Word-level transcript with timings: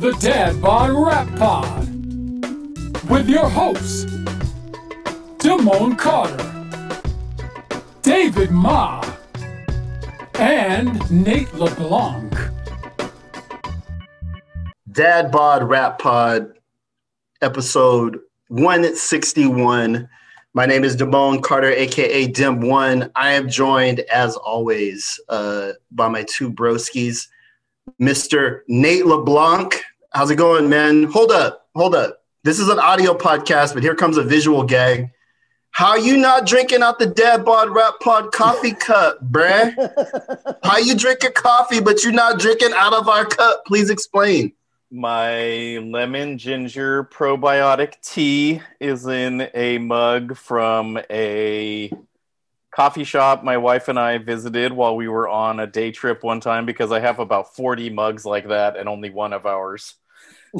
the 0.00 0.12
Dad 0.14 0.60
Bod 0.60 0.90
Rap 0.90 1.28
Pod 1.36 1.88
with 3.08 3.28
your 3.28 3.48
hosts, 3.48 4.06
Damone 5.38 5.96
Carter, 5.96 6.50
David 8.02 8.50
Ma, 8.50 9.04
and 10.34 11.10
Nate 11.10 11.52
LeBlanc. 11.54 12.34
Dad 14.90 15.30
Bod 15.30 15.62
Rap 15.68 16.00
Pod, 16.00 16.52
episode 17.40 18.18
161. 18.48 20.08
My 20.54 20.66
name 20.66 20.82
is 20.82 20.96
Damone 20.96 21.42
Carter, 21.42 21.70
aka 21.70 22.26
Dim 22.26 22.60
One. 22.62 23.10
I 23.14 23.32
am 23.32 23.48
joined, 23.48 24.00
as 24.00 24.34
always, 24.36 25.20
uh, 25.28 25.72
by 25.92 26.08
my 26.08 26.24
two 26.24 26.52
broskies, 26.52 27.28
Mr. 28.00 28.60
Nate 28.68 29.06
LeBlanc. 29.06 29.80
How's 30.12 30.30
it 30.30 30.36
going, 30.36 30.68
man? 30.68 31.04
Hold 31.04 31.30
up, 31.30 31.68
hold 31.74 31.94
up. 31.94 32.22
This 32.42 32.58
is 32.58 32.68
an 32.68 32.78
audio 32.78 33.14
podcast, 33.14 33.74
but 33.74 33.82
here 33.82 33.94
comes 33.94 34.16
a 34.16 34.22
visual 34.22 34.62
gag. 34.62 35.10
How 35.70 35.96
you 35.96 36.16
not 36.16 36.46
drinking 36.46 36.82
out 36.82 36.98
the 36.98 37.06
Dad 37.06 37.44
Bod 37.44 37.70
Rap 37.70 37.94
Pod 38.00 38.32
coffee 38.32 38.72
cup, 38.78 39.18
bruh? 39.30 39.74
How 40.62 40.78
you 40.78 40.94
drinking 40.94 41.32
coffee, 41.34 41.80
but 41.80 42.04
you're 42.04 42.12
not 42.12 42.38
drinking 42.38 42.72
out 42.74 42.94
of 42.94 43.08
our 43.08 43.24
cup? 43.24 43.64
Please 43.66 43.90
explain. 43.90 44.52
My 44.90 45.78
lemon 45.82 46.38
ginger 46.38 47.04
probiotic 47.04 48.00
tea 48.02 48.60
is 48.78 49.06
in 49.06 49.48
a 49.52 49.78
mug 49.78 50.36
from 50.36 51.00
a 51.10 51.90
coffee 52.74 53.04
shop 53.04 53.44
my 53.44 53.56
wife 53.56 53.88
and 53.88 53.98
I 53.98 54.18
visited 54.18 54.72
while 54.72 54.96
we 54.96 55.06
were 55.06 55.28
on 55.28 55.60
a 55.60 55.66
day 55.66 55.92
trip 55.92 56.24
one 56.24 56.40
time 56.40 56.66
because 56.66 56.90
I 56.90 56.98
have 56.98 57.20
about 57.20 57.54
40 57.54 57.90
mugs 57.90 58.24
like 58.24 58.48
that 58.48 58.76
and 58.76 58.88
only 58.88 59.10
one 59.10 59.32
of 59.32 59.46
ours. 59.46 59.94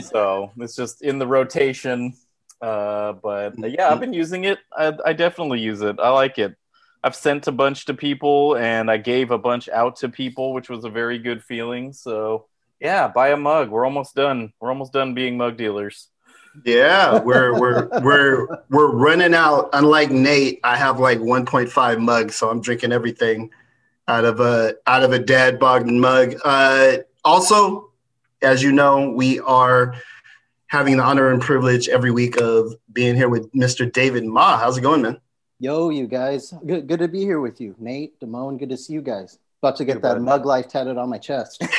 So 0.01 0.53
it's 0.59 0.77
just 0.77 1.03
in 1.03 1.19
the 1.19 1.27
rotation. 1.27 2.15
Uh, 2.61 3.15
but 3.15 3.63
uh, 3.63 3.67
yeah, 3.67 3.91
I've 3.91 4.01
been 4.01 4.13
using 4.13 4.45
it. 4.45 4.59
I, 4.73 4.93
I 5.05 5.13
definitely 5.13 5.61
use 5.61 5.81
it. 5.83 5.99
I 5.99 6.11
like 6.11 6.39
it. 6.39 6.55
I've 7.03 7.17
sent 7.17 7.49
a 7.49 7.53
bunch 7.53 7.85
to 7.87 7.95
people 7.95 8.57
and 8.57 8.91
I 8.91 8.97
gave 8.97 9.31
a 9.31 9.39
bunch 9.39 9.69
out 9.69 9.97
to 9.97 10.09
people, 10.09 10.55
which 10.55 10.71
was 10.71 10.85
a 10.85 10.91
very 10.91 11.19
good 11.19 11.43
feeling. 11.43 11.93
So 11.93 12.47
yeah, 12.81 13.09
buy 13.09 13.31
a 13.31 13.37
mug. 13.37 13.71
We're 13.71 13.85
almost 13.85 14.15
done. 14.15 14.53
We're 14.61 14.71
almost 14.71 14.93
done 14.93 15.15
being 15.15 15.37
mug 15.37 15.57
dealers. 15.57 16.09
Yeah, 16.65 17.19
we're 17.21 17.59
we're 17.59 17.89
we're 18.01 18.47
we're 18.71 18.93
running 18.93 19.35
out. 19.35 19.71
Unlike 19.73 20.11
Nate, 20.13 20.61
I 20.63 20.77
have 20.77 21.01
like 21.01 21.19
1.5 21.19 22.01
mugs, 22.01 22.37
so 22.37 22.49
I'm 22.49 22.61
drinking 22.61 22.93
everything 22.93 23.51
out 24.07 24.25
of 24.25 24.41
a 24.41 24.77
out 24.87 25.03
of 25.03 25.13
a 25.13 25.19
dad 25.19 25.59
Bogdan 25.59 25.99
mug. 25.99 26.35
Uh, 26.45 26.99
also, 27.25 27.91
as 28.43 28.63
you 28.63 28.71
know, 28.73 29.11
we 29.11 29.41
are 29.41 29.95
having 30.69 30.97
the 30.99 31.03
honor 31.03 31.31
and 31.31 31.41
privilege 31.43 31.89
every 31.89 32.11
week 32.11 32.37
of 32.41 32.75
being 32.93 33.17
here 33.17 33.29
with 33.29 33.51
Mr. 33.53 33.91
David 33.91 34.25
Ma. 34.25 34.57
How's 34.59 34.79
it 34.79 34.83
going, 34.83 35.03
man? 35.03 35.21
Yo, 35.59 35.91
you 35.91 36.07
guys. 36.07 36.53
Good, 36.67 36.87
good 36.87 36.99
to 37.01 37.09
be 37.09 37.21
here 37.21 37.41
with 37.41 37.61
you. 37.61 37.75
Nate, 37.79 38.19
Damone, 38.21 38.59
good 38.59 38.71
to 38.71 38.77
see 38.77 38.93
you 38.93 39.03
guys. 39.03 39.39
About 39.63 39.77
to 39.77 39.85
get 39.85 39.97
Hey, 39.97 40.01
that 40.03 40.15
bud. 40.15 40.23
mug 40.23 40.45
life 40.47 40.69
tatted 40.69 40.99
on 40.99 41.09
my 41.09 41.19
chest. 41.19 41.63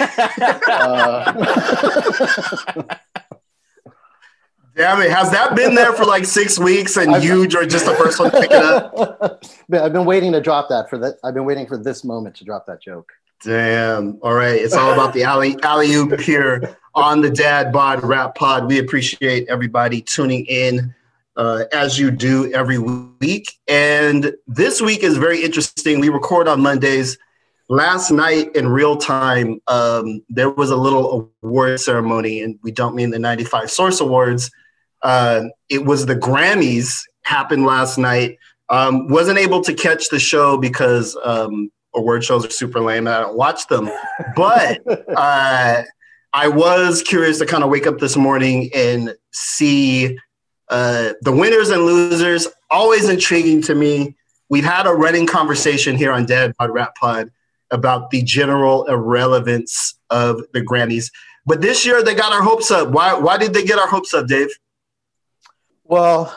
Uh, 0.68 1.34
Damn 4.76 5.02
it, 5.02 5.10
has 5.10 5.32
that 5.32 5.56
been 5.56 5.74
there 5.74 5.94
for 5.94 6.04
like 6.04 6.26
six 6.26 6.60
weeks 6.60 6.98
and 6.98 7.16
I've- 7.16 7.26
you 7.26 7.44
are 7.44 7.66
just 7.66 7.86
the 7.86 7.96
first 7.96 8.20
one 8.20 8.30
to 8.32 8.42
pick 8.42 8.52
it 8.52 8.58
up? 8.62 9.44
I've 9.72 9.94
been 9.94 10.06
waiting 10.06 10.34
to 10.34 10.42
drop 10.42 10.68
that 10.70 10.90
for 10.90 10.98
that. 11.00 11.16
I've 11.24 11.34
been 11.34 11.46
waiting 11.46 11.66
for 11.66 11.78
this 11.78 12.04
moment 12.04 12.36
to 12.38 12.44
drop 12.44 12.66
that 12.68 12.82
joke. 12.82 13.12
Damn. 13.44 14.18
All 14.22 14.34
right. 14.34 14.56
It's 14.56 14.74
all 14.74 14.92
about 14.94 15.14
the 15.14 15.24
alley 15.24 15.56
alley 15.64 15.94
oop 15.94 16.20
here 16.20 16.78
on 16.94 17.22
the 17.22 17.30
Dad 17.30 17.72
Bod 17.72 18.04
Rap 18.04 18.36
Pod. 18.36 18.68
We 18.68 18.80
appreciate 18.80 19.48
everybody 19.50 20.02
tuning 20.02 20.46
in 20.46 20.94
uh, 21.38 21.66
as 21.74 22.00
you 22.00 22.12
do 22.12 22.52
every 22.54 22.78
week. 22.80 23.52
And 23.68 24.34
this 24.48 24.82
week 24.82 25.04
is 25.04 25.18
very 25.18 25.44
interesting. 25.44 26.00
We 26.00 26.10
record 26.10 26.48
on 26.48 26.62
Mondays. 26.62 27.18
Last 27.68 28.12
night 28.12 28.56
in 28.56 28.68
real 28.68 28.96
time, 28.98 29.60
um, 29.68 30.22
there 30.30 30.50
was 30.52 30.70
a 30.70 30.76
little 30.76 31.32
award 31.44 31.80
ceremony, 31.80 32.42
and 32.42 32.60
we 32.62 32.72
don't 32.72 32.94
mean 32.96 33.10
the 33.10 33.20
95 33.20 33.72
Source 33.72 34.00
Awards. 34.02 34.52
Uh, 35.06 35.50
it 35.70 35.86
was 35.86 36.08
the 36.08 36.16
Grammys 36.16 37.00
happened 37.22 37.64
last 37.64 38.00
night. 38.00 38.40
Um, 38.70 39.08
wasn't 39.08 39.38
able 39.38 39.62
to 39.62 39.74
catch 39.76 40.10
the 40.10 40.18
show 40.18 40.58
because 40.58 41.16
um, 41.24 41.72
award 41.94 42.24
shows 42.24 42.44
are 42.44 42.50
super 42.50 42.80
lame 42.80 43.06
and 43.06 43.16
I 43.16 43.22
don't 43.22 43.38
watch 43.38 43.68
them. 43.68 43.88
But 44.36 44.82
uh, 45.16 45.84
I 46.34 46.48
was 46.48 47.04
curious 47.04 47.38
to 47.38 47.46
kind 47.46 47.64
of 47.64 47.70
wake 47.70 47.86
up 47.86 48.00
this 48.00 48.18
morning 48.18 48.72
and 48.74 49.14
see 49.32 50.18
uh, 50.70 51.14
the 51.22 51.32
winners 51.32 51.70
and 51.70 51.84
losers. 51.84 52.48
Always 52.72 53.08
intriguing 53.08 53.62
to 53.62 53.76
me. 53.76 54.16
We've 54.50 54.66
had 54.66 54.88
a 54.88 54.92
running 54.92 55.28
conversation 55.28 55.96
here 55.96 56.12
on 56.12 56.26
Dad 56.26 56.54
Bod 56.58 56.72
Rap 56.72 56.96
Pod 56.96 57.30
about 57.70 58.10
the 58.10 58.24
general 58.24 58.86
irrelevance 58.86 60.00
of 60.10 60.42
the 60.54 60.62
Grammys. 60.62 61.12
But 61.46 61.62
this 61.62 61.86
year 61.86 62.02
they 62.02 62.16
got 62.16 62.34
our 62.34 62.42
hopes 62.42 62.72
up. 62.72 62.90
Why? 62.90 63.14
Why 63.14 63.38
did 63.38 63.54
they 63.54 63.64
get 63.64 63.78
our 63.78 63.88
hopes 63.88 64.12
up, 64.16 64.26
Dave? 64.26 64.50
Well, 65.86 66.36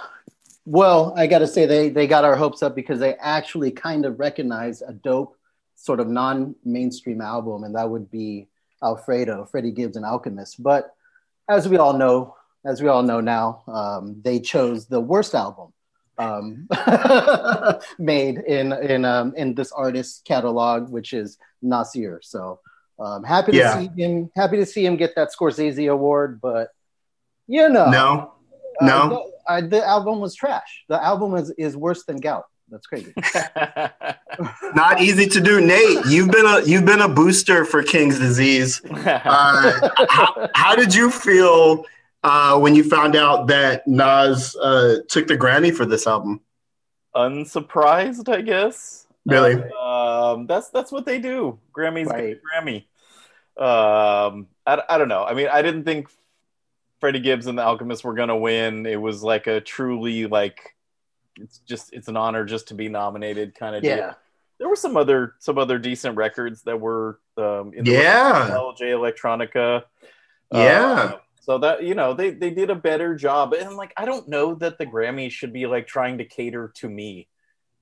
well, 0.64 1.14
I 1.16 1.26
got 1.26 1.38
to 1.38 1.46
say 1.46 1.64
they 1.66 1.88
they 1.88 2.06
got 2.06 2.24
our 2.24 2.36
hopes 2.36 2.62
up 2.62 2.74
because 2.74 3.00
they 3.00 3.14
actually 3.14 3.70
kind 3.70 4.04
of 4.04 4.18
recognized 4.18 4.82
a 4.86 4.92
dope 4.92 5.36
sort 5.74 6.00
of 6.00 6.08
non-mainstream 6.08 7.20
album, 7.20 7.64
and 7.64 7.74
that 7.74 7.88
would 7.88 8.10
be 8.10 8.48
Alfredo, 8.82 9.46
Freddie 9.46 9.72
Gibbs, 9.72 9.96
and 9.96 10.04
Alchemist. 10.04 10.62
But 10.62 10.94
as 11.48 11.68
we 11.68 11.78
all 11.78 11.94
know, 11.94 12.36
as 12.66 12.82
we 12.82 12.88
all 12.88 13.02
know 13.02 13.20
now, 13.20 13.62
um, 13.68 14.20
they 14.22 14.40
chose 14.40 14.86
the 14.86 15.00
worst 15.00 15.34
album 15.34 15.72
um, 16.18 16.68
made 17.98 18.38
in 18.38 18.72
in 18.74 19.04
um, 19.06 19.34
in 19.36 19.54
this 19.54 19.72
artist's 19.72 20.20
catalog, 20.22 20.90
which 20.90 21.14
is 21.14 21.38
Nasir. 21.62 22.20
So 22.22 22.60
um, 22.98 23.24
happy 23.24 23.52
to 23.52 23.58
Yeah. 23.58 23.78
see 23.78 23.88
him. 24.02 24.30
Happy 24.36 24.58
to 24.58 24.66
see 24.66 24.84
him 24.84 24.96
get 24.96 25.14
that 25.16 25.30
Scorsese 25.32 25.90
award, 25.90 26.40
but 26.42 26.68
you 27.46 27.68
know, 27.70 27.88
No. 27.90 28.32
uh, 28.82 28.86
No? 28.86 29.30
The, 29.48 29.54
uh, 29.54 29.60
the 29.62 29.86
album 29.86 30.20
was 30.20 30.34
trash. 30.34 30.84
The 30.88 31.02
album 31.02 31.34
is, 31.34 31.50
is 31.58 31.76
worse 31.76 32.04
than 32.04 32.18
gout. 32.18 32.44
That's 32.70 32.86
crazy. 32.86 33.14
Not 34.74 35.00
easy 35.00 35.26
to 35.26 35.40
do, 35.40 35.60
Nate. 35.60 36.04
You've 36.06 36.30
been 36.30 36.44
a 36.44 36.60
you've 36.66 36.84
been 36.84 37.00
a 37.00 37.08
booster 37.08 37.64
for 37.64 37.82
King's 37.82 38.18
disease. 38.18 38.82
Uh, 38.90 39.88
how, 40.08 40.48
how 40.54 40.76
did 40.76 40.94
you 40.94 41.10
feel 41.10 41.84
uh, 42.24 42.58
when 42.58 42.74
you 42.74 42.84
found 42.84 43.16
out 43.16 43.46
that 43.46 43.86
Nas 43.86 44.54
uh, 44.56 44.96
took 45.08 45.26
the 45.26 45.36
Grammy 45.36 45.74
for 45.74 45.86
this 45.86 46.06
album? 46.06 46.40
Unsurprised, 47.14 48.28
I 48.28 48.42
guess. 48.42 49.06
Really? 49.24 49.62
Um, 49.80 50.46
that's 50.46 50.68
that's 50.70 50.92
what 50.92 51.06
they 51.06 51.18
do. 51.18 51.58
Grammys 51.72 52.06
get 52.06 52.14
a 52.14 52.22
Right. 52.22 52.38
Grammy. 52.54 52.84
Um, 53.56 54.46
I, 54.66 54.82
I 54.88 54.98
don't 54.98 55.08
know. 55.08 55.24
I 55.24 55.34
mean, 55.34 55.48
I 55.50 55.62
didn't 55.62 55.84
think 55.84 56.08
Freddie 57.00 57.20
Gibbs 57.20 57.46
and 57.46 57.58
the 57.58 57.62
Alchemist 57.62 58.04
were 58.04 58.14
gonna 58.14 58.36
win. 58.36 58.86
It 58.86 59.00
was 59.00 59.22
like 59.22 59.46
a 59.46 59.60
truly 59.60 60.26
like 60.26 60.74
it's 61.40 61.58
just 61.60 61.92
it's 61.92 62.08
an 62.08 62.16
honor 62.16 62.44
just 62.44 62.68
to 62.68 62.74
be 62.74 62.88
nominated 62.88 63.54
kind 63.54 63.76
of 63.76 63.82
deal. 63.82 63.96
yeah. 63.96 64.14
There 64.58 64.68
were 64.68 64.76
some 64.76 64.96
other 64.96 65.34
some 65.38 65.56
other 65.58 65.78
decent 65.78 66.16
records 66.16 66.62
that 66.62 66.80
were 66.80 67.20
um, 67.36 67.72
in 67.74 67.84
the 67.84 67.92
Yeah. 67.92 68.48
Jay 68.76 68.90
Electronica. 68.90 69.84
Yeah. 70.52 70.92
Uh, 71.14 71.18
so 71.40 71.58
that 71.58 71.82
you 71.84 71.94
know 71.94 72.12
they 72.14 72.30
they 72.30 72.50
did 72.50 72.68
a 72.70 72.74
better 72.74 73.14
job, 73.14 73.52
and 73.54 73.76
like 73.76 73.92
I 73.96 74.04
don't 74.04 74.28
know 74.28 74.54
that 74.56 74.76
the 74.78 74.84
Grammys 74.86 75.30
should 75.30 75.52
be 75.52 75.66
like 75.66 75.86
trying 75.86 76.18
to 76.18 76.24
cater 76.24 76.72
to 76.76 76.88
me. 76.88 77.28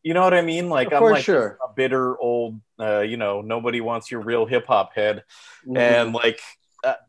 You 0.02 0.14
know 0.14 0.22
what 0.22 0.34
I 0.34 0.42
mean? 0.42 0.68
Like 0.68 0.92
I'm 0.92 1.02
like 1.02 1.24
sure. 1.24 1.58
a 1.64 1.72
bitter 1.74 2.16
old, 2.20 2.60
uh, 2.78 3.00
you 3.00 3.16
know, 3.16 3.40
nobody 3.40 3.80
wants 3.80 4.08
your 4.10 4.20
real 4.20 4.46
hip 4.46 4.66
hop 4.66 4.94
head, 4.94 5.24
Mhm. 5.66 5.78
and 5.78 6.12
like 6.14 6.36
uh, 6.36 6.42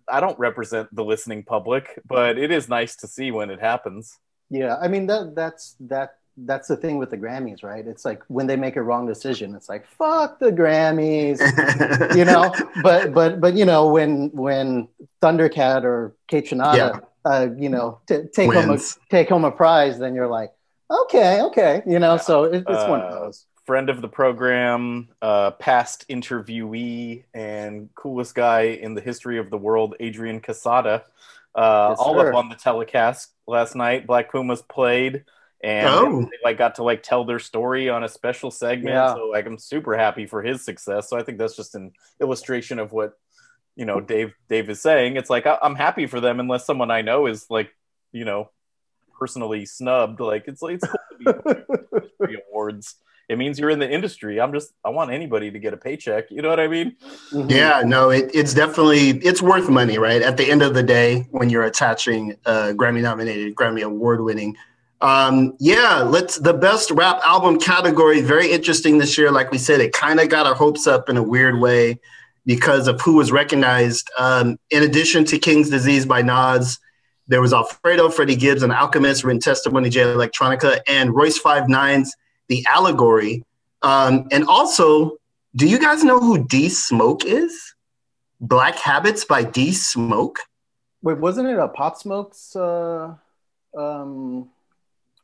I 0.07 0.19
don't 0.19 0.37
represent 0.39 0.93
the 0.95 1.03
listening 1.03 1.43
public, 1.43 1.99
but 2.07 2.37
it 2.37 2.51
is 2.51 2.67
nice 2.69 2.95
to 2.97 3.07
see 3.07 3.31
when 3.31 3.49
it 3.49 3.59
happens. 3.59 4.17
yeah, 4.49 4.75
I 4.81 4.87
mean 4.87 5.07
that 5.07 5.35
that's 5.35 5.75
that 5.93 6.09
that's 6.49 6.67
the 6.67 6.77
thing 6.77 6.97
with 6.99 7.09
the 7.09 7.17
Grammys, 7.17 7.63
right? 7.63 7.85
It's 7.87 8.05
like 8.05 8.21
when 8.27 8.45
they 8.47 8.55
make 8.55 8.75
a 8.75 8.81
wrong 8.83 9.07
decision, 9.07 9.55
it's 9.55 9.69
like 9.73 9.83
fuck 9.87 10.39
the 10.39 10.51
Grammys, 10.51 11.37
you 12.19 12.25
know. 12.25 12.53
But 12.83 13.13
but 13.13 13.41
but 13.43 13.53
you 13.55 13.65
know 13.65 13.87
when 13.87 14.29
when 14.33 14.87
Thundercat 15.21 15.83
or 15.83 16.15
Kaytranada, 16.31 16.77
Yeah. 16.77 16.99
uh, 17.31 17.47
you 17.57 17.69
know, 17.69 17.99
t- 18.07 18.23
take 18.33 18.53
home 18.53 18.69
a, 18.69 18.77
take 19.09 19.29
home 19.29 19.45
a 19.45 19.51
prize, 19.51 19.97
then 19.99 20.13
you're 20.15 20.27
like, 20.39 20.51
okay, 21.03 21.41
okay, 21.41 21.81
you 21.87 21.99
know. 21.99 22.17
So 22.17 22.43
it, 22.45 22.63
it's 22.69 22.87
one 22.93 23.01
of 23.01 23.11
Uh, 23.13 23.19
those. 23.19 23.45
Friend 23.67 23.89
of 23.89 24.01
the 24.01 24.07
program, 24.07 25.09
uh, 25.21 25.51
past 25.51 26.07
interviewee, 26.07 27.25
and 27.33 27.89
coolest 27.95 28.33
guy 28.33 28.61
in 28.61 28.93
the 28.93 29.01
history 29.01 29.39
of 29.39 29.49
the 29.49 29.57
world, 29.57 29.93
Adrian 29.99 30.39
Quesada. 30.39 31.03
Uh, 31.53 31.87
Yes, 31.89 31.97
all 31.99 32.13
sir. 32.17 32.29
up 32.29 32.35
on 32.35 32.47
the 32.47 32.55
telecast 32.55 33.27
last 33.45 33.75
night. 33.75 34.07
Black 34.07 34.31
Pumas 34.31 34.61
played, 34.61 35.25
and 35.61 35.87
Oh. 35.89 36.21
they 36.21 36.37
like 36.45 36.57
got 36.57 36.75
to 36.75 36.83
like 36.83 37.03
tell 37.03 37.25
their 37.25 37.39
story 37.39 37.89
on 37.89 38.05
a 38.05 38.07
special 38.07 38.51
segment. 38.51 38.95
Yeah. 38.95 39.13
So 39.15 39.25
like 39.27 39.45
I'm 39.45 39.57
super 39.57 39.97
happy 39.97 40.27
for 40.27 40.41
his 40.41 40.63
success. 40.63 41.09
So 41.09 41.17
I 41.17 41.23
think 41.23 41.37
that's 41.37 41.57
just 41.57 41.75
an 41.75 41.91
illustration 42.21 42.79
of 42.79 42.93
what 42.93 43.15
you 43.75 43.83
know 43.83 43.99
Dave 43.99 44.33
Dave 44.47 44.69
is 44.69 44.79
saying. 44.81 45.17
It's 45.17 45.29
like 45.29 45.45
I, 45.45 45.57
I'm 45.61 45.75
happy 45.75 46.07
for 46.07 46.21
them 46.21 46.39
unless 46.39 46.65
someone 46.65 46.89
I 46.89 47.01
know 47.01 47.25
is 47.25 47.47
like 47.49 47.69
you 48.13 48.23
know 48.23 48.49
personally 49.19 49.65
snubbed. 49.65 50.21
Like 50.21 50.45
it's 50.47 50.61
like 50.61 50.75
it's 50.75 50.87
cool 50.87 51.33
to 51.33 52.27
be 52.27 52.37
awards. 52.49 52.95
It 53.29 53.37
means 53.37 53.59
you're 53.59 53.69
in 53.69 53.79
the 53.79 53.89
industry. 53.89 54.39
I'm 54.39 54.53
just 54.53 54.73
I 54.85 54.89
want 54.89 55.11
anybody 55.11 55.51
to 55.51 55.59
get 55.59 55.73
a 55.73 55.77
paycheck. 55.77 56.31
You 56.31 56.41
know 56.41 56.49
what 56.49 56.59
I 56.59 56.67
mean? 56.67 56.95
Mhm. 57.31 57.51
Yeah, 57.51 57.83
no, 57.85 58.09
it, 58.09 58.31
it's 58.33 58.53
definitely 58.53 59.09
it's 59.19 59.41
worth 59.41 59.69
money, 59.69 59.97
right? 59.97 60.21
At 60.21 60.37
the 60.37 60.49
end 60.49 60.61
of 60.61 60.73
the 60.73 60.83
day, 60.83 61.27
when 61.31 61.49
you're 61.49 61.63
attaching 61.63 62.37
uh, 62.45 62.73
Grammy 62.75 63.01
nominated, 63.01 63.55
Grammy 63.55 63.83
award 63.83 64.21
winning. 64.21 64.55
Um, 65.01 65.55
yeah, 65.59 66.01
let's 66.03 66.37
the 66.37 66.53
best 66.53 66.89
rap 66.91 67.19
album 67.25 67.59
category. 67.59 68.21
Very 68.21 68.49
interesting 68.49 68.97
this 68.97 69.17
year. 69.17 69.29
Like 69.29 69.51
we 69.51 69.57
said, 69.57 69.81
it 69.81 69.91
kind 69.91 70.19
of 70.19 70.29
got 70.29 70.47
our 70.47 70.55
hopes 70.55 70.87
up 70.87 71.09
in 71.09 71.17
a 71.17 71.23
weird 71.23 71.59
way 71.59 71.99
because 72.45 72.87
of 72.87 72.99
who 73.01 73.15
was 73.15 73.31
recognized. 73.31 74.09
Um, 74.17 74.57
in 74.71 74.83
addition 74.83 75.25
to 75.25 75.37
King's 75.37 75.69
Disease 75.69 76.05
by 76.05 76.21
Nas, 76.21 76.79
there 77.27 77.41
was 77.41 77.51
Alfredo, 77.53 78.09
Freddie 78.09 78.37
Gibbs, 78.37 78.63
and 78.63 78.71
Alchemist, 78.71 79.25
Written 79.25 79.41
Testimony, 79.41 79.89
Jay 79.89 80.03
Electronica, 80.03 80.79
and 80.87 81.13
Royce 81.13 81.37
Five 81.37 81.67
Nines, 81.67 82.15
The 82.49 82.65
Allegory. 82.69 83.43
Um, 83.81 84.27
and 84.31 84.45
also, 84.47 85.17
do 85.55 85.67
you 85.67 85.79
guys 85.79 86.03
know 86.03 86.19
who 86.19 86.45
D 86.47 86.69
Smoke 86.69 87.25
is? 87.25 87.73
Black 88.39 88.77
Habits 88.77 89.25
by 89.25 89.43
D 89.43 89.71
Smoke. 89.71 90.39
Wait, 91.01 91.17
wasn't 91.17 91.47
it 91.47 91.57
a 91.57 91.67
Pop 91.67 91.97
Smokes? 91.97 92.55
Uh, 92.55 93.15
um, 93.75 94.49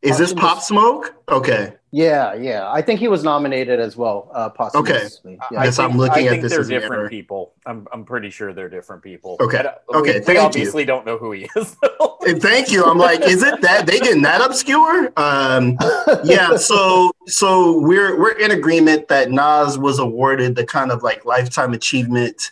Is 0.04 0.18
this 0.18 0.34
Posthumous- 0.34 0.54
Pop 0.54 0.62
Smoke? 0.64 1.16
Okay. 1.30 1.74
yeah, 1.92 2.34
yeah. 2.34 2.70
I 2.70 2.82
think 2.82 3.00
he 3.00 3.08
was 3.08 3.24
nominated 3.24 3.80
as 3.80 3.96
well. 3.96 4.30
Uh, 4.36 4.50
posthumously. 4.50 5.38
I 5.42 5.46
Yeah. 5.52 5.64
Guess 5.64 5.80
I'm 5.80 5.96
looking 5.98 6.24
I 6.24 6.28
at 6.28 6.30
think 6.32 6.42
this 6.44 6.52
they're 6.52 6.62
as 6.62 6.68
different 6.68 6.94
error. 7.02 7.10
people. 7.10 7.54
I'm 7.66 7.88
I'm 7.94 8.04
pretty 8.04 8.30
sure 8.30 8.52
they're 8.54 8.68
different 8.70 9.02
people. 9.02 9.38
Okay. 9.40 9.60
I 9.60 9.76
Okay, 9.98 10.14
We, 10.14 10.20
we 10.20 10.26
thank 10.26 10.38
you. 10.40 10.46
obviously 10.46 10.84
don't 10.86 11.06
know 11.06 11.18
who 11.18 11.32
he 11.32 11.48
is. 11.56 11.76
And 12.26 12.42
thank 12.42 12.72
you. 12.72 12.86
I'm 12.86 12.98
like, 12.98 13.20
is 13.22 13.44
it 13.44 13.60
that 13.62 13.86
they 13.86 14.00
getting 14.00 14.22
that 14.22 14.40
obscure? 14.40 15.12
Um, 15.18 15.78
yeah. 16.24 16.56
So 16.58 17.12
so 17.28 17.80
we're 17.80 18.18
we're 18.18 18.38
in 18.40 18.52
agreement 18.52 19.10
that 19.10 19.30
Nas 19.30 19.78
was 19.78 20.00
awarded 20.00 20.56
the 20.56 20.66
kind 20.66 20.90
of 20.92 21.04
like 21.04 21.26
lifetime 21.26 21.74
achievement. 21.74 22.52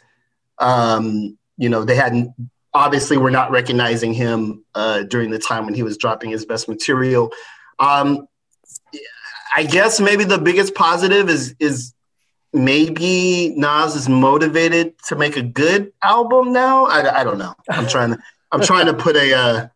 Um, 0.60 1.38
you 1.58 1.70
know, 1.70 1.84
they 1.86 1.96
hadn't 1.96 2.34
obviously 2.74 3.18
we're 3.18 3.30
not 3.30 3.52
recognizing 3.52 4.14
him 4.14 4.64
uh, 4.76 5.04
during 5.04 5.32
the 5.32 5.40
time 5.40 5.66
when 5.66 5.74
he 5.74 5.84
was 5.84 5.98
dropping 5.98 6.30
his 6.30 6.46
best 6.46 6.68
material. 6.68 7.32
Um, 7.80 8.28
I 9.56 9.64
guess 9.64 10.00
maybe 10.00 10.24
the 10.24 10.38
biggest 10.38 10.76
positive 10.76 11.30
is 11.30 11.56
is 11.60 11.94
maybe 12.54 13.54
Nas 13.58 13.96
is 13.96 14.08
motivated 14.08 14.98
to 15.08 15.16
make 15.16 15.36
a 15.38 15.42
good 15.42 15.92
album 16.02 16.54
now. 16.54 16.86
I, 16.86 17.22
I 17.22 17.24
don't 17.24 17.38
know. 17.38 17.54
I'm 17.70 17.88
trying 17.88 18.12
to 18.12 18.20
I'm 18.52 18.62
trying 18.62 18.86
to 18.86 18.94
put 18.94 19.16
a 19.16 19.34
uh, 19.34 19.68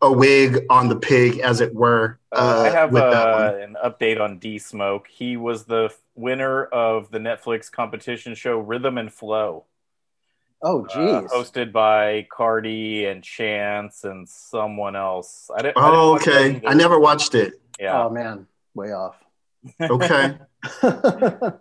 a 0.00 0.12
wig 0.12 0.64
on 0.68 0.88
the 0.88 0.96
pig, 0.96 1.38
as 1.38 1.60
it 1.60 1.74
were. 1.74 2.18
Uh, 2.32 2.34
Uh, 2.34 2.62
I 2.66 2.70
have 2.70 2.92
that 2.92 3.12
uh, 3.12 3.58
an 3.60 3.76
update 3.84 4.20
on 4.20 4.38
D 4.38 4.58
Smoke. 4.58 5.06
He 5.08 5.36
was 5.36 5.64
the 5.64 5.94
winner 6.14 6.64
of 6.64 7.10
the 7.10 7.18
Netflix 7.18 7.70
competition 7.70 8.34
show 8.34 8.58
Rhythm 8.58 8.98
and 8.98 9.12
Flow, 9.12 9.64
oh, 10.62 10.84
uh, 10.86 10.88
geez. 11.22 11.30
hosted 11.32 11.72
by 11.72 12.26
Cardi 12.30 13.06
and 13.06 13.22
Chance 13.22 14.04
and 14.04 14.28
someone 14.28 14.96
else. 14.96 15.50
I 15.56 15.62
didn't. 15.62 15.78
I 15.78 15.80
didn't 15.90 15.94
Oh, 16.00 16.14
okay. 16.16 16.60
I 16.66 16.74
never 16.74 16.98
watched 16.98 17.34
it. 17.34 17.54
Yeah. 17.80 18.04
Oh 18.04 18.10
man, 18.10 18.46
way 18.74 18.92
off. 18.92 19.16
Okay. 19.80 20.36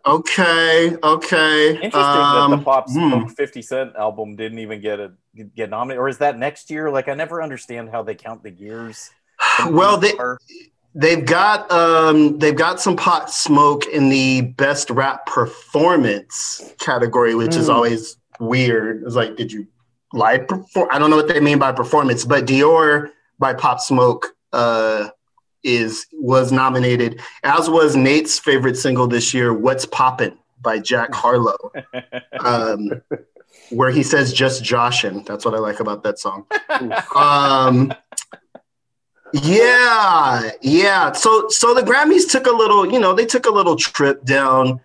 okay. 0.05 0.95
Okay. 1.03 1.69
Interesting 1.69 1.91
that 1.91 2.47
the 2.49 2.55
Um, 2.55 2.63
Pop. 2.63 2.89
Smoke 2.89 3.29
50 3.31 3.61
Cent 3.61 3.95
album 3.95 4.35
didn't 4.35 4.59
even 4.59 4.81
get 4.81 4.99
a 4.99 5.13
get 5.55 5.69
nominated, 5.69 5.99
or 5.99 6.07
is 6.07 6.17
that 6.19 6.37
next 6.37 6.69
year? 6.69 6.89
Like, 6.91 7.07
I 7.07 7.13
never 7.15 7.41
understand 7.41 7.89
how 7.89 8.03
they 8.03 8.15
count 8.15 8.43
the 8.43 8.51
years. 8.51 9.09
Well, 9.69 9.97
they 9.97 10.13
Or- 10.13 10.39
they've 10.95 11.25
got 11.25 11.69
um 11.71 12.37
they've 12.39 12.55
got 12.55 12.79
some 12.79 12.95
Pop 12.95 13.29
Smoke 13.29 13.87
in 13.87 14.09
the 14.09 14.41
best 14.41 14.89
rap 14.89 15.25
performance 15.25 16.73
category, 16.79 17.35
which 17.35 17.55
is 17.55 17.67
Hmm. 17.67 17.73
always 17.73 18.17
weird. 18.45 19.03
It's 19.03 19.15
like, 19.15 19.35
did 19.35 19.51
you 19.51 19.67
live 20.13 20.47
perform? 20.47 20.89
I 20.91 20.99
don't 20.99 21.09
know 21.09 21.15
what 21.15 21.27
they 21.27 21.39
mean 21.39 21.59
by 21.59 21.71
performance, 21.71 22.25
but 22.25 22.45
Dior 22.45 23.09
by 23.39 23.53
Pop 23.53 23.79
Smoke 23.79 24.35
uh 24.51 25.09
is 25.63 26.05
was 26.13 26.51
nominated, 26.51 27.21
as 27.43 27.69
was 27.69 27.95
Nate's 27.95 28.37
favorite 28.37 28.77
single 28.77 29.07
this 29.07 29.33
year, 29.33 29.53
"What's 29.53 29.85
Poppin" 29.85 30.37
by 30.61 30.79
Jack 30.79 31.13
Harlow, 31.13 31.71
um, 32.39 33.01
where 33.69 33.91
he 33.91 34.03
says 34.03 34.33
"just 34.33 34.63
Joshin." 34.63 35.25
That's 35.25 35.45
what 35.45 35.53
I 35.53 35.59
like 35.59 35.79
about 35.79 36.03
that 36.03 36.19
song. 36.19 36.45
Um, 37.15 37.93
yeah, 39.33 40.51
yeah. 40.61 41.11
So, 41.11 41.47
so 41.49 41.73
the 41.73 41.81
Grammys 41.81 42.29
took 42.29 42.45
a 42.45 42.51
little, 42.51 42.91
you 42.91 42.99
know, 42.99 43.13
they 43.13 43.25
took 43.25 43.47
a 43.47 43.49
little 43.49 43.75
trip 43.75 44.23
down, 44.23 44.79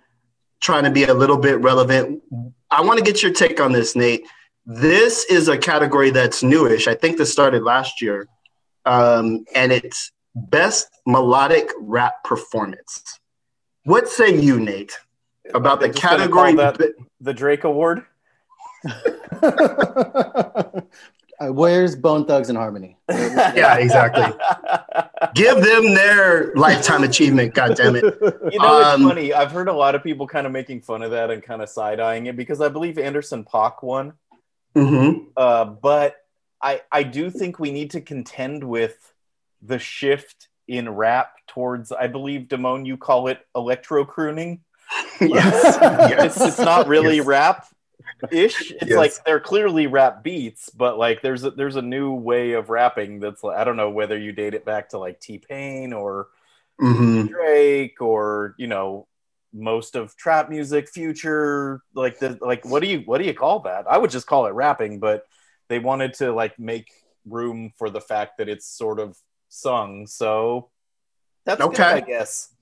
trying 0.60 0.84
to 0.84 0.90
be 0.90 1.04
a 1.04 1.12
little 1.12 1.36
bit 1.36 1.60
relevant. 1.60 2.22
I 2.70 2.82
want 2.82 2.98
to 2.98 3.04
get 3.04 3.22
your 3.22 3.32
take 3.32 3.60
on 3.60 3.72
this, 3.72 3.96
Nate. 3.96 4.26
This 4.66 5.24
is 5.24 5.48
a 5.48 5.56
category 5.56 6.10
that's 6.10 6.42
newish. 6.42 6.86
I 6.86 6.94
think 6.94 7.16
this 7.16 7.32
started 7.32 7.62
last 7.62 8.02
year, 8.02 8.28
um, 8.84 9.46
and 9.54 9.72
it's 9.72 10.12
best 10.34 10.88
melodic 11.06 11.70
rap 11.80 12.22
performance. 12.24 13.02
What 13.84 14.08
say 14.08 14.38
you, 14.38 14.60
Nate, 14.60 14.98
about 15.54 15.80
the 15.80 15.86
They're 15.86 15.94
just 15.94 16.04
gonna 16.04 16.18
category? 16.18 16.54
that 16.54 16.78
the 17.20 17.32
Drake 17.32 17.64
Award. 17.64 18.04
Uh, 21.40 21.52
Where's 21.52 21.94
Bone 21.94 22.24
Thugs 22.26 22.48
and 22.48 22.58
Harmony? 22.58 22.96
Yeah, 23.08 23.76
exactly. 23.76 24.26
Give 25.34 25.62
them 25.62 25.94
their 25.94 26.52
lifetime 26.54 27.02
achievement. 27.04 27.54
God 27.54 27.76
damn 27.76 27.96
it. 27.96 28.02
You 28.04 28.58
know, 28.58 28.78
it's 28.80 28.88
Um, 28.94 29.02
funny. 29.04 29.32
I've 29.32 29.50
heard 29.52 29.68
a 29.68 29.72
lot 29.72 29.94
of 29.94 30.02
people 30.02 30.26
kind 30.26 30.46
of 30.46 30.52
making 30.52 30.82
fun 30.82 31.02
of 31.02 31.10
that 31.12 31.30
and 31.30 31.42
kind 31.42 31.62
of 31.62 31.68
side 31.68 32.00
eyeing 32.00 32.26
it 32.26 32.36
because 32.36 32.60
I 32.60 32.68
believe 32.68 32.98
Anderson 32.98 33.44
.Paak 33.44 33.82
won. 33.82 34.14
hmm 34.74 35.10
Uh, 35.36 35.64
but 35.64 36.16
I 36.62 36.82
I 36.92 37.02
do 37.04 37.30
think 37.30 37.58
we 37.58 37.70
need 37.70 37.92
to 37.92 38.00
contend 38.00 38.64
with 38.64 38.96
the 39.62 39.78
shift 39.78 40.48
in 40.66 40.88
rap 40.88 41.32
towards 41.46 41.90
I 41.92 42.06
believe 42.08 42.42
Damone 42.48 42.84
you 42.86 42.96
call 42.96 43.28
it 43.28 43.38
electro 43.56 44.04
crooning. 44.04 44.60
yes. 45.20 45.78
It's 46.36 46.40
it's 46.40 46.58
not 46.58 46.86
really 46.88 47.16
Yes. 47.18 47.26
rap 47.26 47.66
ish. 48.30 48.72
It's 48.80 48.94
Yes. 48.94 48.96
like 48.96 49.24
they're 49.24 49.40
clearly 49.40 49.86
rap 49.86 50.22
beats, 50.22 50.70
but 50.70 50.98
like 50.98 51.22
there's 51.22 51.44
a, 51.44 51.50
there's 51.50 51.76
a 51.76 51.82
new 51.82 52.12
way 52.12 52.52
of 52.52 52.70
rapping 52.70 53.20
that's 53.20 53.42
like 53.42 53.56
I 53.58 53.64
don't 53.64 53.76
know 53.76 53.90
whether 53.90 54.18
you 54.18 54.32
date 54.32 54.54
it 54.54 54.64
back 54.64 54.90
to 54.90 54.98
like 54.98 55.20
T 55.20 55.38
Pain 55.38 55.92
or 55.92 56.28
hmm 56.78 57.28
Drake 57.28 58.00
or 58.00 58.54
you 58.58 58.66
know 58.66 59.06
most 59.52 59.96
of 59.96 60.16
trap 60.16 60.50
music, 60.50 60.88
future 60.88 61.82
like 61.94 62.18
the 62.18 62.38
like 62.40 62.64
what 62.64 62.82
do 62.82 62.88
you 62.88 63.00
what 63.00 63.18
do 63.18 63.24
you 63.24 63.34
call 63.34 63.60
that? 63.60 63.86
I 63.90 63.98
would 63.98 64.10
just 64.10 64.26
call 64.26 64.46
it 64.46 64.50
rapping, 64.54 64.98
but 65.00 65.24
they 65.68 65.78
wanted 65.78 66.14
to 66.14 66.32
like 66.32 66.58
make 66.58 66.90
room 67.26 67.72
for 67.78 67.90
the 67.90 68.00
fact 68.00 68.38
that 68.38 68.48
it's 68.48 68.66
sort 68.66 69.00
of 69.00 69.16
sung. 69.48 70.06
So 70.06 70.70
that's 71.46 71.66
good, 71.66 71.80
Okay. 71.80 71.92
I 71.92 72.00
guess. 72.00 72.54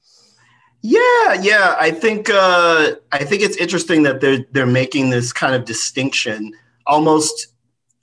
Yeah, 0.89 1.33
yeah. 1.43 1.77
I 1.81 1.91
think 1.91 2.31
uh, 2.31 2.93
I 3.11 3.25
think 3.25 3.43
it's 3.43 3.57
interesting 3.57 4.05
that 4.05 4.21
they're 4.21 4.45
they're 4.53 4.67
making 4.67 5.11
this 5.11 5.33
kind 5.33 5.55
of 5.55 5.65
distinction 5.65 6.53
almost 6.87 7.49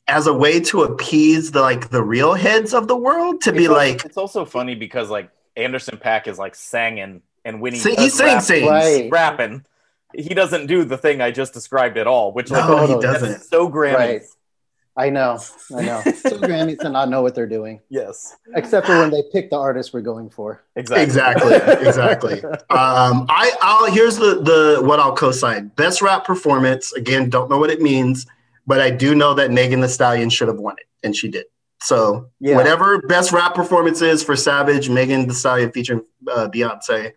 as 0.10 0.28
a 0.28 0.34
way 0.34 0.60
to 0.60 0.84
appease 0.84 1.52
the 1.52 1.62
like 1.62 1.90
the 1.92 2.04
real 2.04 2.34
heads 2.34 2.74
of 2.74 2.90
the 2.90 2.96
world 2.98 3.40
to 3.42 3.54
be 3.54 3.60
It's 3.60 3.70
al- 3.70 3.76
like 3.76 4.04
it's 4.04 4.18
also 4.18 4.44
funny 4.44 4.76
because 4.76 5.10
like 5.10 5.30
Anderson 5.56 5.98
.Paak 5.98 6.28
is 6.28 6.38
like 6.38 6.56
singing 6.56 7.22
and 7.46 7.62
Winnie 7.62 7.78
sing, 7.78 7.96
does 7.96 8.04
he's 8.04 8.14
saying 8.16 8.36
rap- 8.36 8.44
things. 8.44 8.70
Right. 8.70 9.10
rapping. 9.10 9.66
He 10.14 10.34
doesn't 10.34 10.68
do 10.68 10.84
the 10.84 10.98
thing 10.98 11.22
I 11.22 11.32
just 11.32 11.54
described 11.54 11.98
at 11.98 12.06
all, 12.06 12.34
which 12.34 12.52
like 12.52 12.68
No, 12.68 12.86
he 12.86 13.02
doesn't. 13.02 13.44
so 13.44 13.70
Grammys. 13.70 13.96
Right. 13.96 14.22
I 14.96 15.10
know, 15.10 15.40
I 15.76 15.82
know. 15.82 16.02
So 16.04 16.38
Grammys 16.38 16.80
to 16.82 16.90
not 16.90 17.10
know 17.10 17.24
what 17.24 17.34
they're 17.34 17.48
doing, 17.48 17.82
Yes, 17.90 18.36
except 18.56 18.86
for 18.86 19.00
when 19.00 19.10
they 19.10 19.24
pick 19.32 19.50
the 19.50 19.58
artist 19.58 19.92
we're 19.94 20.02
going 20.02 20.30
for. 20.30 20.62
exactly. 20.76 21.04
Exactly, 21.04 21.54
exactly. 21.88 22.44
Um, 22.70 23.26
I, 23.30 23.52
I'll 23.62 23.92
here's 23.92 24.18
the 24.18 24.42
the 24.42 24.82
what 24.84 25.00
I'll 25.00 25.16
co-sign. 25.16 25.70
Best 25.76 26.02
rap 26.04 26.26
performance. 26.26 26.94
Again, 26.94 27.30
don't 27.30 27.50
know 27.50 27.58
what 27.58 27.72
it 27.72 27.82
means, 27.82 28.28
but 28.68 28.80
I 28.82 28.92
do 28.92 29.16
know 29.16 29.34
that 29.34 29.50
Megan 29.52 29.82
Thee 29.82 29.88
Stallion 29.88 30.30
should 30.30 30.48
have 30.48 30.60
won 30.60 30.76
it, 30.78 30.86
and 31.06 31.16
she 31.16 31.28
did. 31.28 31.46
So 31.82 32.30
Yeah. 32.40 32.56
whatever 32.56 33.02
best 33.02 33.32
rap 33.34 33.56
performance 33.56 34.02
is 34.02 34.24
for 34.24 34.36
Savage, 34.36 34.90
Megan 34.90 35.28
Thee 35.28 35.34
Stallion 35.34 35.72
featuring 35.72 36.02
uh, 36.32 36.48
Beyonce 36.54 37.14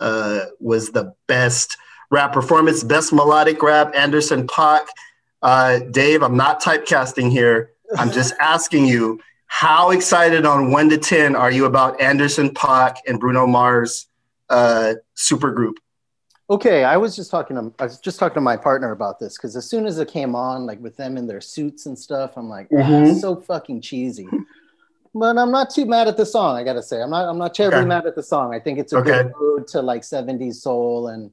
uh, 0.00 0.40
was 0.58 0.90
the 0.90 1.14
best 1.28 1.76
rap 2.10 2.32
performance. 2.32 2.82
Best 2.82 3.12
melodic 3.12 3.62
rap, 3.62 3.92
Anderson 3.94 4.46
Paak. 4.48 4.86
Uh, 5.42 5.80
Dave, 5.90 6.22
I'm 6.22 6.36
not 6.36 6.62
typecasting 6.62 7.30
here. 7.30 7.72
I'm 7.98 8.12
just 8.12 8.34
asking 8.40 8.86
you, 8.86 9.20
How 9.46 9.90
excited 9.90 10.46
on 10.46 10.70
one 10.70 10.88
to 10.90 10.98
ten 10.98 11.34
are 11.36 11.50
you 11.50 11.64
about 11.66 12.00
Anderson 12.00 12.50
.Paak 12.50 12.96
and 13.06 13.18
Bruno 13.18 13.46
Mars 13.46 14.06
uh, 14.48 14.94
supergroup? 15.16 15.74
Okay, 16.50 16.84
I 16.84 16.96
was 16.96 17.16
just 17.16 17.30
talking 17.30 17.56
to 17.56 17.72
I 17.78 17.84
was 17.84 17.98
just 17.98 18.18
talking 18.18 18.34
to 18.34 18.40
my 18.40 18.56
partner 18.56 18.92
about 18.92 19.18
this 19.18 19.36
because 19.36 19.56
as 19.56 19.68
soon 19.68 19.86
as 19.86 19.98
it 19.98 20.08
came 20.08 20.34
on, 20.34 20.66
like 20.66 20.80
with 20.80 20.96
them 20.96 21.16
in 21.16 21.26
their 21.26 21.40
suits 21.40 21.86
and 21.86 21.98
stuff, 21.98 22.32
I'm 22.36 22.48
like, 22.48 22.68
Mhm. 22.70 23.20
so 23.20 23.36
fucking 23.36 23.80
cheesy. 23.80 24.28
But 25.14 25.36
I'm 25.38 25.50
not 25.50 25.70
too 25.70 25.84
mad 25.86 26.08
at 26.08 26.16
the 26.16 26.24
song. 26.26 26.56
I 26.56 26.64
gotta 26.64 26.82
say, 26.82 27.02
I'm 27.02 27.10
not. 27.10 27.28
I'm 27.28 27.38
not 27.38 27.54
terribly 27.54 27.80
Okay. 27.80 27.86
mad 27.88 28.06
at 28.06 28.14
the 28.14 28.22
song. 28.22 28.54
I 28.54 28.58
think 28.60 28.78
it's 28.78 28.92
a 28.92 28.98
Okay. 28.98 29.22
good 29.24 29.32
ode 29.38 29.66
to 29.68 29.82
like 29.82 30.02
'70s 30.02 30.54
soul, 30.62 31.08
and 31.08 31.30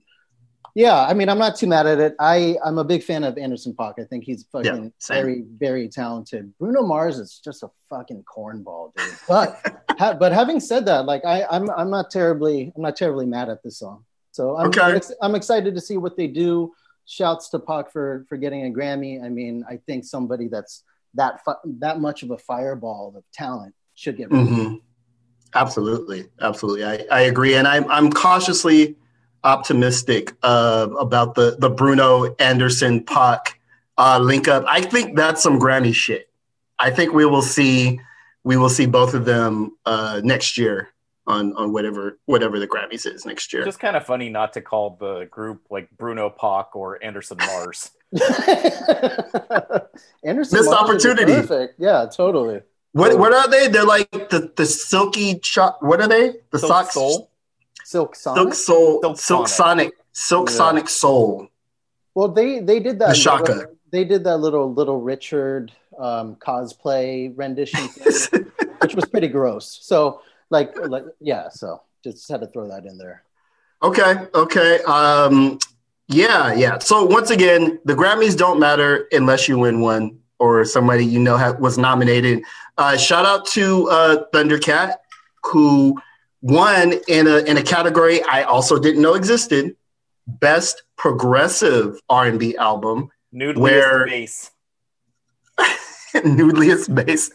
yeah, 0.80 1.06
I 1.10 1.14
mean, 1.14 1.28
I'm 1.28 1.38
not 1.38 1.58
too 1.58 1.68
mad 1.68 1.86
at 1.88 2.00
it. 2.00 2.16
I 2.20 2.56
I'm 2.66 2.78
a 2.78 2.86
big 2.86 3.04
fan 3.04 3.26
of 3.26 3.38
Anderson 3.38 3.74
.Paak. 3.74 3.96
I 4.00 4.06
think 4.06 4.24
he's 4.24 4.46
fucking 4.52 4.94
same. 4.98 5.16
very 5.16 5.44
very 5.66 5.90
talented. 5.90 6.44
Bruno 6.58 6.84
Mars 6.84 7.20
is 7.20 7.42
just 7.44 7.64
a 7.64 7.70
fucking 7.90 8.24
cornball, 8.24 8.94
dude. 8.96 9.14
But 9.28 9.48
ha- 10.00 10.14
but 10.14 10.32
having 10.32 10.60
said 10.62 10.86
that, 10.86 11.06
like 11.06 11.26
I 11.26 11.38
I'm 11.52 11.70
I'm 11.72 11.90
not 11.90 12.10
terribly 12.10 12.72
I'm 12.76 12.82
not 12.82 12.96
terribly 12.96 13.26
mad 13.26 13.50
at 13.50 13.62
this 13.62 13.78
song. 13.80 14.06
So 14.32 14.56
I'm 14.58 14.68
Okay. 14.68 14.82
I'm, 14.82 14.96
ex- 14.96 15.12
I'm 15.22 15.36
excited 15.36 15.76
to 15.76 15.82
see 15.82 15.98
what 15.98 16.16
they 16.16 16.28
do. 16.28 16.72
Shouts 17.06 17.50
to 17.50 17.60
.Paak 17.60 17.92
for 17.92 18.26
for 18.30 18.38
getting 18.38 18.66
a 18.66 18.70
Grammy. 18.70 19.22
I 19.22 19.28
mean, 19.28 19.66
I 19.70 19.76
think 19.86 20.06
somebody 20.06 20.48
that's 20.48 20.84
that 21.16 21.44
fu- 21.44 21.76
that 21.80 22.00
much 22.00 22.24
of 22.24 22.32
a 22.32 22.38
fireball 22.38 23.14
of 23.18 23.24
talent 23.34 23.74
should 23.96 24.16
get. 24.16 24.30
hmm 24.30 24.76
Absolutely, 25.56 26.28
absolutely. 26.40 26.86
I, 26.86 27.06
I 27.12 27.22
agree, 27.22 27.56
and 27.56 27.68
I'm 27.68 27.86
I'm 27.90 28.12
cautiously 28.12 28.96
optimistic 29.44 30.34
uh, 30.44 30.88
about 31.00 31.36
the 31.36 31.58
the 31.60 31.70
Bruno 31.70 32.36
Anderson 32.36 33.04
.Paak 33.04 33.54
uh, 33.98 34.20
link 34.20 34.48
up. 34.48 34.64
I 34.68 34.82
think 34.82 35.16
that's 35.16 35.44
some 35.44 35.60
Grammy 35.60 35.94
shit. 35.94 36.30
I 36.80 36.90
think 36.92 37.14
we 37.14 37.26
will 37.26 37.42
see 37.42 38.00
we 38.44 38.58
will 38.58 38.70
see 38.70 38.86
both 38.86 39.14
of 39.14 39.26
them 39.26 39.78
uh, 39.86 40.22
next 40.24 40.58
year 40.58 40.90
on 41.28 41.54
on 41.56 41.72
whatever 41.72 42.20
whatever 42.26 42.60
the 42.60 42.68
Grammys 42.68 43.06
is 43.06 43.26
next 43.26 43.54
year. 43.54 43.64
Just 43.64 43.80
kind 43.80 43.96
of 43.96 44.06
funny 44.06 44.30
not 44.30 44.54
to 44.54 44.62
call 44.62 44.98
the 45.00 45.26
group 45.30 45.62
like 45.70 45.90
Bruno 45.98 46.30
Pock 46.30 46.76
or 46.76 47.02
Anderson 47.04 47.38
Mars. 47.38 47.92
Anderson 50.24 50.58
Missed 50.58 50.72
Mars 50.72 50.82
opportunity. 50.82 51.34
Perfect. 51.34 51.76
Yeah, 51.78 52.08
totally. 52.12 52.62
what 52.94 53.18
what 53.20 53.34
are 53.34 53.48
they? 53.50 53.68
They're 53.68 53.86
like 53.86 54.10
the 54.12 54.52
the 54.56 54.66
silky 54.66 55.40
shot. 55.44 55.84
What 55.84 56.02
are 56.02 56.08
they? 56.08 56.36
The 56.52 56.60
Silk 56.60 56.72
socks. 56.72 56.94
Soul? 56.96 57.30
Silk 57.90 58.16
Silk 58.16 58.36
Sonic. 58.38 58.54
Soul. 58.54 59.02
Silk 59.02 59.18
Silk 59.18 59.48
Sonic. 59.48 59.84
Sonic. 59.86 59.94
Silk 60.14 60.50
Yeah. 60.50 60.56
Sonic 60.56 60.90
Soul. 60.90 61.48
Well, 62.14 62.28
they 62.28 62.60
they 62.60 62.80
did 62.80 63.00
that. 63.00 63.10
The 63.10 63.16
Shaka. 63.16 63.52
little- 63.54 63.76
they 63.92 64.04
did 64.06 64.24
that 64.26 64.38
little 64.38 64.72
little 64.72 65.02
Richard 65.02 65.72
um, 65.98 66.36
cosplay 66.36 67.34
rendition, 67.36 67.88
thing, 67.88 68.46
which 68.82 68.94
was 68.94 69.06
pretty 69.06 69.28
gross. 69.28 69.80
So 69.82 70.22
like 70.52 70.70
like 70.88 71.06
yeah. 71.20 71.50
So 71.50 71.82
just 72.04 72.30
had 72.30 72.42
to 72.42 72.48
throw 72.48 72.68
that 72.70 72.86
in 72.86 72.98
there. 73.00 73.24
Okay, 73.82 74.14
okay. 74.36 74.80
Um, 74.84 75.58
yeah, 76.08 76.54
yeah. 76.54 76.78
So 76.80 77.06
once 77.06 77.32
again, 77.32 77.80
the 77.86 77.96
Grammys 77.96 78.38
don't 78.38 78.60
matter 78.60 79.08
unless 79.12 79.48
you 79.48 79.58
win 79.58 79.80
one 79.82 80.20
or 80.38 80.64
somebody 80.66 81.06
you 81.06 81.20
know 81.20 81.38
ha- 81.38 81.56
was 81.60 81.78
nominated. 81.80 82.44
Uh, 82.78 82.96
shout 82.98 83.26
out 83.26 83.48
to 83.48 83.90
uh, 83.90 84.24
Thundercat, 84.34 84.96
who 85.46 85.96
won 86.42 86.94
in 87.08 87.28
a 87.28 87.38
in 87.40 87.58
a 87.58 87.64
category 87.64 88.24
I 88.24 88.44
also 88.44 88.80
didn't 88.80 89.02
know 89.02 89.14
existed: 89.16 89.76
Best 90.28 90.84
Progressive 90.98 92.00
R 92.10 92.26
and 92.26 92.40
B 92.40 92.56
Album. 92.58 93.10
Nude 93.32 93.58
Where- 93.58 94.06
bass. 94.06 94.52
Nudeliest 96.16 96.94
bass. 96.96 97.30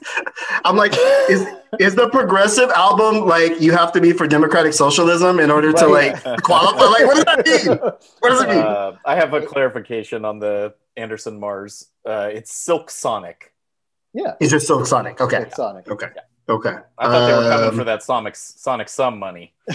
I'm 0.65 0.77
like, 0.77 0.95
is 1.31 1.47
is 1.79 1.95
the 1.95 2.09
progressive 2.09 2.71
album 2.71 3.25
like 3.27 3.61
you 3.61 3.71
have 3.73 3.93
to 3.93 4.01
be 4.01 4.13
for 4.13 4.27
democratic 4.27 4.73
socialism 4.73 5.39
in 5.39 5.51
order 5.51 5.73
to 5.73 5.87
like 5.87 6.21
qualify? 6.43 6.85
Like, 6.85 7.07
what 7.07 7.15
does 7.15 7.25
that 7.25 7.67
mean? 7.67 7.79
What 8.19 8.31
does 8.31 8.43
it 8.43 8.49
mean? 8.49 8.59
Uh, 8.59 8.97
I 9.05 9.15
have 9.15 9.33
a 9.33 9.43
clarification 9.47 10.25
on 10.25 10.41
the 10.41 10.75
Anderson 10.97 11.39
Mars. 11.39 11.87
Uh, 12.05 12.31
it's 12.33 12.53
Silk 12.53 12.91
Sonic. 12.91 13.53
yeah. 14.13 14.35
It's 14.41 14.51
just 14.51 14.67
Silk 14.67 14.87
Sonic. 14.87 15.21
Okay. 15.21 15.43
Silk 15.43 15.55
Sonic. 15.55 15.89
Okay. 15.89 16.09
Okay. 16.49 16.75
I 16.99 17.07
thought 17.07 17.27
they 17.27 17.33
were 17.35 17.51
coming 17.51 17.69
Um, 17.71 17.77
for 17.77 17.85
that 17.85 18.03
Sonic 18.03 18.37
Sonic 18.37 18.89
Sum 18.89 19.19
money. 19.19 19.53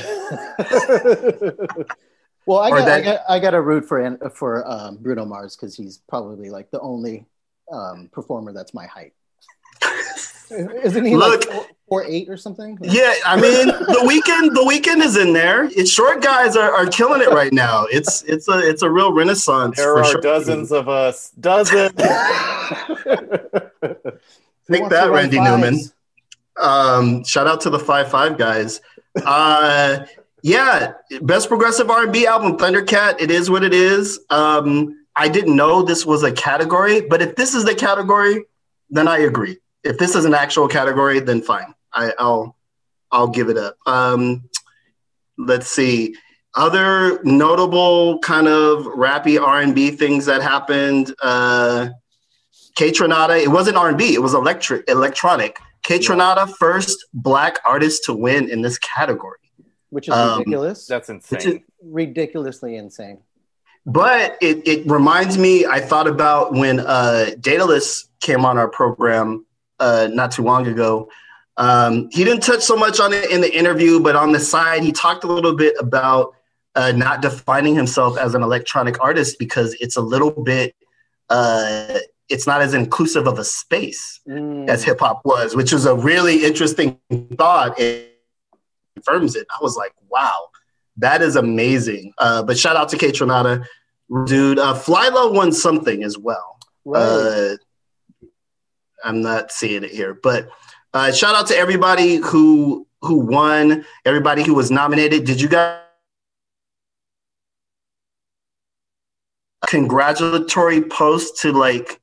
well, 2.46 2.60
I 2.60 2.70
Or 2.70 2.80
got, 2.80 2.88
I 2.90 3.02
got 3.02 3.20
I 3.28 3.40
got 3.40 3.54
a 3.54 3.62
root 3.62 3.86
for 3.86 4.18
for 4.36 4.68
um, 4.70 4.98
Bruno 4.98 5.26
Mars 5.26 5.56
because 5.56 5.76
he's 5.76 5.98
probably 6.08 6.50
like 6.50 6.70
the 6.72 6.80
only 6.80 7.26
um, 7.72 8.10
performer 8.12 8.54
that's 8.54 8.74
my 8.74 8.86
height. 8.86 9.14
Isn't 10.52 11.06
he 11.06 11.16
Look- 11.16 11.46
like 11.46 11.54
four, 11.56 11.66
four 11.88 12.04
eight 12.06 12.28
or 12.30 12.38
something? 12.38 12.78
Yeah, 12.82 13.14
I 13.26 13.36
mean 13.40 13.68
the 13.68 14.04
Weeknd. 14.08 14.54
The 14.54 14.66
Weeknd 14.68 15.04
is 15.04 15.18
in 15.18 15.34
there. 15.34 15.66
It's 15.66 15.92
short 15.92 16.22
guys 16.24 16.56
are, 16.56 16.72
are 16.72 16.86
killing 16.88 17.22
it 17.22 17.30
right 17.30 17.54
now. 17.54 17.86
It's 17.92 18.24
it's 18.24 18.48
a 18.48 18.60
it's 18.60 18.82
a 18.84 18.90
real 18.90 19.14
renaissance. 19.14 19.78
There 19.78 19.94
for 19.94 20.02
are 20.02 20.06
sure. 20.06 20.22
dozens 20.22 20.72
of 20.72 20.88
us. 20.90 21.32
Dozens. 21.40 21.92
Who 21.92 21.98
Take 24.72 24.88
that, 24.90 25.06
to 25.06 25.10
run 25.10 25.14
Randy 25.14 25.38
fives? 25.38 25.94
Um, 26.60 27.24
shout 27.24 27.48
out 27.48 27.62
to 27.62 27.70
the 27.70 27.80
Five 27.80 28.10
Five 28.12 28.38
guys. 28.38 28.82
Uh, 29.26 30.06
yeah, 30.42 30.94
best 31.22 31.48
progressive 31.48 31.90
R 31.90 32.04
and 32.04 32.14
B 32.14 32.26
album, 32.26 32.58
Thundercat. 32.58 33.20
It 33.20 33.32
is 33.32 33.50
what 33.50 33.64
it 33.64 33.74
is. 33.74 34.20
Um, 34.30 35.06
I 35.16 35.28
didn't 35.28 35.56
know 35.56 35.82
this 35.82 36.06
was 36.06 36.24
a 36.24 36.32
category, 36.32 37.02
but 37.02 37.22
if 37.22 37.36
this 37.36 37.54
is 37.54 37.66
the 37.66 37.76
category, 37.76 38.46
then 38.90 39.08
I 39.08 39.20
agree. 39.20 39.58
If 39.84 39.98
this 39.98 40.16
is 40.16 40.26
an 40.26 40.34
actual 40.34 40.68
category, 40.68 41.20
then 41.20 41.42
fine. 41.42 41.74
I, 41.94 42.14
I'll 42.18 42.56
I'll 43.12 43.28
give 43.28 43.50
it 43.50 43.58
up. 43.58 43.76
Um, 43.86 44.50
let's 45.38 45.68
see. 45.68 46.16
Other 46.56 47.22
notable 47.24 48.20
kind 48.20 48.48
of 48.48 48.84
rappy 48.86 49.40
R 49.42 49.62
and 49.62 49.76
B 49.76 49.92
things 49.92 50.26
that 50.26 50.42
happened. 50.42 51.14
Uh, 51.22 51.90
Kaytranada. 52.78 53.42
It 53.42 53.50
wasn't 53.50 53.78
R 53.78 53.90
and 53.90 53.98
B. 53.98 54.14
It 54.14 54.22
was 54.22 54.34
electric 54.34 54.90
electronic. 54.90 55.60
Kaytranada, 55.84 56.50
first 56.58 57.06
black 57.14 57.60
artist 57.66 58.04
to 58.06 58.14
win 58.14 58.50
in 58.50 58.62
this 58.62 58.78
category. 58.78 59.38
which 59.92 60.08
is 60.08 60.14
Um, 60.14 60.40
ridiculous. 60.40 60.86
That's 60.86 61.10
Which 61.10 61.16
insane. 61.46 61.52
is- 61.58 61.62
ridiculously 61.84 62.76
insane. 62.76 63.18
But 63.88 64.38
it, 64.40 64.68
it 64.68 64.86
reminds 64.92 65.38
me, 65.40 65.66
I 65.66 65.80
thought 65.80 66.06
about 66.08 66.52
when 66.54 66.80
uh, 66.82 67.32
Daedelus 67.40 68.06
came 68.20 68.46
on 68.46 68.60
our 68.60 68.68
program 68.68 69.46
uh, 69.80 70.08
not 70.12 70.32
too 70.32 70.44
long 70.44 70.68
ago. 70.68 71.10
Um, 71.58 72.08
he 72.12 72.24
didn't 72.24 72.44
touch 72.44 72.62
so 72.62 72.76
much 72.78 73.00
on 73.00 73.14
it 73.14 73.32
in 73.32 73.42
the 73.42 73.52
interview, 73.52 74.00
but 74.00 74.16
on 74.16 74.32
the 74.32 74.40
side, 74.40 74.84
he 74.84 74.92
talked 74.92 75.24
a 75.24 75.28
little 75.28 75.56
bit 75.56 75.76
about 75.80 76.36
uh, 76.76 76.92
not 76.92 77.22
defining 77.24 77.74
himself 77.74 78.16
as 78.18 78.36
an 78.36 78.44
electronic 78.44 79.02
artist 79.02 79.40
because 79.40 79.74
it's 79.80 79.96
a 79.96 80.02
little 80.02 80.32
bit, 80.32 80.76
uh, 81.30 81.98
it's 82.30 82.46
not 82.48 82.62
as 82.62 82.74
inclusive 82.74 83.28
of 83.28 83.40
a 83.40 83.44
space 83.44 84.20
Mm. 84.28 84.70
as 84.70 84.84
hip 84.84 85.00
hop 85.00 85.22
was, 85.26 85.56
which 85.56 85.74
is 85.74 85.86
a 85.86 85.96
really 85.96 86.46
interesting 86.46 87.00
thought. 87.38 87.80
It 87.80 88.16
confirms 88.96 89.36
it. 89.36 89.48
I 89.50 89.58
was 89.62 89.76
like, 89.76 89.94
wow, 90.10 90.50
that 90.98 91.22
is 91.22 91.36
amazing. 91.36 92.14
Uh, 92.18 92.44
but 92.44 92.58
shout 92.58 92.76
out 92.76 92.90
to 92.90 92.98
Kaytranada, 92.98 93.66
dude. 94.26 94.60
Uh, 94.60 94.74
Flylo 94.76 95.34
won 95.34 95.52
something 95.52 96.04
as 96.04 96.18
well. 96.18 96.60
Right. 96.86 97.02
Uh, 97.02 97.56
I'm 99.04 99.22
not 99.22 99.52
seeing 99.52 99.84
it 99.84 99.92
here, 99.92 100.14
but 100.22 100.50
uh, 100.94 101.12
shout 101.12 101.36
out 101.36 101.48
to 101.48 101.58
everybody 101.58 102.16
who 102.18 102.86
who 103.02 103.20
won, 103.20 103.86
everybody 104.06 104.44
who 104.44 104.54
was 104.54 104.70
nominated. 104.72 105.24
Did 105.24 105.40
you 105.40 105.48
guys? 105.48 105.80
Congratulatory 109.68 110.82
post 110.82 111.40
to 111.42 111.52
like 111.52 112.00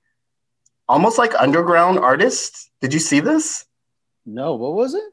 almost 0.88 1.18
like 1.18 1.34
underground 1.38 1.98
artists. 1.98 2.70
Did 2.80 2.92
you 2.92 3.00
see 3.00 3.20
this? 3.20 3.64
no, 4.28 4.54
what 4.54 4.72
was 4.74 4.94
it? 4.94 5.04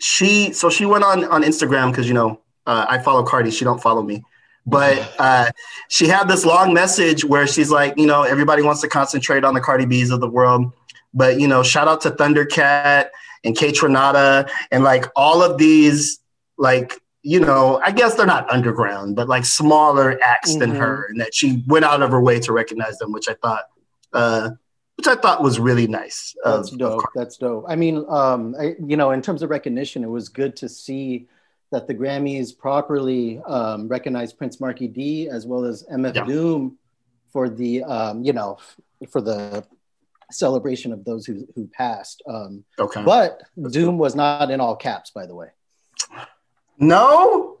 She 0.00 0.52
so 0.52 0.70
she 0.70 0.86
went 0.86 1.02
on 1.04 1.24
on 1.24 1.42
Instagram 1.42 1.90
because 1.90 2.06
you 2.06 2.14
know 2.14 2.40
uh, 2.66 2.86
I 2.88 2.98
follow 2.98 3.24
Cardi. 3.24 3.50
She 3.50 3.64
don't 3.64 3.82
follow 3.82 4.02
me, 4.02 4.22
but 4.66 5.12
uh, 5.18 5.50
she 5.88 6.06
had 6.06 6.28
this 6.28 6.44
long 6.44 6.72
message 6.72 7.24
where 7.24 7.46
she's 7.46 7.70
like, 7.70 7.94
you 7.96 8.06
know, 8.06 8.22
everybody 8.22 8.62
wants 8.62 8.80
to 8.82 8.88
concentrate 8.88 9.44
on 9.44 9.54
the 9.54 9.60
Cardi 9.60 9.86
B's 9.86 10.10
of 10.10 10.20
the 10.20 10.28
world, 10.28 10.72
but 11.12 11.40
you 11.40 11.48
know, 11.48 11.62
shout 11.62 11.88
out 11.88 12.00
to 12.02 12.10
Thundercat 12.12 13.08
and 13.44 13.56
Kaytranada 13.56 14.48
and 14.70 14.84
like 14.84 15.06
all 15.16 15.42
of 15.42 15.58
these 15.58 16.20
like 16.58 17.00
you 17.24 17.40
know, 17.40 17.80
I 17.84 17.90
guess 17.90 18.14
they're 18.14 18.24
not 18.24 18.48
underground, 18.50 19.16
but 19.16 19.28
like 19.28 19.44
smaller 19.44 20.18
acts 20.22 20.54
than 20.54 20.72
Mhm. 20.72 20.78
her, 20.78 21.06
and 21.10 21.20
that 21.20 21.34
she 21.34 21.64
went 21.66 21.84
out 21.84 22.00
of 22.02 22.10
her 22.12 22.20
way 22.20 22.38
to 22.40 22.52
recognize 22.52 22.96
them, 22.98 23.10
which 23.12 23.28
I 23.28 23.34
thought, 23.34 23.64
uh, 24.12 24.50
which 24.96 25.06
I 25.06 25.14
thought 25.14 25.42
was 25.42 25.58
really 25.60 25.86
nice. 25.86 26.34
of- 26.44 26.64
That's 26.64 26.70
dope. 26.76 27.04
That's 27.14 27.36
dope. 27.36 27.64
I 27.68 27.76
mean, 27.76 28.04
um, 28.08 28.54
I, 28.58 28.74
you 28.84 28.96
know, 28.96 29.10
in 29.12 29.22
terms 29.22 29.42
of 29.42 29.50
recognition, 29.50 30.02
it 30.04 30.08
was 30.10 30.28
good 30.28 30.56
to 30.56 30.68
see 30.68 31.28
that 31.70 31.86
the 31.86 31.94
Grammys 31.94 32.56
properly 32.56 33.40
um, 33.46 33.88
recognized 33.88 34.38
Prince 34.38 34.58
Markie 34.60 34.88
Dee 34.88 35.28
as 35.28 35.46
well 35.46 35.64
as 35.64 35.84
MF 35.92 36.14
Yeah. 36.14 36.24
Doom 36.24 36.78
for 37.32 37.48
the, 37.50 37.84
um, 37.84 38.22
you 38.24 38.32
know, 38.32 38.56
for 39.10 39.20
the 39.20 39.62
celebration 40.30 40.92
of 40.92 41.04
those 41.04 41.24
who 41.26 41.46
who 41.54 41.66
passed. 41.68 42.22
Um, 42.26 42.64
Okay. 42.78 43.02
but 43.04 43.42
Doom 43.70 43.98
was 43.98 44.14
not 44.16 44.50
in 44.50 44.60
all 44.60 44.76
caps, 44.76 45.10
by 45.10 45.26
the 45.26 45.34
way. 45.34 45.48
no, 46.78 47.58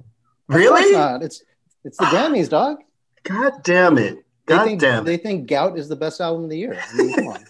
really? 0.48 0.92
not. 0.92 1.22
It's 1.22 1.42
it's 1.84 1.96
the 1.98 2.04
Grammys, 2.06 2.48
dog. 2.48 2.78
God 3.24 3.52
damn 3.62 3.98
it! 3.98 4.24
They 4.48 4.54
God 4.54 4.64
think 4.64 4.80
damn 4.80 5.02
it! 5.02 5.06
they 5.06 5.18
think 5.18 5.46
Gout 5.46 5.78
is 5.78 5.88
the 5.88 5.96
best 5.96 6.20
album 6.20 6.44
of 6.44 6.50
the 6.50 6.58
year. 6.58 6.80
I 6.80 6.96
mean, 6.96 7.14
come 7.14 7.28
on. 7.28 7.44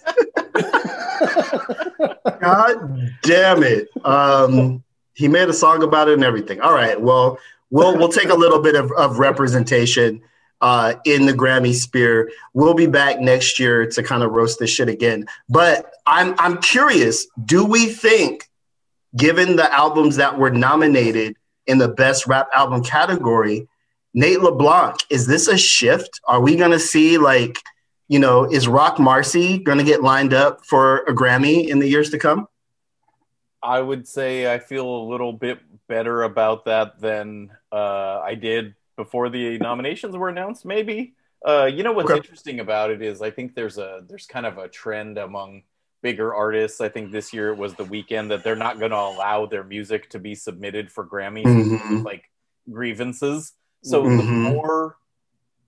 God 2.41 3.11
damn 3.23 3.63
it! 3.63 3.89
Um, 4.05 4.83
he 5.15 5.29
made 5.29 5.49
a 5.49 5.53
song 5.53 5.83
about 5.83 6.09
it 6.09 6.15
and 6.15 6.25
everything. 6.25 6.61
All 6.61 6.73
right. 6.73 7.01
Well, 7.01 7.39
we'll 7.71 7.97
we'll 7.97 8.09
take 8.09 8.29
a 8.29 8.35
little 8.35 8.61
bit 8.61 8.75
of, 8.75 8.91
of 8.93 9.19
representation 9.19 10.23
uh, 10.61 10.95
in 11.05 11.27
the 11.27 11.33
Grammy 11.33 11.75
sphere. 11.75 12.31
We'll 12.55 12.75
be 12.75 12.87
back 12.87 13.21
next 13.21 13.59
year 13.59 13.87
to 13.87 14.03
kind 14.03 14.23
of 14.23 14.33
roast 14.33 14.59
this 14.59 14.71
shit 14.71 14.89
again. 14.89 15.27
But 15.49 15.93
I'm 16.07 16.35
I'm 16.39 16.59
curious. 16.59 17.27
Do 17.45 17.65
we 17.65 17.87
think, 17.87 18.49
given 19.17 19.57
the 19.57 19.73
albums 19.73 20.17
that 20.17 20.39
were 20.39 20.51
nominated 20.51 21.37
in 21.67 21.79
the 21.79 21.89
best 21.89 22.27
rap 22.27 22.49
album 22.55 22.83
category, 22.83 23.69
Nate 24.19 24.41
LeBlanc, 24.41 24.97
is 25.11 25.29
this 25.29 25.47
a 25.47 25.57
shift? 25.57 26.21
Are 26.27 26.41
we 26.41 26.57
gonna 26.57 26.81
see 26.81 27.19
like, 27.19 27.61
you 28.09 28.19
know, 28.19 28.51
is 28.51 28.67
Roc 28.67 28.97
Marci 28.97 29.63
gonna 29.63 29.85
get 29.85 30.03
lined 30.03 30.35
up 30.35 30.67
for 30.67 31.05
a 31.05 31.15
Grammy 31.15 31.69
in 31.69 31.79
the 31.79 31.87
years 31.87 32.11
to 32.11 32.19
come? 32.19 32.49
I 33.63 33.81
would 33.81 34.09
say 34.09 34.53
I 34.53 34.59
feel 34.59 34.89
a 34.89 35.05
little 35.09 35.33
bit 35.33 35.61
better 35.87 36.25
about 36.25 36.65
that 36.65 37.01
than 37.01 37.53
uh, 37.71 38.19
I 38.19 38.35
did 38.35 38.75
before 38.97 39.29
the 39.29 39.57
nominations 39.59 40.17
were 40.17 40.29
announced. 40.31 40.65
Maybe 40.65 41.15
uh, 41.47 41.67
you 41.73 41.85
know 41.85 41.93
what's 41.93 42.11
Okay. 42.11 42.17
interesting 42.19 42.59
about 42.59 42.91
it 42.91 43.01
is 43.03 43.23
I 43.23 43.31
think 43.31 43.55
there's 43.55 43.79
a 43.79 44.03
there's 44.09 44.27
kind 44.27 44.47
of 44.47 44.59
a 44.59 44.67
trend 44.67 45.17
among 45.19 45.63
bigger 46.03 46.35
artists. 46.35 46.81
I 46.81 46.89
think 46.89 47.13
this 47.13 47.33
year 47.33 47.51
it 47.53 47.57
was 47.57 47.75
the 47.75 47.85
Weeknd 47.85 48.31
that 48.31 48.43
they're 48.43 48.57
not 48.57 48.81
going 48.81 48.91
to 48.91 48.97
allow 48.97 49.47
their 49.47 49.63
music 49.63 50.11
to 50.11 50.19
be 50.19 50.35
submitted 50.35 50.91
for 50.91 51.07
Grammys 51.07 51.45
Mhm. 51.47 52.05
like 52.05 52.25
grievances. 52.69 53.53
So 53.89 54.03
the 54.03 54.23
Mhm. 54.23 54.53
more 54.53 54.97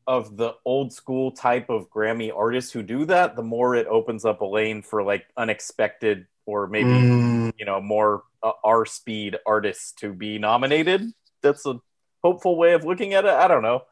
of 0.07 0.37
the 0.37 0.55
old 0.65 0.93
school 0.93 1.31
type 1.33 1.71
of 1.71 1.89
Grammy 1.89 2.35
artists 2.35 2.73
who 2.73 2.83
do 2.83 3.05
that, 3.07 3.37
the 3.37 3.43
more 3.43 3.75
it 3.77 3.87
opens 3.87 4.25
up 4.25 4.41
a 4.41 4.45
lane 4.45 4.83
for 4.83 5.03
like 5.03 5.27
unexpected 5.37 6.27
or 6.47 6.67
maybe 6.67 6.87
Mm, 6.87 7.53
you 7.59 7.65
know 7.65 7.81
more 7.81 8.25
uh, 8.43 8.53
our 8.65 8.85
speed 8.85 9.39
artists 9.47 9.93
to 9.93 10.13
be 10.13 10.39
nominated 10.39 11.03
that's 11.43 11.65
a 11.67 11.81
hopeful 12.25 12.57
way 12.57 12.73
of 12.73 12.85
looking 12.85 13.15
at 13.15 13.25
it 13.25 13.31
i 13.31 13.47
don't 13.47 13.63
know 13.63 13.83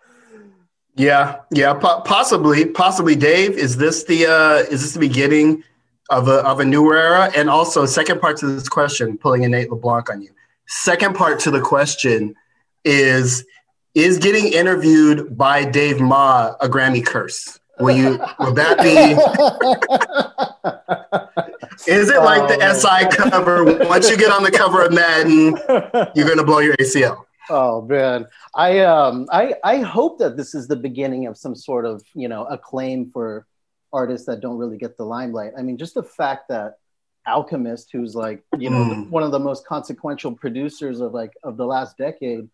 yeah, 0.97 1.43
yeah, 1.53 1.75
po- 1.75 2.01
possibly, 2.01 2.67
possibly. 2.67 3.15
Dave, 3.15 3.53
is 3.53 3.77
this 3.77 4.03
the 4.03 4.27
uh, 4.27 4.55
is 4.69 4.83
this 4.83 4.95
the 4.95 4.99
beginning 4.99 5.63
of 6.11 6.27
a 6.27 6.39
of 6.45 6.59
a 6.59 6.65
new 6.65 6.93
era? 6.93 7.31
And 7.37 7.49
also, 7.49 7.87
second 7.87 8.21
part 8.21 8.37
to 8.39 8.47
this 8.47 8.69
question, 8.69 9.17
pulling 9.17 9.45
in 9.45 9.53
Nate 9.53 9.71
LeBlanc 9.71 10.11
on 10.11 10.23
you. 10.23 10.31
Second 10.67 11.15
part 11.15 11.39
to 11.41 11.53
the 11.53 11.61
question 11.61 12.35
is: 12.85 13.45
Is 13.95 14.19
getting 14.19 14.53
interviewed 14.53 15.37
by 15.37 15.65
Dave 15.65 16.01
Ma 16.01 16.55
a 16.61 16.69
Grammy 16.69 17.05
curse? 17.05 17.59
Will 17.81 17.97
you? 17.97 18.19
Will 18.39 18.53
that 18.55 18.79
be? 18.83 19.15
Is 21.91 22.11
it 22.11 22.23
like 22.23 22.49
the 22.49 22.59
Oh. 22.61 22.73
SI 22.75 23.09
cover? 23.17 23.65
Once 23.89 24.11
you 24.11 24.17
get 24.17 24.31
on 24.31 24.43
the 24.43 24.51
cover 24.51 24.83
of 24.85 24.93
Madden, 24.93 25.57
you're 26.15 26.29
gonna 26.29 26.45
blow 26.45 26.59
your 26.59 26.75
ACL. 26.77 27.25
Oh 27.51 27.83
man, 27.83 28.27
I 28.55 28.81
um 28.81 29.27
I 29.33 29.55
I 29.65 29.77
hope 29.79 30.19
that 30.19 30.37
this 30.37 30.55
is 30.55 30.69
the 30.69 30.77
beginning 30.77 31.27
of 31.27 31.37
some 31.39 31.55
sort 31.57 31.87
of 31.87 32.03
you 32.15 32.29
know 32.29 32.45
acclaim 32.47 33.11
for 33.11 33.47
artists 33.93 34.27
that 34.27 34.41
don't 34.41 34.59
really 34.59 34.77
get 34.77 34.97
the 34.99 35.05
limelight. 35.05 35.53
I 35.57 35.63
mean, 35.63 35.79
just 35.79 35.95
the 35.95 36.03
fact 36.03 36.49
that 36.51 36.75
Alchemist, 37.27 37.89
who's 37.93 38.15
like 38.15 38.43
you 38.59 38.69
know 38.71 38.85
Mm. 38.85 39.11
one 39.11 39.23
of 39.23 39.31
the 39.31 39.39
most 39.39 39.67
consequential 39.67 40.33
producers 40.33 41.01
of 41.01 41.15
like 41.15 41.33
of 41.43 41.57
the 41.57 41.65
last 41.65 41.97
decade, 41.97 42.49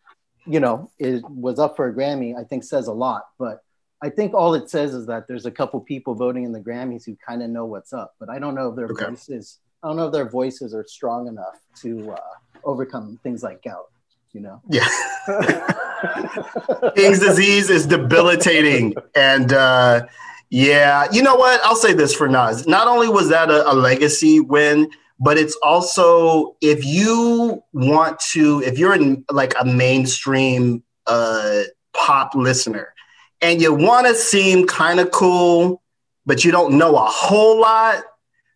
you 0.46 0.61
know, 0.61 0.90
is 0.98 1.22
was 1.28 1.59
up 1.59 1.76
for 1.76 1.88
a 1.88 1.94
Grammy. 1.94 2.37
I 2.38 2.44
think 2.44 2.64
says 2.64 2.87
a 2.87 2.92
lot, 2.92 3.24
but. 3.38 3.62
I 4.02 4.11
think 4.11 4.35
all 4.35 4.52
it 4.52 4.68
says 4.68 4.92
is 4.92 5.07
that 5.07 5.26
there's 5.28 5.46
a 5.46 5.50
couple 5.50 5.80
people 5.80 6.14
voting 6.14 6.44
in 6.44 6.52
the 6.52 6.61
Grammys 6.61 7.07
who 7.07 7.16
kind 7.26 7.42
of 7.42 7.48
know 7.48 7.64
what's 7.64 7.94
up, 7.94 8.14
but 8.20 8.28
I 8.28 8.38
don't 8.38 8.54
know 8.54 8.68
if 8.68 8.76
their 8.76 8.88
Okay. 8.88 9.07
voices. 9.07 9.61
I 9.83 9.87
don't 9.88 9.96
know 9.96 10.09
if 10.09 10.12
their 10.12 10.28
voices 10.28 10.74
are 10.74 10.85
strong 10.87 11.26
enough 11.26 11.59
to 11.76 12.11
uh, 12.12 12.18
overcome 12.64 13.18
things 13.22 13.42
like 13.42 13.62
gout. 13.62 13.90
You 14.35 14.42
know. 14.42 14.61
Yeah. 14.68 14.87
King's 16.96 17.20
disease 17.20 17.70
is 17.70 17.87
debilitating. 17.87 18.94
And 19.14 19.54
uh, 19.54 20.04
yeah, 20.50 21.07
you 21.11 21.22
know 21.22 21.37
what? 21.37 21.61
I'll 21.64 21.76
say 21.76 21.94
this 21.94 22.14
for 22.14 22.28
Nas. 22.28 22.66
Not 22.66 22.88
only 22.88 23.09
was 23.09 23.30
that 23.30 23.48
a, 23.50 23.70
a 23.70 23.72
legacy 23.72 24.38
win, 24.40 24.90
but 25.18 25.38
it's 25.38 25.57
also 25.62 26.57
if 26.61 26.85
you 26.85 27.62
want 27.72 28.18
to, 28.33 28.62
if 28.62 28.79
you're 28.79 28.94
in 28.94 29.24
like 29.31 29.55
a 29.59 29.64
mainstream 29.64 30.83
uh, 31.07 31.62
pop 31.92 32.35
listener 32.35 32.94
and 33.40 33.61
you 33.61 33.72
want 33.72 34.07
to 34.07 34.14
seem 34.14 34.66
kind 34.66 35.00
of 35.00 35.11
cool, 35.11 35.83
but 36.27 36.44
you 36.44 36.50
don't 36.50 36.77
know 36.77 36.96
a 36.96 37.05
whole 37.05 37.61
lot, 37.61 38.03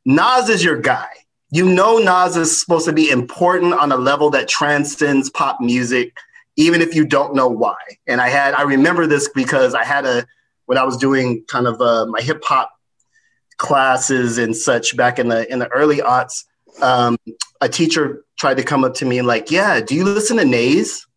Nas 0.04 0.48
is 0.48 0.64
your 0.64 0.80
guy. 0.80 1.08
You 1.50 1.66
know 1.66 1.98
Nas 1.98 2.36
is 2.36 2.60
supposed 2.60 2.86
to 2.86 2.92
be 2.92 3.10
important 3.10 3.74
on 3.74 3.92
a 3.92 3.96
level 3.96 4.30
that 4.30 4.48
transcends 4.48 5.30
pop 5.30 5.60
music 5.60 6.16
even 6.58 6.82
if 6.82 6.92
you 6.92 7.06
don't 7.06 7.34
know 7.34 7.48
why. 7.48 7.76
And 8.06 8.20
I 8.20 8.28
had 8.28 8.52
I 8.54 8.62
remember 8.62 9.06
this 9.06 9.28
because 9.28 9.74
I 9.74 9.84
had 9.84 10.04
a 10.04 10.26
when 10.66 10.76
I 10.76 10.82
was 10.82 10.98
doing 10.98 11.44
kind 11.46 11.66
of 11.66 11.80
uh, 11.80 12.04
my 12.06 12.20
hip 12.20 12.42
hop 12.44 12.70
classes 13.58 14.38
and 14.38 14.56
such 14.56 14.96
back 14.96 15.18
in 15.18 15.28
the 15.28 15.50
in 15.52 15.58
the 15.58 15.68
early 15.68 15.98
aughts. 15.98 16.44
Um, 16.80 17.18
a 17.60 17.68
teacher 17.68 18.24
tried 18.38 18.56
to 18.56 18.62
come 18.62 18.84
up 18.84 18.94
to 18.94 19.04
me 19.04 19.18
and 19.18 19.26
like, 19.26 19.50
yeah, 19.50 19.80
do 19.80 19.94
you 19.94 20.04
listen 20.04 20.36
to 20.38 20.44
Nays? 20.44 21.04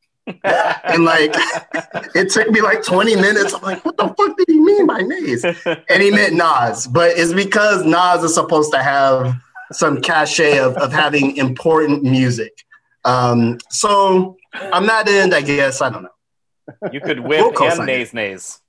And 0.83 1.03
like, 1.03 1.33
it 2.15 2.29
took 2.31 2.49
me 2.49 2.61
like 2.61 2.83
20 2.83 3.15
minutes. 3.15 3.53
I'm 3.53 3.61
like, 3.61 3.83
what 3.83 3.97
the 3.97 4.07
fuck 4.07 4.37
did 4.37 4.47
he 4.47 4.59
mean 4.59 4.85
by 4.85 5.01
Nays? 5.01 5.43
And 5.43 6.01
he 6.01 6.11
meant 6.11 6.35
Nas, 6.35 6.87
but 6.87 7.17
it's 7.17 7.33
because 7.33 7.83
Nas 7.83 8.23
is 8.23 8.35
supposed 8.35 8.71
to 8.71 8.81
have 8.81 9.35
some 9.71 10.01
cachet 10.01 10.59
of, 10.59 10.75
of 10.77 10.93
having 10.93 11.37
important 11.37 12.03
music. 12.03 12.53
Um, 13.03 13.59
so 13.69 14.37
I'm 14.53 14.85
not 14.85 15.07
end, 15.07 15.33
I 15.33 15.41
guess 15.41 15.81
I 15.81 15.89
don't 15.89 16.03
know. 16.03 16.89
you 16.91 17.01
could 17.01 17.19
We'll 17.19 17.51
whip 17.51 17.59
and 17.61 17.85
nays 17.85 18.13
nays 18.13 18.60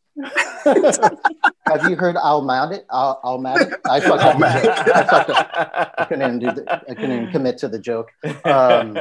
Have 0.64 1.88
you 1.88 1.96
heard 1.96 2.16
Almatic? 2.16 2.84
Al- 2.92 3.20
Almatic? 3.24 3.78
I 3.88 4.00
fucked 4.00 4.22
up. 4.22 4.40
I 4.42 5.04
fucked 5.04 5.30
up. 5.30 5.94
I 5.98 6.04
couldn't 6.04 6.22
even 6.22 6.38
do 6.38 6.52
the, 6.52 6.82
I 6.88 6.94
couldn't 6.94 7.12
even 7.12 7.30
commit 7.30 7.58
to 7.58 7.68
the 7.68 7.78
joke. 7.78 8.10
Um, 8.44 8.98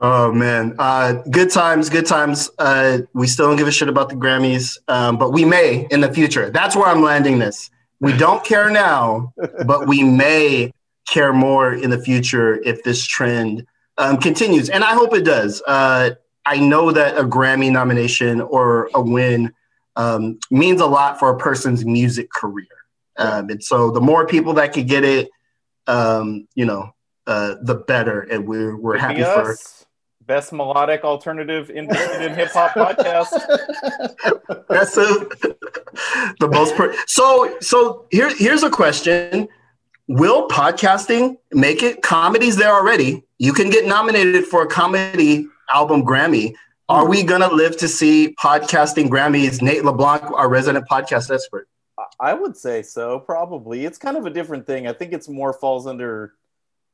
Oh 0.00 0.30
man, 0.32 0.76
uh, 0.78 1.14
good 1.28 1.50
times, 1.50 1.90
good 1.90 2.06
times. 2.06 2.48
Uh, 2.56 2.98
we 3.14 3.26
still 3.26 3.48
don't 3.48 3.56
give 3.56 3.66
a 3.66 3.72
shit 3.72 3.88
about 3.88 4.08
the 4.08 4.14
Grammys, 4.14 4.78
um, 4.86 5.16
but 5.16 5.32
we 5.32 5.44
may 5.44 5.88
in 5.90 6.00
the 6.00 6.12
future. 6.12 6.50
That's 6.50 6.76
where 6.76 6.86
I'm 6.86 7.02
landing 7.02 7.40
this. 7.40 7.68
We 7.98 8.16
don't 8.16 8.44
care 8.44 8.70
now, 8.70 9.32
but 9.66 9.88
we 9.88 10.04
may 10.04 10.72
care 11.08 11.32
more 11.32 11.72
in 11.72 11.90
the 11.90 11.98
future 12.00 12.60
if 12.62 12.84
this 12.84 13.04
trend 13.04 13.66
um, 13.96 14.18
continues, 14.18 14.70
and 14.70 14.84
I 14.84 14.94
hope 14.94 15.14
it 15.14 15.24
does. 15.24 15.60
Uh, 15.66 16.10
I 16.46 16.60
know 16.60 16.92
that 16.92 17.18
a 17.18 17.24
Grammy 17.24 17.72
nomination 17.72 18.40
or 18.40 18.90
a 18.94 19.02
win 19.02 19.52
um, 19.98 20.38
means 20.50 20.80
a 20.80 20.86
lot 20.86 21.18
for 21.18 21.30
a 21.30 21.36
person's 21.36 21.84
music 21.84 22.30
career, 22.30 22.66
um, 23.18 23.50
and 23.50 23.62
so 23.62 23.90
the 23.90 24.00
more 24.00 24.26
people 24.26 24.54
that 24.54 24.72
could 24.72 24.88
get 24.88 25.04
it, 25.04 25.28
um, 25.86 26.48
you 26.54 26.64
know, 26.64 26.94
uh, 27.26 27.56
the 27.62 27.74
better. 27.74 28.20
And 28.20 28.46
we're 28.46 28.76
we're 28.76 28.94
Could 28.94 29.00
happy 29.02 29.22
for. 29.22 29.56
best 30.22 30.52
melodic 30.52 31.04
alternative 31.04 31.70
in 31.70 31.88
hip 31.88 32.50
hop 32.50 32.72
podcast 32.72 33.30
That's 34.68 34.96
a, 34.98 35.26
the 36.38 36.48
most. 36.48 36.74
Per- 36.76 36.94
so 37.06 37.56
so 37.60 38.06
here 38.10 38.34
here's 38.36 38.62
a 38.62 38.70
question: 38.70 39.48
Will 40.06 40.48
podcasting 40.48 41.38
make 41.52 41.82
it? 41.82 42.02
Comedy's 42.02 42.56
there 42.56 42.72
already. 42.72 43.24
You 43.38 43.52
can 43.52 43.70
get 43.70 43.86
nominated 43.86 44.44
for 44.44 44.62
a 44.62 44.66
comedy 44.66 45.46
album 45.70 46.02
Grammy. 46.02 46.54
Are 46.88 47.06
we 47.06 47.22
gonna 47.22 47.52
live 47.52 47.76
to 47.78 47.88
see 47.88 48.34
podcasting 48.42 49.08
Grammys? 49.08 49.60
Nate 49.60 49.84
LeBlanc, 49.84 50.22
our 50.32 50.48
resident 50.48 50.86
podcast 50.90 51.32
expert. 51.32 51.68
I 52.18 52.32
would 52.32 52.56
say 52.56 52.82
so, 52.82 53.18
probably. 53.20 53.84
It's 53.84 53.98
kind 53.98 54.16
of 54.16 54.24
a 54.24 54.30
different 54.30 54.66
thing. 54.66 54.86
I 54.86 54.92
think 54.94 55.12
it's 55.12 55.28
more 55.28 55.52
falls 55.52 55.86
under 55.86 56.32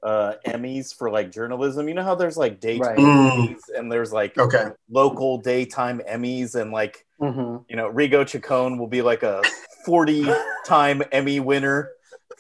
uh, 0.02 0.34
Emmys 0.46 0.94
for 0.94 1.10
like 1.10 1.30
journalism. 1.30 1.86
You 1.88 1.94
know 1.94 2.02
how 2.02 2.14
there's 2.16 2.36
like 2.36 2.60
daytime 2.60 2.88
Right. 2.88 2.98
Mm. 2.98 3.30
Emmys 3.54 3.60
and 3.74 3.90
there's 3.90 4.12
like 4.12 4.36
Okay. 4.36 4.66
local 4.90 5.38
daytime 5.38 6.00
Emmys 6.10 6.60
and 6.60 6.72
like 6.72 7.06
Mhm. 7.20 7.64
you 7.68 7.76
know 7.76 7.90
Rigo 7.90 8.26
Chacon 8.26 8.76
will 8.78 8.88
be 8.88 9.00
like 9.00 9.22
a 9.22 9.40
40 9.86 10.26
time 10.66 11.02
Emmy 11.12 11.38
winner 11.40 11.90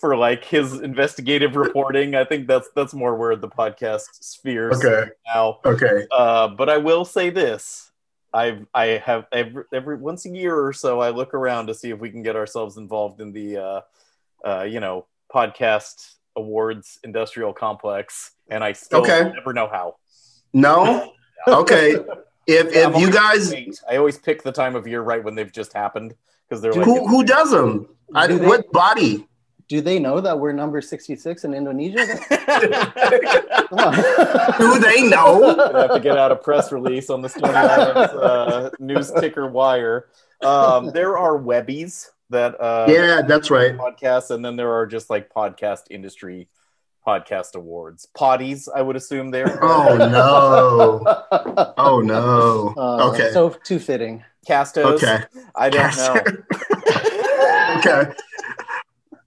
for 0.04 0.14
like 0.18 0.44
his 0.44 0.80
investigative 0.80 1.56
reporting. 1.64 2.14
I 2.14 2.24
think 2.26 2.46
that's 2.46 2.68
that's 2.76 2.92
more 2.92 3.16
where 3.16 3.36
the 3.36 3.48
podcast 3.48 4.04
sphere 4.20 4.70
Okay. 4.70 5.10
now. 5.34 5.60
Okay. 5.64 6.06
Uh, 6.12 6.48
but 6.48 6.68
I 6.68 6.76
will 6.76 7.06
say 7.06 7.30
this: 7.30 7.90
I've 8.34 8.66
I 8.74 9.00
have 9.02 9.24
every, 9.32 9.64
every 9.72 9.96
once 9.96 10.26
a 10.26 10.28
year 10.28 10.54
or 10.62 10.74
so 10.74 11.00
I 11.00 11.08
look 11.08 11.32
around 11.32 11.68
to 11.68 11.74
see 11.74 11.88
if 11.88 11.98
we 12.00 12.10
can 12.10 12.22
get 12.22 12.36
ourselves 12.36 12.76
involved 12.76 13.22
in 13.22 13.32
the 13.32 13.56
uh, 13.56 13.80
uh, 14.44 14.62
you 14.64 14.78
know, 14.78 15.06
podcast 15.34 16.16
awards 16.36 16.98
industrial 17.02 17.54
complex, 17.54 18.32
and 18.50 18.62
I 18.62 18.74
still 18.74 19.00
Okay. 19.00 19.32
never 19.34 19.54
know 19.54 19.68
how. 19.68 19.96
No. 20.52 21.12
Okay. 21.46 21.94
If 22.46 22.66
I'm 22.86 22.94
if 22.94 23.00
you 23.00 23.10
guys 23.12 23.52
late. 23.52 23.78
I 23.90 23.96
always 23.96 24.16
pick 24.16 24.42
the 24.42 24.52
time 24.52 24.76
of 24.76 24.86
year 24.86 25.02
right 25.02 25.22
when 25.22 25.34
they've 25.34 25.52
just 25.52 25.74
happened 25.74 26.14
because 26.48 26.62
they're 26.62 26.72
like, 26.72 26.86
who 26.86 27.06
who 27.06 27.22
does 27.22 27.50
them? 27.50 27.86
I, 28.14 28.26
Do 28.28 28.38
what 28.38 28.70
body? 28.72 29.26
Do 29.68 29.80
they 29.80 29.98
know 29.98 30.20
that 30.20 30.38
we're 30.38 30.52
number 30.52 30.80
66 30.80 31.44
in 31.44 31.54
Indonesia? 31.54 32.06
Come. 33.68 33.94
Do 34.58 34.78
they 34.78 35.08
know? 35.08 35.54
Gonna 35.56 35.80
have 35.82 35.92
to 35.94 36.00
get 36.02 36.18
out 36.18 36.30
a 36.32 36.36
press 36.36 36.70
release 36.70 37.08
on 37.10 37.22
the 37.22 37.28
Stony 37.28 37.54
Islands 37.54 38.12
uh, 38.14 38.70
news 38.78 39.10
ticker 39.20 39.46
wire. 39.46 40.06
Um, 40.42 40.90
there 40.90 41.16
are 41.16 41.38
webbies 41.38 42.08
that 42.30 42.60
uh, 42.60 42.86
Yeah, 42.88 43.22
that's 43.22 43.50
right. 43.50 43.76
podcasts, 43.76 44.30
and 44.30 44.44
then 44.44 44.56
there 44.56 44.72
are 44.72 44.86
just 44.86 45.08
like 45.08 45.32
podcast 45.32 45.84
industry 45.90 46.48
podcast 47.06 47.54
awards. 47.54 48.08
Potties, 48.16 48.68
I 48.74 48.82
would 48.82 48.96
assume 48.96 49.30
there. 49.30 49.58
Oh 49.62 49.96
no. 49.96 51.02
Oh 51.78 52.00
no. 52.00 52.74
Uh, 52.76 53.10
Okay. 53.12 53.30
So 53.32 53.50
too 53.64 53.78
fitting. 53.78 54.24
Castos. 54.48 55.02
Okay. 55.02 55.24
I 55.54 55.70
don't 55.70 55.96
know. 55.96 56.22
okay. 57.78 58.12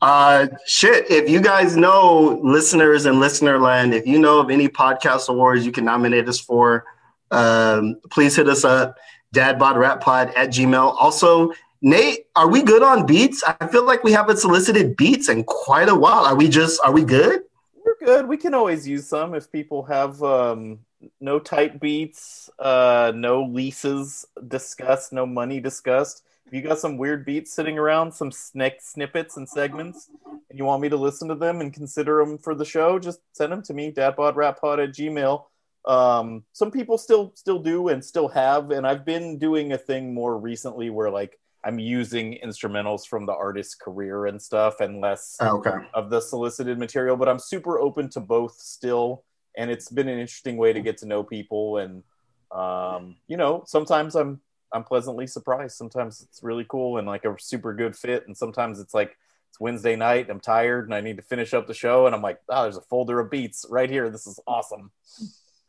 Uh, 0.01 0.47
shit. 0.65 1.09
If 1.09 1.29
you 1.29 1.41
guys 1.41 1.75
know 1.75 2.39
listeners 2.43 3.05
in 3.05 3.19
listener 3.19 3.59
land, 3.59 3.93
if 3.93 4.05
you 4.05 4.19
know 4.19 4.39
of 4.39 4.49
any 4.49 4.67
podcast 4.67 5.29
awards 5.29 5.65
you 5.65 5.71
can 5.71 5.85
nominate 5.85 6.27
us 6.27 6.39
for, 6.39 6.85
um, 7.31 7.99
please 8.09 8.35
hit 8.35 8.47
us 8.47 8.63
up. 8.63 8.97
Dadbodrappod 9.35 10.35
at 10.37 10.49
Gmail. 10.49 10.95
Also, 10.99 11.51
Nate, 11.81 12.25
are 12.35 12.47
we 12.47 12.63
good 12.63 12.81
on 12.81 13.05
beats? 13.05 13.43
I 13.43 13.67
feel 13.67 13.85
like 13.85 14.03
we 14.03 14.11
haven't 14.11 14.37
solicited 14.37 14.95
beats 14.97 15.29
in 15.29 15.43
quite 15.43 15.89
a 15.89 15.95
while. 15.95 16.25
Are 16.25 16.35
we 16.35 16.47
just? 16.47 16.79
Are 16.83 16.91
we 16.91 17.03
good? 17.03 17.41
We're 17.85 17.97
good. 17.99 18.27
We 18.27 18.37
can 18.37 18.53
always 18.53 18.87
use 18.87 19.07
some 19.07 19.35
if 19.35 19.51
people 19.51 19.83
have 19.83 20.21
um, 20.23 20.79
no 21.19 21.39
tight 21.39 21.79
beats, 21.79 22.49
uh, 22.59 23.11
no 23.15 23.43
leases 23.43 24.25
discussed, 24.47 25.13
no 25.13 25.25
money 25.25 25.59
discussed. 25.59 26.23
If 26.47 26.53
you 26.53 26.61
got 26.61 26.79
some 26.79 26.97
weird 26.97 27.25
beats 27.25 27.53
sitting 27.53 27.77
around, 27.77 28.13
some 28.13 28.31
snick 28.31 28.79
snippets 28.81 29.35
and 29.35 29.47
segments, 29.47 30.09
and 30.49 30.57
you 30.57 30.63
want 30.63 30.81
me 30.81 30.89
to 30.89 30.95
listen 30.95 31.27
to 31.27 31.35
them 31.35 31.59
and 31.59 31.73
consider 31.73 32.23
them 32.23 32.37
for 32.37 32.55
the 32.55 32.63
show, 32.65 32.97
just 32.99 33.19
send 33.33 33.51
them 33.51 33.61
to 33.63 33.73
me, 33.73 33.91
dadbodrappod 33.91 34.81
at 34.81 34.95
gmail. 34.95 35.43
Um, 35.85 36.43
some 36.53 36.71
people 36.71 36.97
still 36.97 37.33
still 37.35 37.59
do 37.59 37.89
and 37.89 38.03
still 38.03 38.29
have, 38.29 38.71
and 38.71 38.87
I've 38.87 39.05
been 39.05 39.37
doing 39.37 39.73
a 39.73 39.77
thing 39.77 40.13
more 40.13 40.37
recently 40.37 40.89
where 40.89 41.09
like 41.09 41.37
I'm 41.65 41.79
using 41.79 42.39
instrumentals 42.45 43.05
from 43.05 43.25
the 43.25 43.33
artist's 43.33 43.75
career 43.75 44.27
and 44.27 44.41
stuff, 44.41 44.79
and 44.79 45.01
less 45.01 45.35
Oh, 45.41 45.57
okay. 45.57 45.85
of 45.93 46.09
the 46.09 46.21
solicited 46.21 46.77
material, 46.79 47.17
but 47.17 47.27
I'm 47.27 47.39
super 47.39 47.77
open 47.79 48.09
to 48.11 48.21
both 48.21 48.55
still. 48.57 49.25
And 49.57 49.71
it's 49.71 49.89
been 49.89 50.07
an 50.07 50.19
interesting 50.19 50.55
way 50.55 50.71
to 50.71 50.81
get 50.81 50.99
to 50.99 51.07
know 51.07 51.23
people. 51.23 51.77
And, 51.77 52.03
um, 52.51 53.15
you 53.27 53.37
know, 53.37 53.63
sometimes 53.65 54.15
I'm, 54.15 54.39
I'm 54.73 54.83
pleasantly 54.83 55.27
surprised. 55.27 55.75
Sometimes 55.75 56.21
it's 56.21 56.43
really 56.43 56.65
cool 56.67 56.97
and 56.97 57.07
like 57.07 57.25
a 57.25 57.35
super 57.39 57.73
good 57.73 57.95
fit. 57.95 58.25
And 58.27 58.35
sometimes 58.35 58.79
it's 58.79 58.93
like, 58.93 59.15
it's 59.49 59.59
Wednesday 59.59 59.95
night, 59.95 60.29
I'm 60.29 60.39
tired 60.39 60.85
and 60.85 60.93
I 60.93 61.01
need 61.01 61.17
to 61.17 61.23
finish 61.23 61.53
up 61.53 61.67
the 61.67 61.73
show. 61.73 62.05
And 62.05 62.15
I'm 62.15 62.21
like, 62.21 62.39
oh, 62.49 62.63
there's 62.63 62.77
a 62.77 62.81
folder 62.81 63.19
of 63.19 63.31
beats 63.31 63.65
right 63.69 63.89
here. 63.89 64.09
This 64.09 64.27
is 64.27 64.39
awesome. 64.45 64.91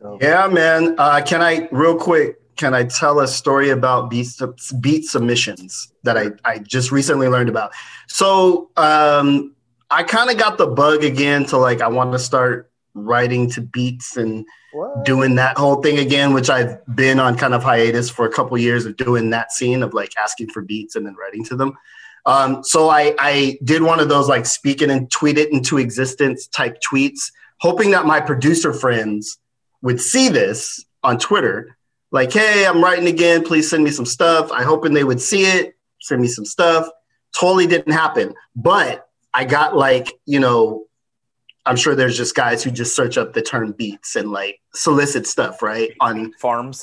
So, 0.00 0.18
Yeah, 0.20 0.46
man. 0.48 0.94
Uh, 0.98 1.22
can 1.24 1.42
I 1.42 1.68
real 1.72 1.96
quick? 1.96 2.36
Can 2.56 2.74
I 2.74 2.84
tell 2.84 3.20
a 3.20 3.28
story 3.28 3.70
about 3.70 4.10
beat 4.10 4.26
beat 4.80 5.04
submissions 5.04 5.92
that 6.02 6.18
I 6.18 6.30
I 6.44 6.58
just 6.58 6.90
recently 6.90 7.28
learned 7.28 7.48
about? 7.48 7.72
So 8.08 8.70
um, 8.76 9.54
I 9.90 10.02
kind 10.02 10.28
of 10.28 10.38
got 10.38 10.58
the 10.58 10.66
bug 10.66 11.04
again 11.04 11.44
to 11.46 11.56
like 11.56 11.80
I 11.80 11.88
want 11.88 12.12
to 12.12 12.18
start 12.18 12.70
writing 12.94 13.48
to 13.50 13.60
beats 13.60 14.16
and 14.16 14.44
What? 14.72 15.04
doing 15.04 15.36
that 15.36 15.56
whole 15.56 15.82
thing 15.82 15.98
again, 15.98 16.34
which 16.34 16.50
I've 16.50 16.84
been 16.94 17.18
on 17.18 17.38
kind 17.38 17.54
of 17.54 17.62
hiatus 17.62 18.10
for 18.10 18.26
a 18.26 18.32
couple 18.32 18.58
years 18.58 18.84
of 18.84 18.96
doing 18.96 19.30
that 19.30 19.50
scene 19.50 19.82
of 19.82 19.94
like 19.94 20.12
asking 20.18 20.50
for 20.50 20.62
beats 20.62 20.94
and 20.94 21.06
then 21.06 21.14
writing 21.14 21.44
to 21.44 21.56
them. 21.56 21.76
Um, 22.26 22.62
so 22.62 22.90
I, 22.90 23.14
I 23.18 23.58
did 23.64 23.82
one 23.82 24.00
of 24.00 24.10
those 24.10 24.28
like 24.28 24.44
speaking 24.44 24.90
and 24.90 25.10
tweet 25.10 25.38
it 25.38 25.50
into 25.52 25.78
existence 25.78 26.46
type 26.46 26.78
tweets, 26.80 27.32
hoping 27.60 27.92
that 27.92 28.04
my 28.04 28.20
producer 28.20 28.74
friends 28.74 29.38
would 29.80 30.00
see 30.00 30.28
this 30.28 30.84
on 31.02 31.18
Twitter. 31.18 31.76
Like, 32.10 32.32
hey, 32.32 32.66
I'm 32.66 32.82
writing 32.82 33.06
again. 33.06 33.44
Please 33.44 33.70
send 33.70 33.84
me 33.84 33.90
some 33.90 34.06
stuff. 34.06 34.52
I 34.52 34.64
hoping 34.64 34.92
they 34.92 35.04
would 35.04 35.20
see 35.20 35.44
it, 35.44 35.76
send 36.00 36.20
me 36.20 36.28
some 36.28 36.44
stuff. 36.44 36.88
Totally 37.38 37.66
didn't 37.66 37.92
happen. 37.92 38.34
But 38.54 39.08
I 39.32 39.44
got 39.44 39.76
like, 39.76 40.12
you 40.26 40.40
know, 40.40 40.87
I'm 41.68 41.76
sure 41.76 41.94
there's 41.94 42.16
just 42.16 42.34
guys 42.34 42.64
who 42.64 42.70
just 42.70 42.96
search 42.96 43.18
up 43.18 43.34
the 43.34 43.42
term 43.42 43.72
beats 43.72 44.16
and 44.16 44.30
like 44.30 44.60
solicit 44.74 45.26
stuff, 45.26 45.62
right? 45.62 45.92
On 46.00 46.32
Farms, 46.40 46.82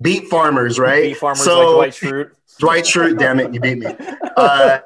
beat 0.00 0.28
farmers, 0.28 0.78
right? 0.78 1.02
Bee 1.02 1.14
farmers 1.14 1.42
so, 1.44 1.76
like 1.78 1.98
Dwight 1.98 2.12
Schrute. 2.12 2.30
Dwight 2.60 2.84
Schrute, 2.84 3.18
damn 3.18 3.40
it, 3.40 3.52
you 3.52 3.60
beat 3.60 3.78
me. 3.78 3.86
Uh, 4.36 4.80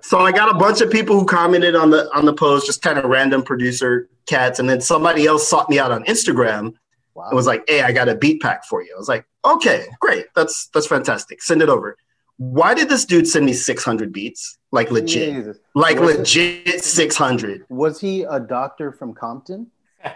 so 0.00 0.20
I 0.20 0.32
got 0.32 0.48
a 0.48 0.58
bunch 0.58 0.80
of 0.80 0.90
people 0.90 1.20
who 1.20 1.26
commented 1.26 1.76
on 1.76 1.90
the 1.90 2.08
on 2.16 2.24
the 2.24 2.32
post, 2.32 2.64
just 2.64 2.80
kind 2.80 2.98
of 2.98 3.04
random 3.04 3.42
producer 3.42 4.08
cats, 4.26 4.58
and 4.58 4.70
then 4.70 4.80
somebody 4.80 5.26
else 5.26 5.46
sought 5.46 5.68
me 5.68 5.78
out 5.78 5.92
on 5.92 6.02
Instagram 6.04 6.72
Wow. 7.12 7.26
and 7.28 7.36
was 7.36 7.46
like, 7.46 7.62
"Hey, 7.68 7.82
I 7.82 7.92
got 7.92 8.08
a 8.08 8.14
beat 8.14 8.40
pack 8.40 8.64
for 8.64 8.82
you." 8.82 8.94
I 8.94 8.98
was 8.98 9.06
like, 9.06 9.26
"Okay, 9.44 9.84
great, 10.00 10.28
that's 10.34 10.68
that's 10.72 10.86
fantastic. 10.86 11.42
Send 11.42 11.60
it 11.60 11.68
over." 11.68 11.98
Why 12.40 12.72
did 12.72 12.88
this 12.88 13.04
dude 13.04 13.28
send 13.28 13.44
me 13.44 13.52
600 13.52 14.14
beats? 14.14 14.56
Like 14.72 14.90
legit, 14.90 15.34
Jesus. 15.34 15.58
like 15.74 15.98
Was 16.00 16.14
it- 16.14 16.18
legit 16.20 16.82
600. 16.82 17.66
Was 17.68 18.00
he 18.00 18.22
a 18.22 18.40
doctor 18.40 18.92
from 18.92 19.12
Compton? 19.12 19.66
I 20.02 20.08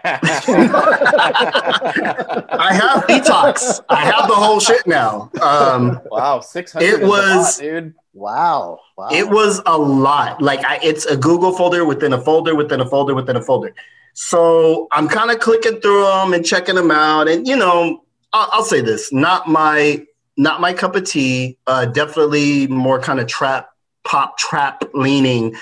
have 2.73 3.05
detox. 3.07 3.81
I 3.91 4.07
have 4.07 4.27
the 4.29 4.35
whole 4.35 4.59
shit 4.59 4.87
now. 4.87 5.31
Um, 5.43 6.01
wow, 6.11 6.41
600 6.41 6.87
It 6.87 7.03
was- 7.07 7.61
lot, 7.61 7.63
dude. 7.63 7.95
Wow. 8.15 8.79
Wow. 8.97 9.09
It 9.11 9.29
was 9.29 9.61
a 9.67 9.77
lot. 9.77 10.41
Like 10.41 10.65
I, 10.65 10.79
it's 10.83 11.05
a 11.05 11.19
Google 11.19 11.53
folder 11.53 11.85
within 11.85 12.15
a 12.15 12.21
folder 12.21 12.55
within 12.55 12.81
a 12.81 12.87
folder 12.89 13.15
within 13.15 13.37
a 13.37 13.43
folder. 13.43 13.75
So 14.15 14.87
I'm 14.93 15.09
kind 15.09 15.31
of 15.31 15.41
clicking 15.41 15.81
through 15.81 16.05
them 16.05 16.33
and 16.33 16.47
checking 16.47 16.77
them 16.77 16.91
out. 16.93 17.29
And 17.29 17.47
you 17.47 17.57
know, 17.57 18.05
I'll, 18.33 18.49
I'll 18.53 18.65
say 18.65 18.81
this: 18.81 19.13
not 19.13 19.49
my 19.49 20.07
not 20.37 20.61
my 20.61 20.73
cup 20.73 20.97
of 20.97 21.05
tea. 21.05 21.59
Uh, 21.67 21.87
definitely 21.87 22.67
more 22.67 23.01
kind 23.01 23.21
of 23.21 23.27
trap 23.27 23.71
pop 24.05 24.37
trap 24.39 24.85
leaning. 24.95 25.57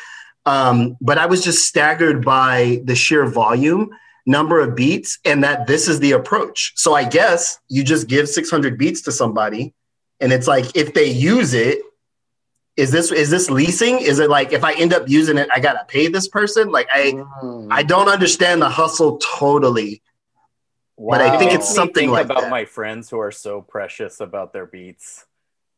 Um, 0.44 0.96
but 1.00 1.18
I 1.18 1.26
was 1.26 1.44
just 1.44 1.66
staggered 1.66 2.24
by 2.24 2.80
the 2.84 2.96
sheer 2.96 3.26
volume, 3.26 3.90
number 4.26 4.60
of 4.60 4.74
beats, 4.74 5.18
and 5.24 5.44
that 5.44 5.66
this 5.66 5.88
is 5.88 6.00
the 6.00 6.12
approach. 6.12 6.72
So 6.74 6.94
I 6.94 7.04
guess 7.04 7.58
you 7.68 7.84
just 7.84 8.08
give 8.08 8.28
600 8.28 8.76
beats 8.76 9.02
to 9.02 9.12
somebody, 9.12 9.72
and 10.20 10.32
it's 10.32 10.48
like 10.48 10.76
if 10.76 10.94
they 10.94 11.06
use 11.06 11.54
it, 11.54 11.78
is 12.76 12.90
this 12.90 13.12
is 13.12 13.30
this 13.30 13.50
leasing? 13.50 14.00
Is 14.00 14.18
it 14.18 14.30
like 14.30 14.52
if 14.52 14.64
I 14.64 14.72
end 14.72 14.94
up 14.94 15.08
using 15.08 15.36
it, 15.38 15.48
I 15.54 15.60
gotta 15.60 15.84
pay 15.86 16.08
this 16.08 16.26
person? 16.28 16.70
Like 16.70 16.88
I 16.92 17.12
Mm. 17.12 17.68
I 17.70 17.82
don't 17.82 18.08
understand 18.08 18.62
the 18.62 18.68
hustle 18.68 19.18
totally. 19.18 20.02
But 21.10 21.20
I 21.20 21.38
think 21.38 21.52
it's 21.52 21.72
something 21.74 22.02
think 22.04 22.12
like 22.12 22.24
about 22.26 22.42
that. 22.42 22.50
my 22.50 22.64
friends 22.64 23.10
who 23.10 23.18
are 23.18 23.32
so 23.32 23.60
precious 23.62 24.20
about 24.20 24.52
their 24.52 24.66
beats 24.66 25.24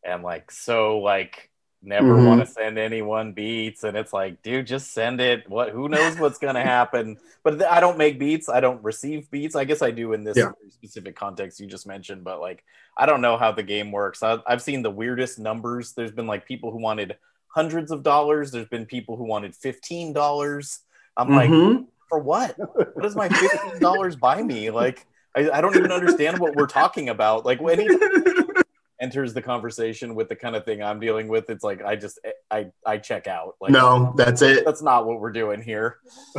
and 0.04 0.22
like 0.22 0.50
so 0.50 0.98
like 0.98 1.50
never 1.82 2.14
Mhm. 2.14 2.26
want 2.26 2.40
to 2.40 2.46
send 2.46 2.78
anyone 2.78 3.32
beats 3.32 3.84
and 3.84 3.94
it's 3.96 4.12
like 4.12 4.42
dude 4.42 4.66
just 4.66 4.92
send 4.92 5.20
it 5.20 5.48
what 5.50 5.68
who 5.70 5.88
knows 5.88 6.18
what's 6.18 6.38
gonna 6.38 6.62
happen 6.76 7.18
but 7.42 7.58
th- 7.58 7.70
i 7.70 7.78
don't 7.78 7.98
make 7.98 8.18
beats 8.18 8.48
i 8.48 8.58
don't 8.58 8.82
receive 8.82 9.30
beats 9.30 9.54
i 9.54 9.64
guess 9.64 9.82
i 9.82 9.90
do 9.90 10.14
in 10.14 10.24
this 10.24 10.37
Yeah. 10.38 10.52
specific 10.70 11.14
context 11.14 11.60
you 11.60 11.66
just 11.66 11.87
mentioned 11.87 12.24
but 12.24 12.40
like 12.40 12.64
i 12.96 13.04
don't 13.04 13.20
know 13.20 13.37
how 13.37 13.52
the 13.52 13.62
game 13.62 13.92
works 13.92 14.22
I, 14.22 14.38
i've 14.46 14.62
seen 14.62 14.80
the 14.82 14.90
weirdest 14.90 15.38
numbers 15.38 15.92
there's 15.92 16.10
been 16.12 16.26
like 16.26 16.46
people 16.46 16.70
who 16.70 16.78
wanted 16.78 17.18
hundreds 17.48 17.90
of 17.90 18.02
dollars 18.02 18.50
there's 18.50 18.68
been 18.68 18.87
people 18.87 19.16
who 19.18 19.24
wanted 19.24 19.52
$15 19.52 20.78
i'm 21.18 21.28
like 21.34 21.50
Mhm. 21.50 21.87
for 22.08 22.18
what? 22.18 22.54
What 22.58 23.02
does 23.02 23.16
my 23.16 23.28
fifteen 23.28 23.78
dollars 23.80 24.14
buy 24.16 24.42
me? 24.42 24.70
Like, 24.70 25.06
I, 25.37 25.51
I 25.51 25.61
don't 25.61 25.77
even 25.77 25.92
understand 25.92 26.38
what 26.38 26.55
we're 26.55 26.66
talking 26.66 27.09
about. 27.09 27.44
Like, 27.44 27.61
when 27.61 27.81
he 27.81 27.88
enters 29.01 29.35
the 29.35 29.42
conversation 29.42 30.14
with 30.14 30.29
the 30.29 30.37
kind 30.37 30.55
of 30.57 30.64
thing 30.64 30.83
I'm 30.83 31.01
dealing 31.01 31.29
with, 31.29 31.51
it's 31.51 31.64
like 31.64 31.83
I 31.85 31.97
just 31.97 32.18
I 32.51 32.66
I 32.87 32.99
check 32.99 33.27
out. 33.27 33.57
Like, 33.61 33.73
no, 33.73 34.14
that's 34.16 34.40
it. 34.42 34.64
that's 34.64 34.83
not 34.83 35.07
what 35.07 35.20
we're 35.20 35.33
doing 35.33 35.61
here. 35.62 35.99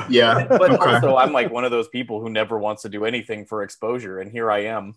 Yeah. 0.09 0.47
But 0.49 0.71
Okay. 0.71 0.93
also, 0.95 1.15
I'm 1.17 1.33
like 1.33 1.51
one 1.51 1.65
of 1.65 1.71
those 1.71 1.89
people 1.89 2.21
who 2.21 2.29
never 2.29 2.57
wants 2.57 2.81
to 2.83 2.89
do 2.89 3.05
anything 3.05 3.45
for 3.45 3.63
exposure, 3.63 4.19
and 4.19 4.31
here 4.31 4.49
I 4.49 4.65
am. 4.65 4.95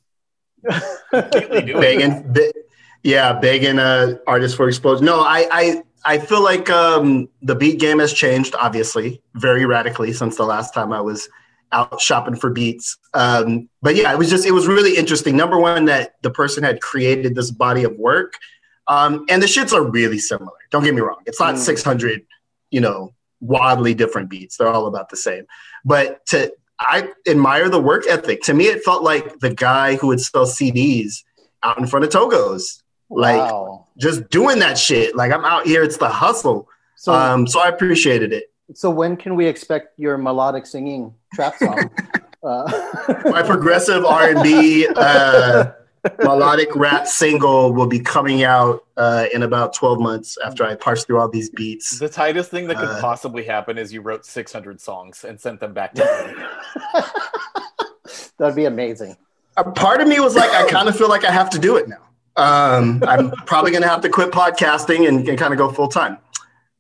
begging, 1.13 2.33
be, 2.33 2.53
yeah, 3.03 3.33
begging 3.33 3.79
uh, 3.79 4.15
artists 4.27 4.57
for 4.57 4.69
exposure. 4.69 5.05
No, 5.05 5.21
I, 5.21 5.47
I, 5.51 5.83
I 6.05 6.19
feel 6.19 6.43
like 6.43 6.69
um, 6.71 7.29
the 7.43 7.55
beat 7.55 7.79
game 7.79 7.99
has 8.01 8.13
changed, 8.13 8.55
obviously, 8.59 9.23
very 9.35 9.67
radically 9.67 10.13
since 10.13 10.37
the 10.37 10.45
last 10.45 10.75
time 10.75 10.93
I 10.93 11.01
was 11.01 11.29
out 11.73 12.01
shopping 12.01 12.37
for 12.37 12.51
beats. 12.51 12.97
Um, 13.15 13.69
but 13.83 13.97
yeah, 13.97 14.13
it 14.13 14.19
was 14.19 14.31
just, 14.31 14.47
it 14.47 14.53
was 14.53 14.67
really 14.67 14.97
interesting. 14.97 15.37
Number 15.37 15.59
one, 15.59 15.85
that 15.87 16.15
the 16.23 16.31
person 16.31 16.63
had 16.63 16.81
created 16.81 17.35
this 17.35 17.51
body 17.51 17.85
of 17.85 17.97
work, 17.97 18.35
um, 18.87 19.27
and 19.29 19.43
the 19.43 19.47
shits 19.47 19.73
are 19.73 19.83
really 19.83 20.19
similar. 20.19 20.57
Don't 20.71 20.85
get 20.85 20.95
me 20.95 21.01
wrong; 21.01 21.23
it's 21.27 21.41
not 21.41 21.57
Mm. 21.57 21.59
six 21.59 21.83
hundred, 21.83 22.25
you 22.71 22.81
know, 22.81 23.13
wildly 23.41 23.95
different 23.95 24.31
beats. 24.31 24.57
They're 24.57 24.69
all 24.69 24.87
about 24.87 25.11
the 25.11 25.17
same. 25.17 25.45
But 25.85 26.25
to 26.27 26.53
I 26.81 27.09
admire 27.27 27.69
the 27.69 27.81
work 27.81 28.05
ethic. 28.09 28.43
To 28.43 28.55
me, 28.55 28.67
it 28.67 28.85
felt 28.85 29.03
like 29.03 29.41
the 29.41 29.53
guy 29.53 29.97
who 29.97 30.09
would 30.09 30.21
sell 30.21 30.47
CDs 30.47 31.25
out 31.63 31.79
in 31.79 31.87
front 31.87 32.05
of 32.05 32.11
Togos, 32.11 32.83
like 33.11 33.37
wow. 33.37 33.87
just 33.99 34.29
doing 34.31 34.61
that 34.61 34.79
shit. 34.79 35.17
Like 35.17 35.33
I'm 35.33 35.45
out 35.45 35.67
here, 35.67 35.83
it's 35.83 35.97
the 35.97 36.09
hustle. 36.09 36.69
So, 36.97 37.13
um, 37.13 37.47
so 37.47 37.61
I 37.61 37.69
appreciated 37.69 38.33
it. 38.33 38.45
So 38.75 38.91
when 38.91 39.17
can 39.17 39.35
we 39.35 39.47
expect 39.47 39.99
your 39.99 40.19
melodic 40.19 40.67
singing 40.67 41.15
trap 41.35 41.57
song? 41.57 41.91
uh, 42.43 43.23
My 43.25 43.43
progressive 43.43 44.05
R 44.05 44.31
and 44.31 44.43
B 44.43 44.87
uh, 44.97 45.73
melodic 46.23 46.75
rap 46.77 47.07
single 47.07 47.73
will 47.73 47.87
be 47.87 48.01
coming 48.01 48.43
out 48.45 48.85
uh, 48.97 49.27
in 49.33 49.43
about 49.43 49.75
12 49.75 50.01
months 50.01 50.39
after 50.45 50.65
I 50.65 50.75
parse 50.75 51.05
through 51.05 51.19
all 51.19 51.29
these 51.29 51.51
beats. 51.51 51.99
The 51.99 52.09
tightest 52.09 52.51
thing 52.51 52.67
that 52.69 52.77
could 52.77 52.89
Uh, 52.89 53.01
possibly 53.01 53.45
happen 53.45 53.79
is 53.79 53.93
you 53.93 54.01
wrote 54.01 54.25
600 54.25 54.81
songs 54.81 55.25
and 55.25 55.41
sent 55.41 55.61
them 55.61 55.73
back 55.73 55.95
to 55.95 56.35
me. 56.37 56.93
That'd 58.39 58.57
be 58.57 58.67
amazing. 58.67 59.17
A 59.57 59.65
part 59.65 60.01
of 60.01 60.09
me 60.09 60.21
was 60.21 60.37
like, 60.37 60.51
I 60.51 60.69
kind 60.69 60.89
of 60.89 60.97
feel 60.97 61.09
like 61.09 61.25
I 61.25 61.33
have 61.33 61.51
to 61.51 61.59
do 61.59 61.77
it 61.77 61.89
now. 61.89 62.03
Um, 62.37 63.03
I'm 63.07 63.33
probably 63.47 63.73
going 63.73 63.83
to 63.83 63.89
have 63.89 64.01
to 64.03 64.09
quit 64.09 64.31
podcasting 64.31 65.09
and, 65.09 65.29
and 65.29 65.37
kind 65.37 65.53
of 65.53 65.59
go 65.59 65.73
full 65.73 65.89
time. 65.89 66.19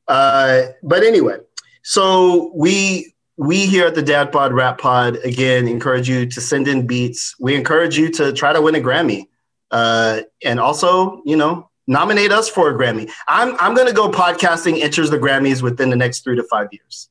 Uh, 0.06 0.68
but 0.84 1.02
anyway, 1.02 1.38
so 1.82 2.52
we 2.54 3.14
we 3.36 3.66
here 3.66 3.86
at 3.86 3.94
the 3.94 4.02
Dad 4.02 4.30
Bod 4.32 4.52
Rap 4.52 4.78
Pod 4.78 5.16
again 5.24 5.68
encourage 5.68 6.08
you 6.08 6.26
to 6.26 6.40
send 6.40 6.66
in 6.68 6.86
beats. 6.86 7.34
We 7.38 7.54
encourage 7.54 7.96
you 7.96 8.10
to 8.12 8.32
try 8.32 8.52
to 8.52 8.60
win 8.60 8.74
a 8.74 8.80
Grammy, 8.80 9.28
uh, 9.70 10.22
and 10.44 10.58
also 10.60 11.22
you 11.24 11.36
know 11.36 11.70
nominate 11.86 12.32
us 12.32 12.48
for 12.48 12.70
a 12.70 12.74
Grammy. 12.74 13.10
I'm 13.28 13.56
I'm 13.60 13.74
going 13.74 13.86
to 13.88 13.94
go 13.94 14.10
podcasting 14.10 14.80
enters 14.82 15.10
the 15.10 15.18
Grammys 15.18 15.62
within 15.62 15.90
the 15.90 15.96
next 15.96 16.24
three 16.24 16.36
to 16.36 16.42
five 16.44 16.68
years. 16.72 17.08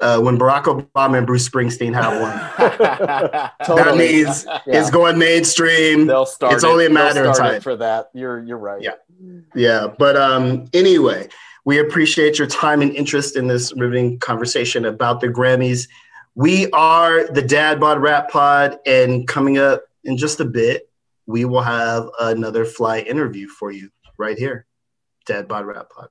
Uh, 0.00 0.20
when 0.20 0.38
Barack 0.38 0.64
Obama 0.64 1.18
and 1.18 1.26
Bruce 1.26 1.48
Springsteen 1.48 1.92
have 1.92 2.20
one, 2.20 2.30
that 3.76 3.96
means 3.96 4.44
Yeah. 4.46 4.60
it's 4.66 4.90
going 4.90 5.18
mainstream. 5.18 6.06
They'll 6.06 6.24
start. 6.24 6.52
It's 6.54 6.62
it- 6.62 6.68
only 6.68 6.86
a 6.86 6.90
matter 6.90 7.24
of 7.24 7.36
time. 7.36 7.60
for 7.60 7.74
that. 7.76 8.10
You're 8.14 8.38
you're 8.44 8.58
right. 8.58 8.80
Yeah. 8.80 8.92
Yeah, 9.56 9.88
but 9.98 10.16
um, 10.16 10.68
anyway, 10.72 11.28
we 11.68 11.80
appreciate 11.80 12.38
your 12.38 12.46
time 12.48 12.80
and 12.80 12.96
interest 12.96 13.36
in 13.36 13.46
this 13.46 13.74
riveting 13.76 14.18
conversation 14.20 14.86
about 14.86 15.20
the 15.20 15.28
Grammys. 15.28 15.86
We 16.34 16.70
are 16.70 17.30
the 17.30 17.42
Dad 17.42 17.78
Bod 17.78 18.00
Rap 18.00 18.30
Pod, 18.30 18.78
and 18.86 19.28
coming 19.28 19.58
up 19.58 19.84
in 20.02 20.16
just 20.16 20.40
a 20.40 20.46
bit, 20.46 20.88
we 21.26 21.44
will 21.44 21.60
have 21.60 22.08
another 22.20 22.64
fly 22.64 23.00
interview 23.00 23.48
for 23.48 23.70
you 23.70 23.90
right 24.16 24.38
here, 24.38 24.64
Dad 25.26 25.46
Bod 25.46 25.66
Rap 25.66 25.90
Pod. 25.90 26.08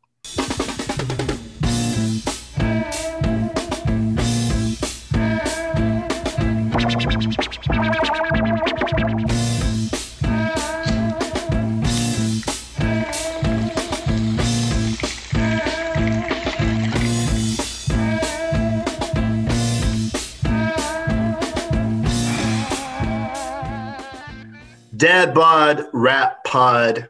Dad 24.98 25.36
Bod 25.36 25.86
Rap 25.94 26.44
Pod. 26.44 27.10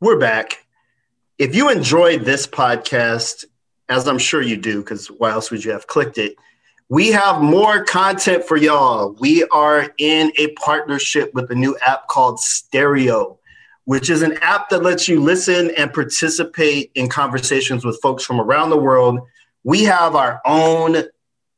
We're 0.00 0.18
back. 0.18 0.66
If 1.38 1.54
you 1.54 1.70
enjoyed 1.70 2.24
this 2.24 2.48
podcast, 2.48 3.44
as 3.88 4.08
I'm 4.08 4.18
sure 4.18 4.42
you 4.42 4.56
do, 4.56 4.80
because 4.80 5.06
why 5.06 5.30
else 5.30 5.52
would 5.52 5.64
you 5.64 5.70
have 5.70 5.86
clicked 5.86 6.18
it? 6.18 6.34
We 6.88 7.12
have 7.12 7.42
more 7.42 7.84
content 7.84 8.44
for 8.44 8.56
y'all. 8.56 9.14
We 9.20 9.44
are 9.52 9.94
in 9.98 10.32
a 10.36 10.48
partnership 10.54 11.32
with 11.32 11.48
a 11.52 11.54
new 11.54 11.76
app 11.86 12.08
called 12.08 12.40
Stereo, 12.40 13.38
which 13.84 14.10
is 14.10 14.22
an 14.22 14.36
app 14.42 14.68
that 14.70 14.82
lets 14.82 15.06
you 15.06 15.22
listen 15.22 15.70
and 15.76 15.94
participate 15.94 16.90
in 16.96 17.08
conversations 17.08 17.84
with 17.84 18.00
folks 18.02 18.24
from 18.24 18.40
around 18.40 18.70
the 18.70 18.76
world. 18.76 19.20
We 19.62 19.84
have 19.84 20.16
our 20.16 20.40
own 20.44 21.04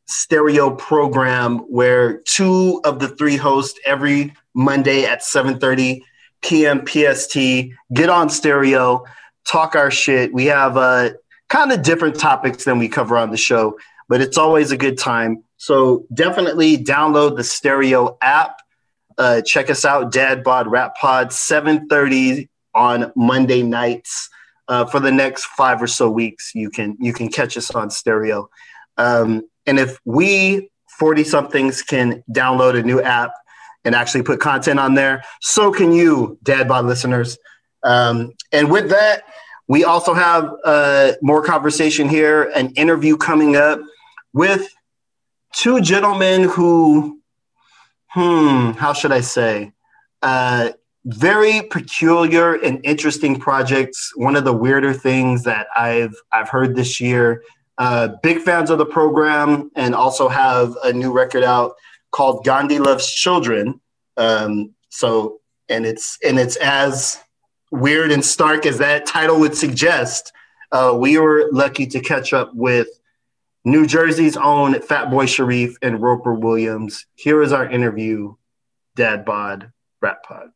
stereo 0.07 0.71
program 0.71 1.59
where 1.61 2.19
two 2.21 2.81
of 2.85 2.99
the 2.99 3.09
three 3.09 3.37
hosts 3.37 3.79
every 3.87 4.35
Monday 4.55 5.05
at 5.05 5.23
7:30 5.23 6.03
p.m. 6.43 6.87
PST 6.87 7.37
get 7.93 8.09
on 8.09 8.29
stereo, 8.29 9.05
talk 9.47 9.75
our 9.75 9.91
shit. 9.91 10.33
We 10.33 10.47
have 10.47 10.77
uh, 10.77 11.11
kind 11.49 11.73
of 11.73 11.83
different 11.83 12.19
topics 12.19 12.65
than 12.65 12.79
we 12.79 12.89
cover 12.89 13.17
on 13.17 13.31
the 13.31 13.37
show, 13.37 13.79
but 14.09 14.21
it's 14.21 14.39
always 14.39 14.71
a 14.71 14.77
good 14.77 14.99
time. 14.99 15.43
So 15.57 16.07
definitely 16.13 16.77
download 16.77 17.37
the 17.37 17.45
stereo 17.45 18.19
app. 18.21 18.61
Uh, 19.17 19.41
check 19.41 19.71
us 19.71 19.85
out, 19.85 20.13
Dad 20.13 20.45
Bod 20.45 20.67
Rap 20.67 20.97
Pod, 20.97 21.29
7:30 21.29 22.49
on 22.75 23.13
Monday 23.17 23.63
nights. 23.63 24.29
Uh, 24.67 24.87
for 24.87 24.99
the 24.99 25.13
next 25.13 25.45
five 25.45 25.83
or 25.83 25.87
so 25.87 26.11
weeks, 26.11 26.53
you 26.55 26.71
can 26.71 26.97
you 27.01 27.13
can 27.13 27.29
catch 27.29 27.57
us 27.57 27.71
on 27.71 27.91
stereo. 27.91 28.49
Um, 28.97 29.43
and 29.67 29.79
if 29.79 29.99
we 30.05 30.71
40 30.99 31.25
somethings 31.25 31.83
can 31.83 32.23
download 32.31 32.79
a 32.79 32.83
new 32.83 33.01
app 33.01 33.33
and 33.85 33.95
actually 33.95 34.23
put 34.23 34.41
content 34.41 34.79
on 34.79 34.95
there, 34.95 35.25
so 35.41 35.73
can 35.73 35.93
you, 35.93 36.39
Dad 36.43 36.69
Bod 36.69 36.87
listeners. 36.87 37.37
Um, 37.83 38.33
and 38.53 38.71
with 38.71 38.91
that, 38.91 39.25
we 39.67 39.85
also 39.85 40.15
have 40.15 40.51
uh, 40.65 41.13
more 41.23 41.43
conversation 41.43 42.09
here, 42.09 42.45
an 42.55 42.71
interview 42.73 43.17
coming 43.17 43.57
up 43.57 43.81
with 44.33 44.69
two 45.53 45.81
gentlemen 45.81 46.45
who, 46.45 47.21
hmm, 48.09 48.73
how 48.73 48.93
should 48.93 49.13
I 49.13 49.21
say? 49.21 49.73
Uh, 50.23 50.71
very 51.07 51.63
peculiar 51.63 52.55
and 52.55 52.81
interesting 52.85 53.39
projects. 53.39 54.13
One 54.17 54.37
of 54.37 54.45
the 54.45 54.53
weirder 54.53 54.95
things 54.95 55.45
that 55.45 55.67
I've 55.77 56.15
I've 56.33 56.49
heard 56.49 56.75
this 56.75 57.01
year. 57.01 57.43
Uh, 57.77 58.09
big 58.23 58.39
fans 58.41 58.71
of 58.71 58.79
the 58.79 58.87
program, 58.87 59.71
and 59.75 59.95
also 59.95 60.29
have 60.29 60.75
a 60.85 60.93
new 60.93 61.13
record 61.13 61.43
out 61.43 61.75
called 62.13 62.45
Gandhi 62.45 62.79
Loves 62.79 63.13
Children. 63.13 63.81
Um, 64.17 64.75
so, 64.91 65.41
and 65.69 65.85
it's 65.85 66.19
and 66.25 66.39
it's 66.39 66.57
as 66.57 67.21
weird 67.73 68.13
and 68.13 68.25
stark 68.25 68.67
as 68.67 68.79
that 68.79 69.07
title 69.07 69.41
would 69.41 69.57
suggest. 69.57 70.33
Uh, 70.71 70.95
we 70.97 71.19
were 71.19 71.49
lucky 71.53 71.87
to 71.87 72.01
catch 72.01 72.33
up 72.33 72.55
with 72.55 72.89
New 73.65 73.87
Jersey's 73.87 74.37
own 74.37 74.75
Fatboy 74.75 75.27
Sharif 75.27 75.77
and 75.83 76.01
Roper 76.01 76.35
Williams. 76.35 77.07
Here 77.15 77.43
is 77.43 77.53
our 77.53 77.69
interview, 77.69 78.35
Dad 78.95 79.25
Bod 79.25 79.73
Rap 80.01 80.23
Pod. 80.23 80.51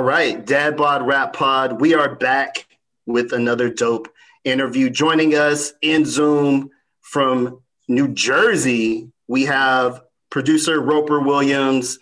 All 0.00 0.06
right, 0.06 0.42
Dad 0.46 0.78
Bod 0.78 1.06
Rap 1.06 1.34
Pod. 1.34 1.78
We 1.78 1.92
are 1.92 2.14
back 2.14 2.66
with 3.04 3.34
another 3.34 3.68
dope 3.68 4.08
interview. 4.44 4.88
Joining 4.88 5.34
us 5.34 5.74
in 5.82 6.06
Zoom 6.06 6.70
from 7.02 7.60
New 7.86 8.08
Jersey, 8.08 9.10
we 9.28 9.44
have 9.44 10.00
producer 10.30 10.80
Roper 10.80 11.20
Williams, 11.20 11.98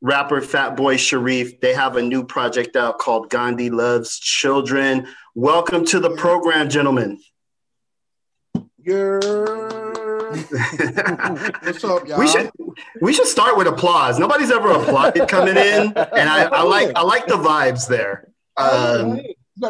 rapper 0.00 0.40
Fatboy 0.40 0.98
Sharif. 0.98 1.60
They 1.60 1.74
have 1.74 1.98
a 1.98 2.02
new 2.02 2.24
project 2.24 2.76
out 2.76 2.98
called 2.98 3.28
Gandhi 3.28 3.68
Loves 3.68 4.18
Children. 4.18 5.06
Welcome 5.34 5.84
to 5.84 6.00
the 6.00 6.16
program, 6.16 6.70
gentlemen. 6.70 7.20
Yeah. 8.78 9.83
What's 10.34 11.84
up, 11.84 12.08
y'all? 12.08 12.18
we 12.18 12.26
should 12.26 12.50
we 13.00 13.12
should 13.12 13.26
start 13.26 13.56
with 13.56 13.66
applause. 13.66 14.18
Nobody's 14.18 14.50
ever 14.50 14.70
applauded 14.70 15.28
coming 15.28 15.56
in, 15.56 15.92
and 15.96 16.28
I, 16.28 16.44
I 16.44 16.62
like 16.62 16.92
I 16.96 17.02
like 17.02 17.26
the 17.26 17.36
vibes 17.36 17.88
there. 17.88 18.28
Um, 18.56 19.20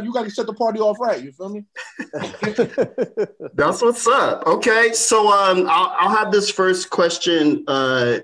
you 0.02 0.12
got 0.12 0.24
to 0.24 0.30
set 0.30 0.46
the 0.46 0.54
party 0.54 0.80
off 0.80 0.98
right. 0.98 1.22
You 1.22 1.32
feel 1.32 1.50
me? 1.50 1.64
That's 3.54 3.82
what's 3.82 4.06
up. 4.06 4.46
Okay, 4.46 4.92
so 4.92 5.28
um, 5.28 5.66
I'll, 5.68 5.96
I'll 5.98 6.16
have 6.16 6.32
this 6.32 6.50
first 6.50 6.90
question 6.90 7.64
uh, 7.68 8.20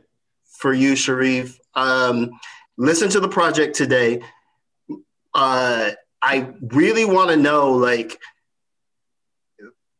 for 0.58 0.72
you, 0.72 0.96
Sharif. 0.96 1.58
Um, 1.74 2.30
listen 2.76 3.08
to 3.10 3.20
the 3.20 3.28
project 3.28 3.76
today. 3.76 4.22
Uh, 5.34 5.90
I 6.22 6.48
really 6.60 7.04
want 7.04 7.30
to 7.30 7.36
know, 7.36 7.72
like, 7.72 8.18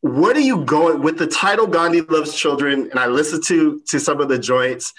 what 0.03 0.37
are 0.37 0.41
you 0.41 0.65
going 0.65 1.03
with 1.03 1.19
the 1.19 1.27
title 1.27 1.67
Gandhi 1.67 2.01
loves 2.03 2.35
children? 2.35 2.89
And 2.91 2.99
I 2.99 3.07
listened 3.07 3.45
to 3.49 3.81
to 3.89 4.01
some 4.01 4.21
of 4.21 4.29
the 4.29 4.39
joints. 4.39 4.95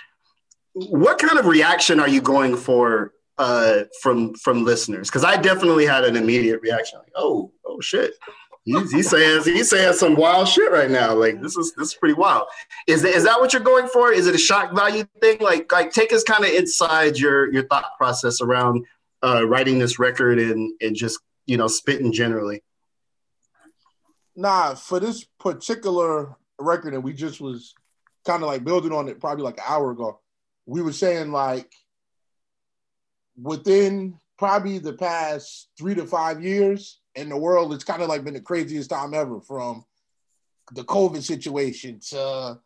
What 0.73 1.19
kind 1.19 1.39
of 1.39 1.45
reaction 1.45 1.99
are 1.99 2.07
you 2.07 2.21
going 2.21 2.55
for 2.55 3.13
uh, 3.37 3.83
from 4.01 4.35
from 4.35 4.63
listeners? 4.63 5.09
Because 5.09 5.23
I 5.23 5.37
definitely 5.37 5.85
had 5.85 6.03
an 6.03 6.15
immediate 6.15 6.61
reaction, 6.61 6.99
like, 6.99 7.11
oh, 7.15 7.51
oh 7.65 7.81
shit. 7.81 8.13
He's, 8.63 8.91
he's 8.91 9.09
saying 9.09 9.41
he's 9.43 9.71
saying 9.71 9.93
some 9.93 10.15
wild 10.15 10.47
shit 10.47 10.71
right 10.71 10.89
now. 10.89 11.15
Like 11.15 11.41
this 11.41 11.57
is 11.57 11.73
this 11.75 11.89
is 11.89 11.93
pretty 11.95 12.13
wild. 12.13 12.47
Is 12.85 13.01
that 13.01 13.15
is 13.15 13.23
that 13.23 13.39
what 13.39 13.53
you're 13.53 13.63
going 13.63 13.87
for? 13.87 14.11
Is 14.11 14.27
it 14.27 14.35
a 14.35 14.37
shock 14.37 14.75
value 14.75 15.03
thing? 15.19 15.39
Like 15.39 15.71
like 15.71 15.91
take 15.91 16.13
us 16.13 16.23
kind 16.23 16.45
of 16.45 16.51
inside 16.51 17.17
your 17.17 17.51
your 17.51 17.65
thought 17.67 17.97
process 17.97 18.39
around 18.39 18.85
uh, 19.23 19.47
writing 19.47 19.79
this 19.79 19.97
record 19.97 20.37
and 20.37 20.73
and 20.79 20.95
just 20.95 21.19
you 21.47 21.57
know 21.57 21.67
spitting 21.67 22.13
generally. 22.13 22.61
Nah, 24.41 24.73
for 24.73 24.99
this 24.99 25.23
particular 25.39 26.35
record, 26.59 26.95
and 26.95 27.03
we 27.03 27.13
just 27.13 27.39
was 27.39 27.75
kind 28.25 28.41
of 28.41 28.49
like 28.49 28.63
building 28.63 28.91
on 28.91 29.07
it 29.07 29.19
probably 29.19 29.43
like 29.43 29.59
an 29.59 29.65
hour 29.67 29.91
ago. 29.91 30.19
We 30.65 30.81
were 30.81 30.93
saying 30.93 31.31
like 31.31 31.71
within 33.39 34.17
probably 34.39 34.79
the 34.79 34.93
past 34.93 35.69
three 35.77 35.93
to 35.93 36.07
five 36.07 36.43
years 36.43 37.01
in 37.13 37.29
the 37.29 37.37
world, 37.37 37.71
it's 37.71 37.83
kind 37.83 38.01
of 38.01 38.09
like 38.09 38.23
been 38.23 38.33
the 38.33 38.41
craziest 38.41 38.89
time 38.89 39.13
ever 39.13 39.39
from 39.41 39.85
the 40.71 40.85
COVID 40.85 41.21
situation 41.21 41.99
to 42.09 42.59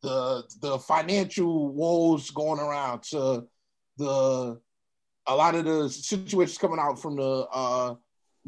the 0.00 0.44
the 0.62 0.78
financial 0.78 1.68
woes 1.74 2.30
going 2.30 2.58
around 2.58 3.02
to 3.02 3.46
the 3.98 4.58
a 5.26 5.36
lot 5.36 5.54
of 5.54 5.66
the 5.66 5.90
situations 5.90 6.56
coming 6.56 6.78
out 6.80 6.98
from 6.98 7.16
the 7.16 7.46
uh, 7.52 7.96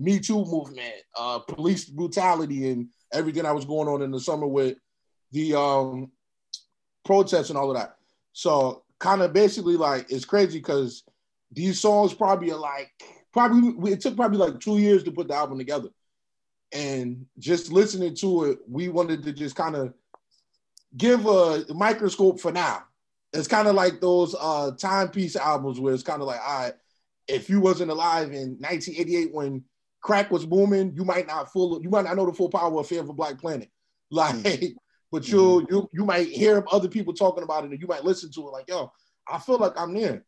Me 0.00 0.18
Too 0.18 0.44
movement, 0.46 0.94
uh, 1.16 1.40
police 1.40 1.84
brutality, 1.84 2.70
and 2.70 2.88
everything 3.12 3.42
that 3.42 3.54
was 3.54 3.66
going 3.66 3.86
on 3.86 4.00
in 4.02 4.10
the 4.10 4.18
summer 4.18 4.46
with 4.46 4.78
the 5.30 5.54
um, 5.54 6.10
protests 7.04 7.50
and 7.50 7.58
all 7.58 7.70
of 7.70 7.76
that. 7.76 7.96
So, 8.32 8.82
kind 8.98 9.20
of 9.20 9.32
basically 9.34 9.76
like 9.76 10.10
it's 10.10 10.24
crazy 10.24 10.58
because 10.58 11.04
these 11.52 11.78
songs 11.78 12.14
probably 12.14 12.50
are 12.50 12.58
like 12.58 12.90
probably 13.32 13.92
it 13.92 14.00
took 14.00 14.16
probably 14.16 14.38
like 14.38 14.58
two 14.58 14.78
years 14.78 15.02
to 15.04 15.12
put 15.12 15.28
the 15.28 15.34
album 15.34 15.58
together, 15.58 15.88
and 16.72 17.26
just 17.38 17.70
listening 17.70 18.14
to 18.16 18.44
it, 18.44 18.58
we 18.66 18.88
wanted 18.88 19.22
to 19.24 19.32
just 19.32 19.54
kind 19.54 19.76
of 19.76 19.92
give 20.96 21.26
a 21.26 21.64
microscope 21.74 22.40
for 22.40 22.52
now. 22.52 22.84
It's 23.34 23.48
kind 23.48 23.68
of 23.68 23.74
like 23.74 24.00
those 24.00 24.34
uh 24.38 24.70
timepiece 24.78 25.36
albums 25.36 25.78
where 25.78 25.92
it's 25.92 26.02
kind 26.02 26.22
of 26.22 26.26
like, 26.26 26.40
all 26.40 26.62
right, 26.62 26.74
if 27.28 27.50
you 27.50 27.60
wasn't 27.60 27.90
alive 27.90 28.32
in 28.32 28.56
1988 28.58 29.34
when 29.34 29.62
crack 30.00 30.30
was 30.30 30.46
booming, 30.46 30.92
you 30.94 31.04
might 31.04 31.26
not 31.26 31.52
full 31.52 31.82
you 31.82 31.90
might 31.90 32.04
not 32.04 32.16
know 32.16 32.26
the 32.26 32.32
full 32.32 32.50
power 32.50 32.78
of 32.78 32.86
Fear 32.86 33.00
of 33.00 33.08
a 33.08 33.14
Black 33.14 33.38
Planet. 33.38 33.68
Like, 34.12 34.74
but 35.12 35.28
you 35.28 35.38
mm-hmm. 35.38 35.72
you 35.72 35.88
you 35.92 36.04
might 36.04 36.26
hear 36.26 36.64
other 36.72 36.88
people 36.88 37.12
talking 37.12 37.44
about 37.44 37.62
it 37.62 37.70
and 37.70 37.80
you 37.80 37.86
might 37.86 38.04
listen 38.04 38.28
to 38.32 38.40
it 38.40 38.50
like, 38.50 38.68
yo, 38.68 38.90
I 39.28 39.38
feel 39.38 39.58
like 39.58 39.74
I'm 39.76 39.94
there. 39.94 40.24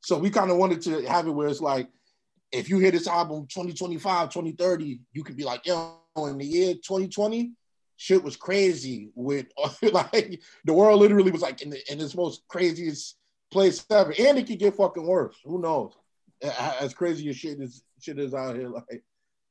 So 0.00 0.18
we 0.18 0.30
kind 0.30 0.50
of 0.50 0.56
wanted 0.56 0.80
to 0.82 1.02
have 1.02 1.26
it 1.26 1.32
where 1.32 1.48
it's 1.48 1.60
like, 1.60 1.88
if 2.50 2.70
you 2.70 2.78
hear 2.78 2.90
this 2.90 3.06
album 3.06 3.46
2025, 3.48 4.30
2030, 4.30 5.00
you 5.12 5.22
could 5.22 5.36
be 5.36 5.44
like, 5.44 5.66
yo, 5.66 5.98
in 6.16 6.38
the 6.38 6.46
year 6.46 6.72
2020, 6.74 7.52
shit 7.96 8.22
was 8.22 8.36
crazy 8.36 9.10
with 9.14 9.46
like 9.92 10.40
the 10.64 10.72
world 10.72 11.00
literally 11.00 11.30
was 11.30 11.42
like 11.42 11.60
in, 11.60 11.70
the, 11.70 11.92
in 11.92 12.00
its 12.00 12.14
most 12.14 12.42
craziest 12.48 13.16
place 13.50 13.84
ever. 13.90 14.14
And 14.18 14.38
it 14.38 14.46
could 14.46 14.58
get 14.58 14.76
fucking 14.76 15.06
worse. 15.06 15.36
Who 15.44 15.60
knows? 15.60 15.92
As 16.80 16.94
crazy 16.94 17.28
as 17.28 17.36
shit 17.36 17.60
is 17.60 17.82
shit 18.00 18.18
is 18.18 18.34
out 18.34 18.56
here. 18.56 18.68
Like 18.68 19.02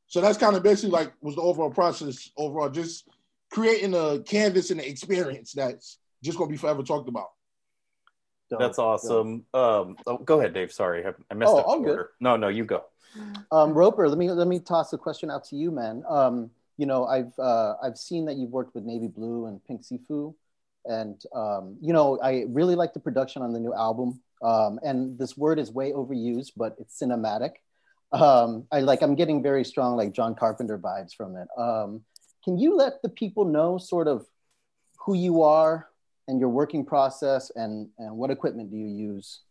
so 0.08 0.22
that's 0.22 0.38
kind 0.38 0.56
of 0.56 0.64
basically 0.64 0.92
like 0.92 1.14
was 1.22 1.36
the 1.36 1.42
overall 1.42 1.72
process 1.72 2.32
overall, 2.38 2.70
just 2.70 3.08
creating 3.52 3.94
a 3.94 4.20
canvas 4.20 4.72
and 4.72 4.80
an 4.80 4.86
experience 4.88 5.54
that's 5.54 6.00
just 6.24 6.38
gonna 6.38 6.50
be 6.50 6.58
forever 6.58 6.84
talked 6.84 7.10
about. 7.10 7.30
Dope, 8.50 8.60
That's 8.60 8.80
awesome. 8.80 9.46
Um, 9.54 9.98
oh, 10.06 10.18
go 10.20 10.40
ahead, 10.40 10.54
Dave. 10.54 10.72
Sorry, 10.72 11.06
I, 11.06 11.12
I 11.30 11.34
messed 11.34 11.52
Oh, 11.52 11.58
up 11.58 11.66
the 11.66 11.70
all 11.70 11.80
good. 11.82 12.06
No, 12.22 12.38
no, 12.38 12.48
you 12.48 12.64
go. 12.64 12.86
Um, 13.52 13.74
Roper, 13.74 14.08
let 14.08 14.18
me 14.18 14.32
let 14.32 14.48
me 14.48 14.60
toss 14.60 14.94
a 14.94 14.98
question 14.98 15.30
out 15.30 15.44
to 15.46 15.56
you, 15.58 15.70
man. 15.70 16.04
Um, 16.08 16.50
you 16.78 16.86
know, 16.86 17.06
I've 17.06 17.38
uh, 17.38 17.76
I've 17.84 17.98
seen 17.98 18.26
that 18.26 18.38
you've 18.38 18.52
worked 18.52 18.74
with 18.74 18.86
Navy 18.86 19.08
Blue 19.08 19.48
and 19.48 19.64
Pink 19.66 19.82
Siifu, 19.84 20.34
and 20.86 21.22
um, 21.36 21.76
you 21.82 21.92
know, 21.92 22.20
I 22.22 22.46
really 22.48 22.76
like 22.76 22.94
the 22.94 23.00
production 23.02 23.42
on 23.42 23.52
the 23.52 23.60
new 23.60 23.74
album. 23.74 24.22
Um, 24.42 24.80
and 24.84 25.18
this 25.18 25.36
word 25.36 25.58
is 25.60 25.72
way 25.72 25.92
overused, 25.92 26.52
but 26.56 26.76
it's 26.80 27.02
cinematic. 27.02 27.54
Um, 28.12 28.66
I 28.72 28.80
like 28.82 29.02
I'm 29.02 29.16
getting 29.16 29.44
very 29.44 29.64
strong 29.64 29.96
like 29.96 30.14
John 30.14 30.36
Carpenter 30.36 30.78
vibes 30.78 31.14
from 31.14 31.36
it. 31.36 31.48
Um, 31.58 32.02
can 32.44 32.58
you 32.58 32.76
let 32.76 33.02
the 33.04 33.10
people 33.10 33.46
know 33.46 33.78
sort 33.78 34.08
of 34.08 34.26
who 35.00 35.14
you 35.14 35.44
are 35.44 35.90
and 36.28 36.40
your 36.40 36.50
working 36.50 36.86
process 36.86 37.52
and 37.56 37.90
and 37.98 38.16
what 38.16 38.32
equipment 38.32 38.72
do 38.72 38.78
you 38.78 38.88
use? 38.88 39.42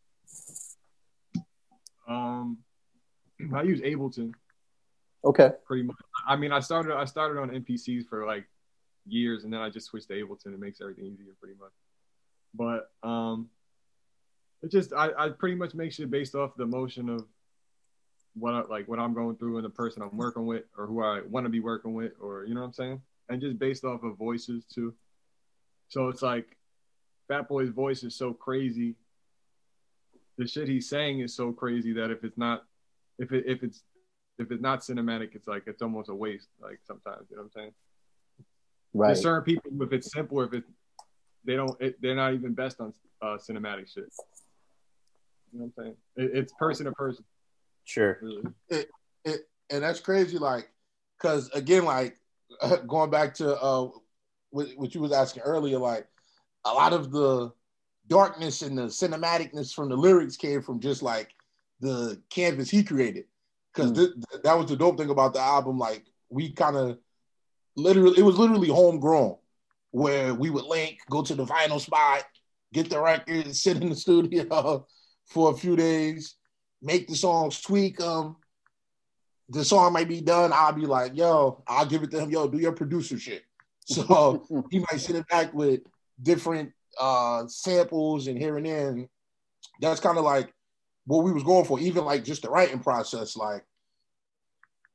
Um, 2.08 2.58
I 3.54 3.62
use 3.62 3.80
Ableton 3.80 4.32
Okay. 5.26 5.50
pretty 5.64 5.82
much. 5.82 5.96
I 6.26 6.36
mean, 6.36 6.52
I 6.52 6.60
started 6.60 6.94
I 6.94 7.04
started 7.04 7.40
on 7.40 7.50
MPCs 7.50 8.06
for 8.08 8.24
like 8.26 8.46
years, 9.06 9.42
and 9.44 9.52
then 9.52 9.60
I 9.60 9.68
just 9.68 9.88
switched 9.88 10.08
to 10.08 10.14
Ableton. 10.14 10.54
It 10.54 10.60
makes 10.60 10.80
everything 10.80 11.06
easier, 11.06 11.34
pretty 11.40 11.56
much. 11.58 11.72
But 12.54 12.90
um, 13.06 13.48
it 14.62 14.70
just 14.70 14.92
I, 14.92 15.10
I 15.18 15.28
pretty 15.30 15.56
much 15.56 15.74
make 15.74 15.92
shit 15.92 16.10
based 16.10 16.36
off 16.36 16.56
the 16.56 16.64
motion 16.64 17.08
of 17.08 17.26
what 18.38 18.54
I, 18.54 18.60
like 18.62 18.86
what 18.88 18.98
I'm 18.98 19.14
going 19.14 19.36
through 19.36 19.56
and 19.56 19.64
the 19.64 19.70
person 19.70 20.02
I'm 20.02 20.16
working 20.16 20.46
with, 20.46 20.64
or 20.76 20.86
who 20.86 21.02
I 21.02 21.22
want 21.28 21.46
to 21.46 21.50
be 21.50 21.60
working 21.60 21.94
with, 21.94 22.12
or 22.20 22.44
you 22.44 22.54
know 22.54 22.60
what 22.60 22.68
I'm 22.68 22.72
saying, 22.72 23.00
and 23.28 23.40
just 23.40 23.58
based 23.58 23.84
off 23.84 24.02
of 24.02 24.16
voices 24.16 24.64
too. 24.64 24.94
So 25.88 26.08
it's 26.08 26.22
like 26.22 26.56
Fatboi's 27.30 27.70
voice 27.70 28.02
is 28.02 28.14
so 28.14 28.32
crazy. 28.32 28.96
The 30.38 30.46
shit 30.46 30.68
he's 30.68 30.88
saying 30.88 31.20
is 31.20 31.34
so 31.34 31.52
crazy 31.52 31.92
that 31.94 32.10
if 32.10 32.24
it's 32.24 32.36
not, 32.36 32.64
if 33.18 33.32
it 33.32 33.44
if 33.46 33.62
it's 33.62 33.82
if 34.38 34.50
it's 34.50 34.62
not 34.62 34.80
cinematic, 34.80 35.34
it's 35.34 35.48
like 35.48 35.64
it's 35.66 35.80
almost 35.80 36.10
a 36.10 36.14
waste. 36.14 36.48
Like 36.60 36.80
sometimes, 36.86 37.26
you 37.30 37.36
know 37.36 37.42
what 37.42 37.52
I'm 37.56 37.62
saying? 37.62 37.72
Right. 38.92 39.08
There's 39.08 39.22
certain 39.22 39.44
people, 39.44 39.82
if 39.82 39.92
it's 39.92 40.12
simple, 40.12 40.42
if 40.42 40.52
it 40.52 40.64
they 41.44 41.54
don't, 41.54 41.80
it, 41.80 42.00
they're 42.02 42.16
not 42.16 42.34
even 42.34 42.52
best 42.52 42.80
on 42.80 42.92
uh, 43.22 43.38
cinematic 43.38 43.92
shit. 43.92 44.12
You 45.52 45.60
know 45.60 45.70
what 45.74 45.84
I'm 45.84 45.84
saying? 45.84 45.96
It, 46.16 46.30
it's 46.36 46.52
person 46.58 46.86
to 46.86 46.92
person. 46.92 47.24
Sure. 47.86 48.18
Really. 48.20 48.42
it, 48.68 48.90
and 49.70 49.82
that's 49.82 50.00
crazy 50.00 50.38
like 50.38 50.68
because 51.18 51.48
again 51.50 51.84
like 51.84 52.16
going 52.86 53.10
back 53.10 53.34
to 53.34 53.56
uh 53.56 53.88
what, 54.50 54.68
what 54.76 54.94
you 54.94 55.00
was 55.00 55.12
asking 55.12 55.42
earlier 55.42 55.78
like 55.78 56.06
a 56.64 56.72
lot 56.72 56.92
of 56.92 57.10
the 57.10 57.52
darkness 58.08 58.62
and 58.62 58.76
the 58.78 58.82
cinematicness 58.82 59.72
from 59.74 59.88
the 59.88 59.96
lyrics 59.96 60.36
came 60.36 60.62
from 60.62 60.78
just 60.80 61.02
like 61.02 61.30
the 61.80 62.20
canvas 62.30 62.70
he 62.70 62.82
created 62.84 63.24
because 63.74 63.92
Mm. 63.92 64.42
that 64.42 64.56
was 64.58 64.66
the 64.68 64.76
dope 64.76 64.98
thing 64.98 65.10
about 65.10 65.32
the 65.34 65.40
album 65.40 65.78
like 65.78 66.04
we 66.28 66.52
kind 66.52 66.76
of 66.76 66.98
literally 67.76 68.18
it 68.18 68.22
was 68.22 68.38
literally 68.38 68.68
homegrown 68.68 69.36
where 69.90 70.34
we 70.34 70.50
would 70.50 70.64
link 70.64 70.98
go 71.10 71.22
to 71.22 71.34
the 71.34 71.44
vinyl 71.44 71.80
spot 71.80 72.24
get 72.72 72.88
the 72.90 73.00
record 73.00 73.54
sit 73.64 73.76
in 73.82 73.88
the 73.90 73.94
studio 73.96 74.86
for 75.26 75.50
a 75.52 75.56
few 75.56 75.76
days 75.76 76.36
make 76.82 77.08
the 77.08 77.16
songs, 77.16 77.60
tweak 77.60 77.98
them. 77.98 78.36
The 79.48 79.64
song 79.64 79.92
might 79.92 80.08
be 80.08 80.20
done. 80.20 80.52
I'll 80.52 80.72
be 80.72 80.86
like, 80.86 81.16
yo, 81.16 81.62
I'll 81.66 81.86
give 81.86 82.02
it 82.02 82.10
to 82.12 82.20
him. 82.20 82.30
Yo, 82.30 82.48
do 82.48 82.58
your 82.58 82.72
producer 82.72 83.18
shit. 83.18 83.42
So 83.88 84.44
he 84.72 84.80
might 84.80 84.98
send 84.98 85.18
it 85.18 85.28
back 85.28 85.54
with 85.54 85.80
different 86.20 86.72
uh 86.98 87.46
samples 87.46 88.26
and 88.26 88.36
here 88.36 88.56
and 88.56 88.66
there. 88.66 88.88
And 88.88 89.08
that's 89.80 90.00
kind 90.00 90.18
of 90.18 90.24
like 90.24 90.52
what 91.04 91.22
we 91.22 91.30
was 91.30 91.44
going 91.44 91.64
for. 91.66 91.78
Even 91.78 92.04
like 92.04 92.24
just 92.24 92.42
the 92.42 92.50
writing 92.50 92.80
process, 92.80 93.36
like 93.36 93.64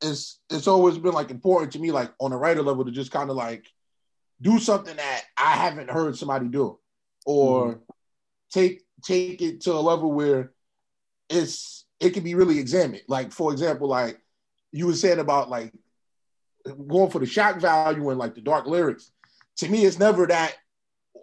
it's 0.01 0.39
it's 0.49 0.67
always 0.67 0.97
been 0.97 1.13
like 1.13 1.31
important 1.31 1.71
to 1.73 1.79
me, 1.79 1.91
like 1.91 2.11
on 2.19 2.33
a 2.33 2.37
writer 2.37 2.61
level, 2.61 2.83
to 2.83 2.91
just 2.91 3.11
kind 3.11 3.29
of 3.29 3.35
like 3.35 3.65
do 4.41 4.59
something 4.59 4.95
that 4.95 5.23
I 5.37 5.53
haven't 5.53 5.89
heard 5.89 6.17
somebody 6.17 6.47
do, 6.47 6.79
or 7.25 7.79
take 8.51 8.81
take 9.03 9.41
it 9.41 9.61
to 9.61 9.73
a 9.73 9.79
level 9.79 10.11
where 10.11 10.51
it's 11.31 11.85
it 11.99 12.11
can 12.11 12.23
be 12.23 12.35
really 12.35 12.59
examined. 12.59 13.03
Like 13.07 13.31
for 13.31 13.51
example, 13.51 13.87
like 13.87 14.19
you 14.71 14.87
were 14.87 14.93
saying 14.93 15.19
about 15.19 15.49
like 15.49 15.71
going 16.87 17.11
for 17.11 17.19
the 17.19 17.25
shock 17.25 17.59
value 17.59 18.09
and 18.09 18.19
like 18.19 18.35
the 18.35 18.41
dark 18.41 18.65
lyrics. 18.67 19.11
To 19.57 19.69
me, 19.69 19.85
it's 19.85 19.99
never 19.99 20.25
that 20.27 20.55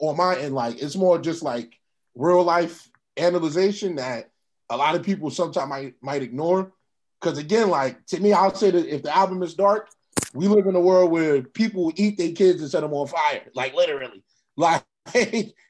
on 0.00 0.16
my 0.16 0.36
end. 0.36 0.54
Like 0.54 0.80
it's 0.80 0.96
more 0.96 1.18
just 1.18 1.42
like 1.42 1.78
real 2.14 2.42
life 2.42 2.88
analyzation 3.16 3.96
that 3.96 4.30
a 4.70 4.76
lot 4.76 4.94
of 4.94 5.02
people 5.02 5.30
sometimes 5.30 5.68
might 5.68 5.94
might 6.00 6.22
ignore. 6.22 6.72
Because 7.20 7.38
again, 7.38 7.68
like 7.68 8.04
to 8.06 8.20
me, 8.20 8.32
I'll 8.32 8.54
say 8.54 8.70
that 8.70 8.94
if 8.94 9.02
the 9.02 9.16
album 9.16 9.42
is 9.42 9.54
dark, 9.54 9.88
we 10.34 10.46
live 10.46 10.66
in 10.66 10.76
a 10.76 10.80
world 10.80 11.10
where 11.10 11.42
people 11.42 11.92
eat 11.96 12.16
their 12.16 12.32
kids 12.32 12.60
and 12.60 12.70
set 12.70 12.82
them 12.82 12.92
on 12.92 13.06
fire, 13.06 13.42
like 13.54 13.74
literally. 13.74 14.22
Like 14.56 14.82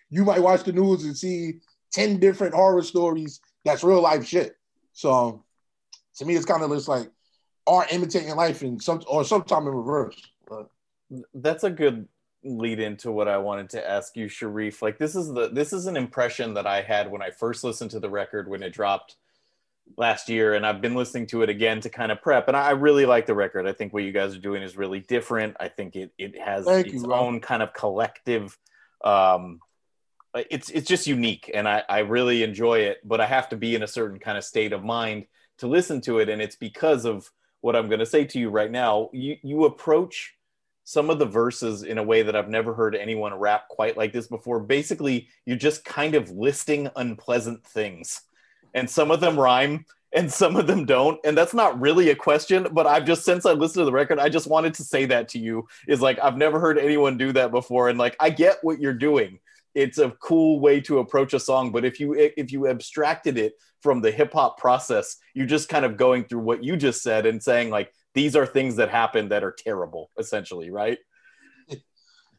you 0.08 0.24
might 0.24 0.40
watch 0.40 0.64
the 0.64 0.72
news 0.72 1.04
and 1.04 1.14
see 1.14 1.60
ten 1.92 2.18
different 2.18 2.54
horror 2.54 2.82
stories 2.82 3.38
that's 3.68 3.84
real 3.84 4.00
life 4.00 4.26
shit. 4.26 4.56
So 4.92 5.44
to 6.16 6.24
me, 6.24 6.34
it's 6.34 6.46
kind 6.46 6.62
of 6.62 6.70
just 6.70 6.88
like 6.88 7.10
art 7.66 7.92
imitating 7.92 8.34
life 8.34 8.62
in 8.62 8.80
some 8.80 9.02
or 9.06 9.24
sometime 9.24 9.66
in 9.66 9.74
reverse. 9.74 10.20
But 10.48 10.70
That's 11.34 11.64
a 11.64 11.70
good 11.70 12.08
lead 12.44 12.80
into 12.80 13.12
what 13.12 13.28
I 13.28 13.36
wanted 13.36 13.70
to 13.70 13.88
ask 13.88 14.16
you, 14.16 14.28
Sharif. 14.28 14.80
Like 14.80 14.98
this 14.98 15.14
is 15.14 15.28
the 15.28 15.48
this 15.48 15.72
is 15.72 15.86
an 15.86 15.96
impression 15.96 16.54
that 16.54 16.66
I 16.66 16.82
had 16.82 17.10
when 17.10 17.22
I 17.22 17.30
first 17.30 17.62
listened 17.62 17.90
to 17.92 18.00
the 18.00 18.10
record 18.10 18.48
when 18.48 18.62
it 18.62 18.72
dropped 18.72 19.16
last 19.96 20.28
year, 20.28 20.54
and 20.54 20.66
I've 20.66 20.80
been 20.80 20.94
listening 20.94 21.26
to 21.28 21.42
it 21.42 21.50
again 21.50 21.80
to 21.82 21.90
kind 21.90 22.10
of 22.10 22.22
prep. 22.22 22.48
And 22.48 22.56
I 22.56 22.70
really 22.70 23.06
like 23.06 23.26
the 23.26 23.34
record. 23.34 23.66
I 23.66 23.72
think 23.72 23.92
what 23.92 24.04
you 24.04 24.12
guys 24.12 24.34
are 24.34 24.40
doing 24.40 24.62
is 24.62 24.76
really 24.76 25.00
different. 25.00 25.56
I 25.60 25.68
think 25.68 25.94
it 25.94 26.12
it 26.16 26.38
has 26.38 26.64
Thank 26.64 26.86
its 26.86 27.02
you, 27.02 27.12
own 27.12 27.40
kind 27.40 27.62
of 27.62 27.74
collective. 27.74 28.58
Um, 29.04 29.60
it's 30.50 30.70
it's 30.70 30.88
just 30.88 31.06
unique, 31.06 31.50
and 31.52 31.68
I 31.68 31.82
I 31.88 31.98
really 32.00 32.42
enjoy 32.42 32.80
it. 32.80 32.98
But 33.04 33.20
I 33.20 33.26
have 33.26 33.48
to 33.50 33.56
be 33.56 33.74
in 33.74 33.82
a 33.82 33.88
certain 33.88 34.18
kind 34.18 34.38
of 34.38 34.44
state 34.44 34.72
of 34.72 34.84
mind 34.84 35.26
to 35.58 35.66
listen 35.66 36.00
to 36.02 36.18
it, 36.18 36.28
and 36.28 36.40
it's 36.40 36.56
because 36.56 37.04
of 37.04 37.30
what 37.60 37.74
I'm 37.76 37.88
going 37.88 38.00
to 38.00 38.06
say 38.06 38.24
to 38.24 38.38
you 38.38 38.50
right 38.50 38.70
now. 38.70 39.10
You 39.12 39.36
you 39.42 39.64
approach 39.64 40.34
some 40.84 41.10
of 41.10 41.18
the 41.18 41.26
verses 41.26 41.82
in 41.82 41.98
a 41.98 42.02
way 42.02 42.22
that 42.22 42.34
I've 42.34 42.48
never 42.48 42.72
heard 42.72 42.96
anyone 42.96 43.34
rap 43.34 43.68
quite 43.68 43.96
like 43.96 44.12
this 44.12 44.26
before. 44.26 44.60
Basically, 44.60 45.28
you're 45.44 45.56
just 45.56 45.84
kind 45.84 46.14
of 46.14 46.30
listing 46.30 46.88
unpleasant 46.96 47.64
things, 47.64 48.22
and 48.74 48.88
some 48.88 49.10
of 49.10 49.20
them 49.20 49.38
rhyme 49.38 49.84
and 50.12 50.32
some 50.32 50.56
of 50.56 50.66
them 50.66 50.84
don't. 50.84 51.20
And 51.24 51.36
that's 51.36 51.54
not 51.54 51.80
really 51.80 52.10
a 52.10 52.14
question, 52.16 52.68
but 52.72 52.86
I've 52.86 53.04
just 53.04 53.24
since 53.24 53.44
I 53.44 53.52
listened 53.52 53.82
to 53.82 53.84
the 53.84 53.92
record, 53.92 54.18
I 54.18 54.28
just 54.28 54.46
wanted 54.46 54.74
to 54.74 54.84
say 54.84 55.04
that 55.06 55.28
to 55.30 55.38
you 55.38 55.66
is 55.86 56.00
like 56.00 56.18
I've 56.22 56.36
never 56.36 56.58
heard 56.58 56.78
anyone 56.78 57.18
do 57.18 57.32
that 57.32 57.50
before, 57.50 57.88
and 57.88 57.98
like 57.98 58.16
I 58.20 58.30
get 58.30 58.58
what 58.62 58.80
you're 58.80 58.94
doing. 58.94 59.40
It's 59.78 59.98
a 59.98 60.10
cool 60.20 60.58
way 60.58 60.80
to 60.80 60.98
approach 60.98 61.34
a 61.34 61.38
song, 61.38 61.70
but 61.70 61.84
if 61.84 62.00
you 62.00 62.14
if 62.14 62.50
you 62.50 62.66
abstracted 62.66 63.38
it 63.38 63.52
from 63.80 64.00
the 64.00 64.10
hip 64.10 64.32
hop 64.32 64.58
process, 64.58 65.16
you're 65.34 65.46
just 65.46 65.68
kind 65.68 65.84
of 65.84 65.96
going 65.96 66.24
through 66.24 66.40
what 66.40 66.64
you 66.64 66.76
just 66.76 67.00
said 67.00 67.26
and 67.26 67.40
saying 67.40 67.70
like 67.70 67.92
these 68.12 68.34
are 68.34 68.44
things 68.44 68.74
that 68.76 68.90
happen 68.90 69.28
that 69.28 69.44
are 69.44 69.54
terrible, 69.56 70.10
essentially, 70.18 70.70
right? 70.70 70.98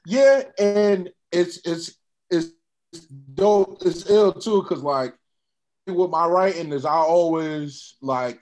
yeah, 0.06 0.44
and 0.60 1.12
it's 1.32 1.62
it's 1.64 1.96
it's 2.30 2.52
dope. 3.36 3.84
It's 3.86 4.10
ill 4.10 4.34
too, 4.34 4.64
cause 4.64 4.84
like 4.84 5.14
with 5.88 6.10
my 6.10 6.28
writing 6.28 6.74
is 6.74 6.84
I 6.84 6.96
always 6.98 7.96
like 8.02 8.42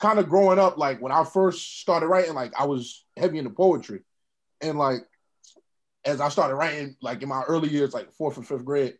kind 0.00 0.18
of 0.18 0.28
growing 0.28 0.58
up. 0.58 0.76
Like 0.76 1.00
when 1.00 1.12
I 1.12 1.24
first 1.24 1.80
started 1.80 2.08
writing, 2.08 2.34
like 2.34 2.52
I 2.60 2.66
was 2.66 3.06
heavy 3.16 3.38
into 3.38 3.48
poetry, 3.48 4.00
and 4.60 4.76
like 4.76 5.00
as 6.06 6.20
I 6.20 6.28
started 6.28 6.54
writing, 6.54 6.96
like 7.02 7.20
in 7.22 7.28
my 7.28 7.42
early 7.42 7.68
years, 7.68 7.92
like 7.92 8.12
fourth 8.12 8.36
and 8.36 8.46
fifth 8.46 8.64
grade, 8.64 8.94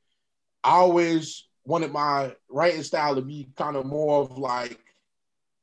I 0.64 0.72
always 0.72 1.46
wanted 1.64 1.92
my 1.92 2.34
writing 2.50 2.82
style 2.82 3.14
to 3.14 3.22
be 3.22 3.48
kind 3.57 3.76
of 3.76 3.86
more 3.86 4.22
of 4.22 4.36
like 4.36 4.80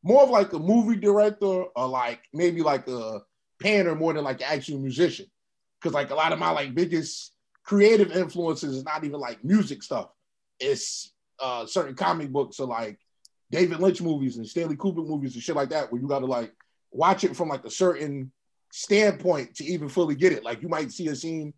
more 0.03 0.23
of 0.23 0.29
like 0.29 0.53
a 0.53 0.59
movie 0.59 0.95
director 0.95 1.63
or 1.75 1.87
like 1.87 2.21
maybe 2.33 2.61
like 2.61 2.87
a 2.87 3.21
painter 3.59 3.93
more 3.95 4.13
than 4.13 4.23
like 4.23 4.41
an 4.41 4.47
actual 4.49 4.79
musician. 4.79 5.25
Cause 5.81 5.93
like 5.93 6.11
a 6.11 6.15
lot 6.15 6.31
of 6.31 6.39
my 6.39 6.49
like 6.49 6.73
biggest 6.73 7.33
creative 7.63 8.11
influences 8.11 8.77
is 8.77 8.85
not 8.85 9.03
even 9.03 9.19
like 9.19 9.43
music 9.43 9.83
stuff. 9.83 10.09
It's 10.59 11.11
uh 11.39 11.65
certain 11.65 11.95
comic 11.95 12.31
books 12.31 12.59
or 12.59 12.67
like 12.67 12.99
David 13.51 13.81
Lynch 13.81 14.01
movies 14.01 14.37
and 14.37 14.47
Stanley 14.47 14.77
Kubrick 14.77 15.07
movies 15.07 15.33
and 15.33 15.43
shit 15.43 15.57
like 15.57 15.69
that, 15.69 15.91
where 15.91 16.01
you 16.01 16.07
gotta 16.07 16.25
like 16.25 16.53
watch 16.91 17.25
it 17.25 17.35
from 17.35 17.49
like 17.49 17.65
a 17.65 17.69
certain 17.69 18.31
standpoint 18.75 19.53
to 19.53 19.63
even 19.63 19.87
fully 19.87 20.15
get 20.15 20.33
it. 20.33 20.43
Like 20.43 20.63
you 20.63 20.67
might 20.67 20.91
see 20.91 21.07
a 21.07 21.15
scene 21.15 21.53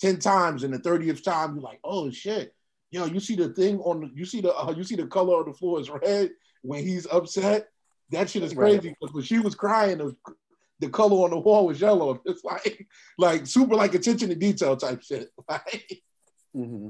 10 0.00 0.20
times 0.20 0.62
and 0.62 0.72
the 0.72 0.78
30th 0.78 1.24
time 1.24 1.54
you're 1.54 1.64
like, 1.64 1.80
oh 1.82 2.10
shit. 2.12 2.54
Yo, 2.92 3.06
you 3.06 3.18
see 3.18 3.34
the 3.34 3.48
thing 3.48 3.80
on 3.80 4.00
the 4.00 4.10
you 4.14 4.24
see 4.24 4.40
the 4.40 4.54
uh, 4.56 4.72
you 4.76 4.84
see 4.84 4.94
the 4.94 5.06
color 5.06 5.40
of 5.40 5.46
the 5.46 5.52
floor 5.52 5.80
is 5.80 5.90
red 5.90 6.30
when 6.62 6.84
he's 6.84 7.06
upset. 7.10 7.66
That 8.10 8.30
shit 8.30 8.44
is 8.44 8.54
Right. 8.54 8.80
crazy 8.80 8.94
because 9.00 9.12
when 9.12 9.24
she 9.24 9.40
was 9.40 9.54
crying, 9.56 9.98
the, 9.98 10.14
the 10.78 10.88
color 10.88 11.24
on 11.24 11.30
the 11.30 11.38
wall 11.38 11.66
was 11.66 11.80
yellow. 11.80 12.20
It's 12.24 12.44
like 12.44 12.86
like 13.18 13.46
super 13.48 13.74
like 13.74 13.94
attention 13.94 14.28
to 14.28 14.36
detail 14.36 14.76
type 14.76 15.02
shit. 15.02 15.28
Like, 15.48 16.02
hmm 16.54 16.88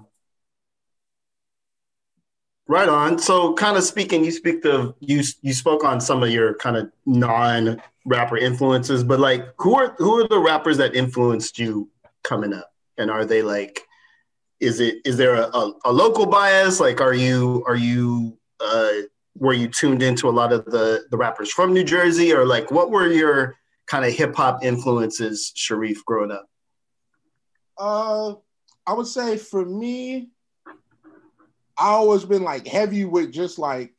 Right 2.69 2.89
on. 2.89 3.19
So, 3.19 3.55
kind 3.55 3.77
of 3.77 3.83
speaking, 3.83 4.25
you 4.25 4.31
speak 4.31 4.65
of 4.65 4.95
you 5.01 5.23
you 5.43 5.53
spoke 5.55 5.85
on 5.85 6.01
some 6.01 6.23
of 6.23 6.31
your 6.31 6.55
kind 6.55 6.77
of 6.77 6.93
non 7.07 7.83
rapper 8.05 8.37
influences, 8.37 9.05
but 9.05 9.21
like, 9.21 9.47
who 9.59 9.75
are 9.75 9.95
who 9.99 10.21
are 10.21 10.29
the 10.29 10.39
rappers 10.39 10.77
that 10.79 10.95
influenced 10.95 11.59
you 11.59 11.91
coming 12.23 12.53
up, 12.53 12.71
and 12.99 13.11
are 13.11 13.25
they 13.25 13.43
like, 13.43 13.81
is 14.61 14.81
it 14.81 14.97
is 15.05 15.17
there 15.17 15.35
a, 15.35 15.45
a, 15.57 15.73
a 15.87 15.93
local 15.93 16.27
bias? 16.27 16.81
Like, 16.81 17.01
are 17.01 17.15
you 17.15 17.65
are 17.67 17.77
you 17.77 18.39
uh, 18.61 18.91
were 19.37 19.53
you 19.53 19.69
tuned 19.69 20.03
into 20.03 20.29
a 20.29 20.31
lot 20.31 20.53
of 20.53 20.65
the 20.67 21.05
the 21.11 21.17
rappers 21.17 21.51
from 21.51 21.73
New 21.73 21.85
Jersey, 21.85 22.33
or 22.33 22.47
like, 22.47 22.71
what 22.71 22.91
were 22.91 23.09
your 23.09 23.57
kind 23.87 24.05
of 24.05 24.13
hip 24.13 24.35
hop 24.35 24.65
influences, 24.65 25.53
Sharif, 25.55 26.05
growing 26.05 26.31
up? 26.31 26.47
Uh, 27.77 28.35
I 28.87 28.93
would 28.93 29.07
say 29.07 29.37
for 29.37 29.65
me, 29.65 30.29
I 31.79 31.89
always 31.89 32.25
been 32.25 32.43
like 32.43 32.67
heavy 32.67 33.05
with 33.05 33.33
just 33.33 33.59
like 33.59 33.95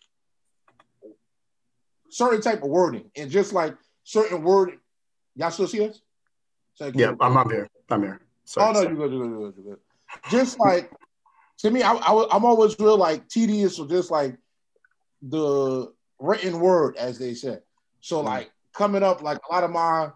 certain 2.09 2.41
type 2.41 2.61
of 2.61 2.69
wording 2.69 3.09
and 3.15 3.31
just 3.31 3.53
like 3.53 3.75
certain 4.12 4.43
word. 4.43 4.78
Y'all 5.36 5.51
still 5.51 5.68
see 5.68 5.88
us? 5.88 6.01
Yeah, 6.93 7.14
I'm 7.22 7.38
I'm 7.38 7.49
here. 7.49 7.70
I'm 7.89 8.01
here. 8.01 8.22
Sorry. 8.43 8.68
Oh 8.68 8.72
no, 8.74 8.82
sorry. 8.82 8.93
you 8.93 8.97
good, 8.97 9.12
you 9.12 9.20
good, 9.20 9.30
you 9.30 9.38
good, 9.38 9.53
you 9.57 9.64
good. 9.64 9.80
Just 10.30 10.59
like 10.59 10.91
to 11.59 11.72
me, 11.72 11.84
I, 11.84 11.93
I 11.93 12.36
am 12.36 12.43
always 12.43 12.78
real 12.80 12.97
like 12.97 13.28
tedious 13.30 13.80
or 13.80 13.88
just 13.88 14.12
like 14.12 14.38
the 15.22 15.93
written 16.20 16.59
word, 16.59 16.97
as 16.97 17.18
they 17.18 17.34
said. 17.34 17.62
So 18.01 18.22
like 18.22 18.51
coming 18.74 19.03
up, 19.03 19.22
like 19.22 19.38
a 19.49 19.53
lot 19.53 19.64
of 19.64 19.72
my 19.72 20.09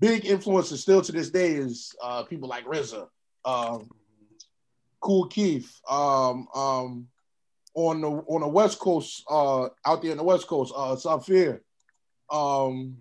big 0.00 0.24
influences 0.24 0.80
still 0.80 1.02
to 1.02 1.12
this 1.12 1.30
day 1.30 1.52
is 1.52 1.94
uh, 2.02 2.24
people 2.24 2.48
like 2.48 2.64
RZA, 2.64 3.06
um, 3.44 3.90
Kool 5.00 5.26
Keith, 5.26 5.80
um, 5.88 6.48
um, 6.54 7.08
on 7.74 8.00
the 8.00 8.08
on 8.08 8.40
the 8.40 8.48
West 8.48 8.78
Coast, 8.78 9.22
uh, 9.30 9.68
out 9.84 10.02
there 10.02 10.10
in 10.10 10.16
the 10.16 10.24
West 10.24 10.46
Coast, 10.46 10.72
uh, 10.74 10.96
Saafir, 10.96 11.60
um, 12.30 12.98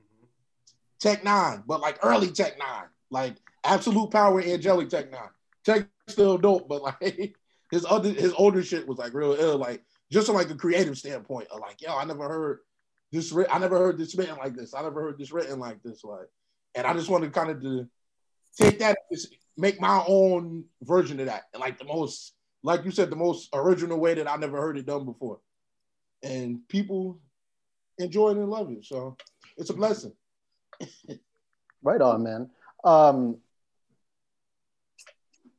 Tech 1.00 1.24
N9ne, 1.24 1.64
but 1.68 1.82
like 1.82 2.00
early 2.04 2.32
Tech 2.32 2.60
N9ne, 2.60 2.88
like 3.10 3.36
Absolute 3.64 4.12
Power, 4.12 4.42
Anghellic 4.42 4.90
Tech 4.90 5.12
N9ne. 5.12 5.30
Tech 5.64 5.88
still 6.08 6.38
dope, 6.38 6.68
but 6.68 6.82
like 6.82 7.36
his 7.72 7.86
other 7.90 8.10
his 8.10 8.34
older 8.34 8.64
shit 8.64 8.88
was 8.88 8.98
like 8.98 9.14
real 9.14 9.34
ill, 9.34 9.58
like 9.58 9.84
just 10.12 10.28
from 10.28 10.36
like 10.36 10.50
a 10.50 10.56
creative 10.56 10.98
standpoint 10.98 11.48
of 11.50 11.60
like, 11.60 11.82
yo, 11.82 11.96
I 11.96 12.06
never 12.06 12.28
heard 12.28 12.60
this. 13.12 13.36
I 13.50 13.60
never 13.60 13.78
heard 13.78 13.98
this 13.98 14.16
written 14.16 14.38
like 14.38 14.56
this. 14.56 14.74
I 14.74 14.82
never 14.82 15.02
heard 15.02 15.18
this 15.18 15.32
written 15.32 15.60
like 15.60 15.82
this. 15.84 16.04
Like, 16.04 16.28
and 16.76 16.86
I 16.86 16.94
just 16.94 17.10
wanted 17.10 17.34
kind 17.34 17.50
of 17.50 17.62
to 17.62 17.88
take 18.58 18.80
that, 18.80 18.98
just 19.12 19.36
make 19.58 19.82
my 19.82 20.04
own 20.08 20.66
version 20.82 21.20
of 21.20 21.26
that, 21.28 21.44
and 21.54 21.62
like 21.62 21.78
the 21.78 21.86
most, 21.86 22.34
like 22.64 22.86
you 22.86 22.92
said, 22.92 23.10
the 23.10 23.16
most 23.16 23.50
original 23.54 24.00
way 24.00 24.14
that 24.14 24.30
I 24.30 24.36
never 24.38 24.60
heard 24.60 24.78
it 24.78 24.86
done 24.86 25.06
before, 25.06 25.40
and 26.24 26.68
people 26.68 27.20
enjoy 27.98 28.32
it 28.32 28.38
and 28.38 28.50
love 28.50 28.72
it. 28.72 28.86
So 28.86 29.18
it's 29.58 29.70
a 29.70 29.74
blessing. 29.74 30.14
Right 31.84 32.02
on, 32.02 32.24
man. 32.24 32.50
Um, 32.84 33.38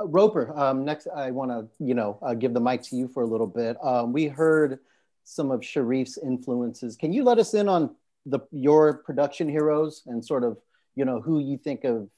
Roper, 0.02 0.52
um, 0.58 0.84
next 0.84 1.06
I 1.06 1.30
want 1.30 1.52
to, 1.52 1.68
you 1.78 1.94
know, 1.94 2.18
uh, 2.20 2.34
give 2.34 2.52
the 2.52 2.58
mic 2.58 2.82
to 2.82 2.96
you 2.96 3.06
for 3.06 3.22
a 3.22 3.26
little 3.26 3.46
bit. 3.46 3.76
Um, 3.80 4.12
we 4.12 4.26
heard 4.26 4.80
some 5.22 5.52
of 5.52 5.60
Sharif's 5.60 6.18
influences. 6.18 6.96
Can 6.96 7.12
you 7.12 7.22
let 7.22 7.38
us 7.38 7.54
in 7.54 7.68
on 7.68 7.94
the 8.24 8.40
your 8.50 8.94
production 8.94 9.48
heroes 9.48 10.02
and 10.06 10.24
sort 10.24 10.42
of, 10.42 10.58
you 10.96 11.04
know, 11.04 11.20
who 11.20 11.38
you 11.38 11.58
think 11.58 11.84
of 11.84 12.08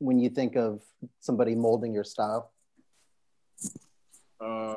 when 0.00 0.18
you 0.18 0.30
think 0.30 0.56
of 0.56 0.82
somebody 1.20 1.54
molding 1.54 1.94
your 1.94 2.02
style? 2.02 2.50
uh, 4.40 4.74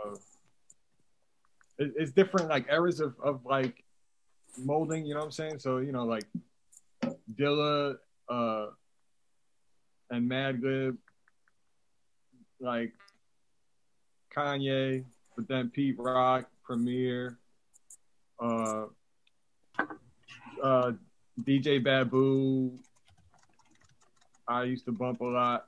it, 1.77 1.93
it's 1.97 2.11
different 2.11 2.49
like 2.49 2.67
eras 2.69 2.99
of, 2.99 3.15
of 3.23 3.45
like 3.45 3.83
molding, 4.57 5.05
you 5.05 5.13
know 5.13 5.21
what 5.21 5.25
I'm 5.27 5.31
saying? 5.31 5.59
So, 5.59 5.77
you 5.77 5.91
know, 5.91 6.05
like 6.05 6.25
Dilla 7.35 7.95
uh, 8.29 8.67
and 10.09 10.29
Madlib, 10.29 10.97
like 12.59 12.93
Kanye, 14.35 15.05
but 15.35 15.47
then 15.47 15.69
Pete 15.69 15.95
Rock, 15.97 16.49
Premier, 16.63 17.37
uh, 18.39 18.85
uh, 20.63 20.91
DJ 21.43 21.83
Babu. 21.83 22.77
I 24.47 24.63
used 24.63 24.85
to 24.85 24.91
bump 24.91 25.21
a 25.21 25.25
lot. 25.25 25.65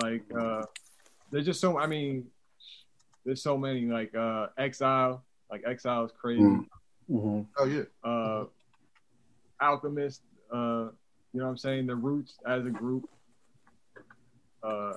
Like, 0.00 0.24
uh, 0.38 0.62
there's 1.30 1.46
just 1.46 1.60
so, 1.60 1.78
I 1.78 1.86
mean, 1.86 2.26
there's 3.26 3.42
so 3.42 3.58
many 3.58 3.86
like 3.86 4.14
uh 4.14 4.46
exile 4.56 5.24
like 5.50 5.62
exile 5.66 6.04
is 6.04 6.12
crazy 6.12 6.40
Mm. 6.40 6.64
Mm-hmm. 7.10 7.42
Oh 7.58 7.64
yeah. 7.64 7.82
uh 8.04 8.44
alchemist 9.60 10.22
uh 10.52 10.88
you 11.32 11.40
know 11.40 11.44
what 11.44 11.50
i'm 11.50 11.56
saying 11.56 11.86
the 11.86 11.96
roots 11.96 12.38
as 12.46 12.66
a 12.66 12.70
group 12.70 13.08
uh 14.62 14.94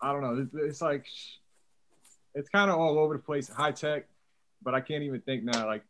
i 0.00 0.10
don't 0.10 0.22
know 0.22 0.42
it's, 0.42 0.54
it's 0.54 0.80
like 0.80 1.06
it's 2.34 2.48
kind 2.48 2.70
of 2.70 2.78
all 2.78 2.98
over 2.98 3.14
the 3.14 3.22
place, 3.22 3.48
Hi-Tek, 3.48 4.06
but 4.62 4.74
I 4.74 4.80
can't 4.80 5.02
even 5.02 5.20
think 5.20 5.44
now. 5.44 5.66
Like, 5.66 5.82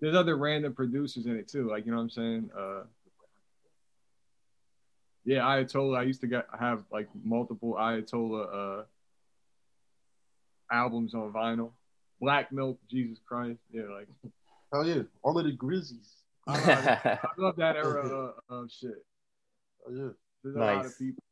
there's 0.00 0.14
other 0.14 0.36
random 0.36 0.74
producers 0.74 1.26
in 1.26 1.36
it 1.36 1.48
too. 1.48 1.70
Like, 1.70 1.86
you 1.86 1.90
know 1.90 1.98
what 1.98 2.04
I'm 2.04 2.10
saying? 2.10 2.50
Uh, 2.56 2.82
yeah, 5.24 5.40
Ayatollah. 5.40 5.98
I 5.98 6.02
used 6.02 6.20
to 6.20 6.26
get 6.26 6.46
have 6.58 6.84
like 6.92 7.08
multiple 7.24 7.74
Ayatollah 7.74 8.80
uh, 8.80 8.82
albums 10.70 11.14
on 11.14 11.32
vinyl. 11.32 11.70
Black 12.20 12.52
Milk, 12.52 12.78
Jesus 12.90 13.18
Christ. 13.26 13.58
Yeah, 13.72 13.84
like 13.92 14.08
Hell 14.72 14.86
yeah, 14.86 15.02
all 15.22 15.38
of 15.38 15.44
the 15.44 15.52
Grizzlies. 15.52 16.14
I, 16.46 16.52
I, 16.54 17.10
I 17.22 17.28
love 17.38 17.56
that 17.56 17.76
era 17.76 18.06
of, 18.06 18.34
of 18.48 18.70
shit. 18.70 19.04
Oh 19.86 19.92
yeah. 19.92 20.08
There's 20.42 20.56
a 20.56 20.58
lot 20.58 20.86
of 20.86 20.98
people. 20.98 21.22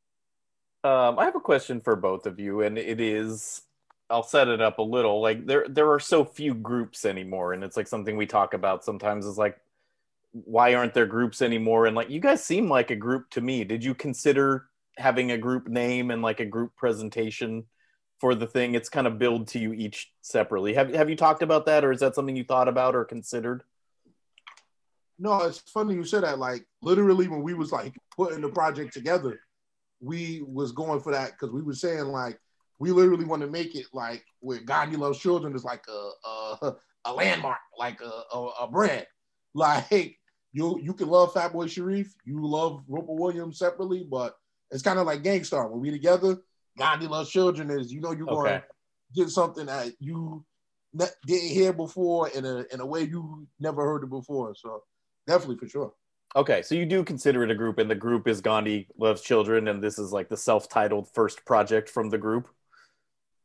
Um, 0.83 1.19
I 1.19 1.25
have 1.25 1.37
a 1.37 1.41
question 1.41 1.81
for 1.81 1.97
both 1.97 2.27
of 2.27 2.39
you, 2.39 2.63
and 2.63 2.77
it 2.77 3.01
is 3.01 3.63
I'll 4.11 4.23
set 4.23 4.49
it 4.49 4.61
up 4.61 4.79
a 4.79 4.83
little. 4.83 5.21
Like 5.21 5.47
there 5.47 5.67
there 5.69 5.91
are 5.91 6.01
so 6.01 6.25
few 6.25 6.55
groups 6.55 7.05
anymore, 7.05 7.53
and 7.53 7.65
it's 7.65 7.77
like 7.77 7.89
something 7.89 8.17
we 8.17 8.27
talk 8.27 8.55
about 8.55 8.85
sometimes 8.85 9.27
is 9.27 9.39
like 9.39 9.59
why 10.33 10.75
aren't 10.75 10.95
there 10.95 11.07
groups 11.07 11.43
anymore? 11.43 11.87
And 11.87 11.95
like 11.95 12.11
you 12.11 12.21
guys 12.21 12.45
seem 12.45 12.69
like 12.69 12.91
a 12.91 12.97
group 12.97 13.31
to 13.31 13.41
me. 13.41 13.65
Did 13.65 13.85
you 13.85 13.95
consider 13.95 14.67
having 14.99 15.31
a 15.31 15.39
group 15.39 15.69
name 15.69 16.11
and 16.11 16.23
like 16.23 16.41
a 16.41 16.45
group 16.45 16.75
presentation 16.77 17.65
for 18.21 18.35
the 18.35 18.47
thing? 18.47 18.75
It's 18.75 18.89
kind 18.89 19.07
of 19.07 19.19
billed 19.19 19.49
to 19.49 19.59
you 19.59 19.73
each 19.73 20.13
separately. 20.23 20.75
Have 20.75 20.93
have 20.95 21.11
you 21.11 21.17
talked 21.17 21.43
about 21.43 21.67
that 21.67 21.85
or 21.85 21.93
is 21.93 22.01
that 22.01 22.15
something 22.15 22.37
you 22.37 22.45
thought 22.45 22.69
about 22.69 22.95
or 22.95 23.05
considered? 23.05 23.63
No, 25.19 25.43
it's 25.43 25.59
funny 25.59 25.95
you 25.95 26.05
said 26.05 26.25
that. 26.25 26.39
Like 26.39 26.65
literally, 26.83 27.29
when 27.29 27.43
we 27.43 27.55
was 27.55 27.73
like 27.73 27.95
putting 28.17 28.41
the 28.41 28.49
project 28.49 28.93
together, 28.93 29.41
we 30.01 30.43
was 30.47 30.73
going 30.73 31.01
for 31.01 31.13
that 31.13 31.33
because 31.33 31.53
we 31.53 31.63
were 31.63 31.75
saying 31.75 32.07
like 32.07 32.39
we 32.79 32.91
literally 32.91 33.25
want 33.25 33.43
to 33.43 33.49
make 33.49 33.75
it 33.75 33.87
like 33.93 34.25
where 34.41 34.59
Gandhi 34.61 34.97
loves 34.97 35.19
children 35.19 35.55
is 35.55 35.65
like 35.65 35.85
a 35.89 36.29
a, 36.29 36.75
a 37.07 37.13
landmark, 37.13 37.59
like 37.79 38.01
a, 38.01 38.37
a 38.37 38.49
a 38.63 38.69
brand. 38.69 39.07
Like 39.57 40.19
you 40.53 40.81
you 40.83 40.93
can 40.95 41.07
love 41.07 41.33
Fatboi 41.33 41.71
Sharif, 41.71 42.13
you 42.25 42.45
love 42.45 42.83
Roper 42.89 43.15
Williams 43.15 43.57
separately, 43.57 44.05
but 44.11 44.35
it's 44.73 44.83
kind 44.83 44.99
of 44.99 45.07
like 45.07 45.23
Gang 45.23 45.45
Starr. 45.45 45.69
When 45.69 45.81
we 45.81 45.93
together, 45.93 46.39
Gandhi 46.79 47.07
loves 47.07 47.31
children 47.31 47.71
is 47.71 47.93
you 47.93 48.01
know 48.01 48.13
you're 48.13 48.27
going 48.27 48.47
Okay. 48.53 48.59
to 49.15 49.23
get 49.23 49.31
something 49.31 49.67
that 49.67 49.93
you 50.01 50.45
ne- 50.93 51.07
didn't 51.27 51.49
hear 51.51 51.73
before 51.73 52.29
in 52.31 52.45
a 52.45 52.65
in 52.73 52.81
a 52.81 52.87
way 52.87 53.03
you 53.03 53.47
never 53.61 53.85
heard 53.85 54.03
it 54.03 54.11
before. 54.11 54.55
So 54.55 54.83
definitely 55.27 55.57
for 55.59 55.69
sure. 55.69 55.93
Okay, 56.37 56.63
so 56.63 56.75
you 56.75 56.85
do 56.85 57.05
consider 57.05 57.45
it 57.45 57.51
a 57.53 57.55
group, 57.55 57.79
and 57.79 57.89
the 57.89 57.95
group 57.95 58.27
is 58.27 58.41
Gandhi 58.41 58.89
Loves 58.99 59.21
Children, 59.23 59.69
and 59.69 59.81
this 59.81 60.01
is 60.01 60.11
like 60.13 60.29
the 60.29 60.37
self-titled 60.37 61.09
first 61.15 61.45
project 61.45 61.89
from 61.89 62.11
the 62.11 62.19
group. 62.19 62.49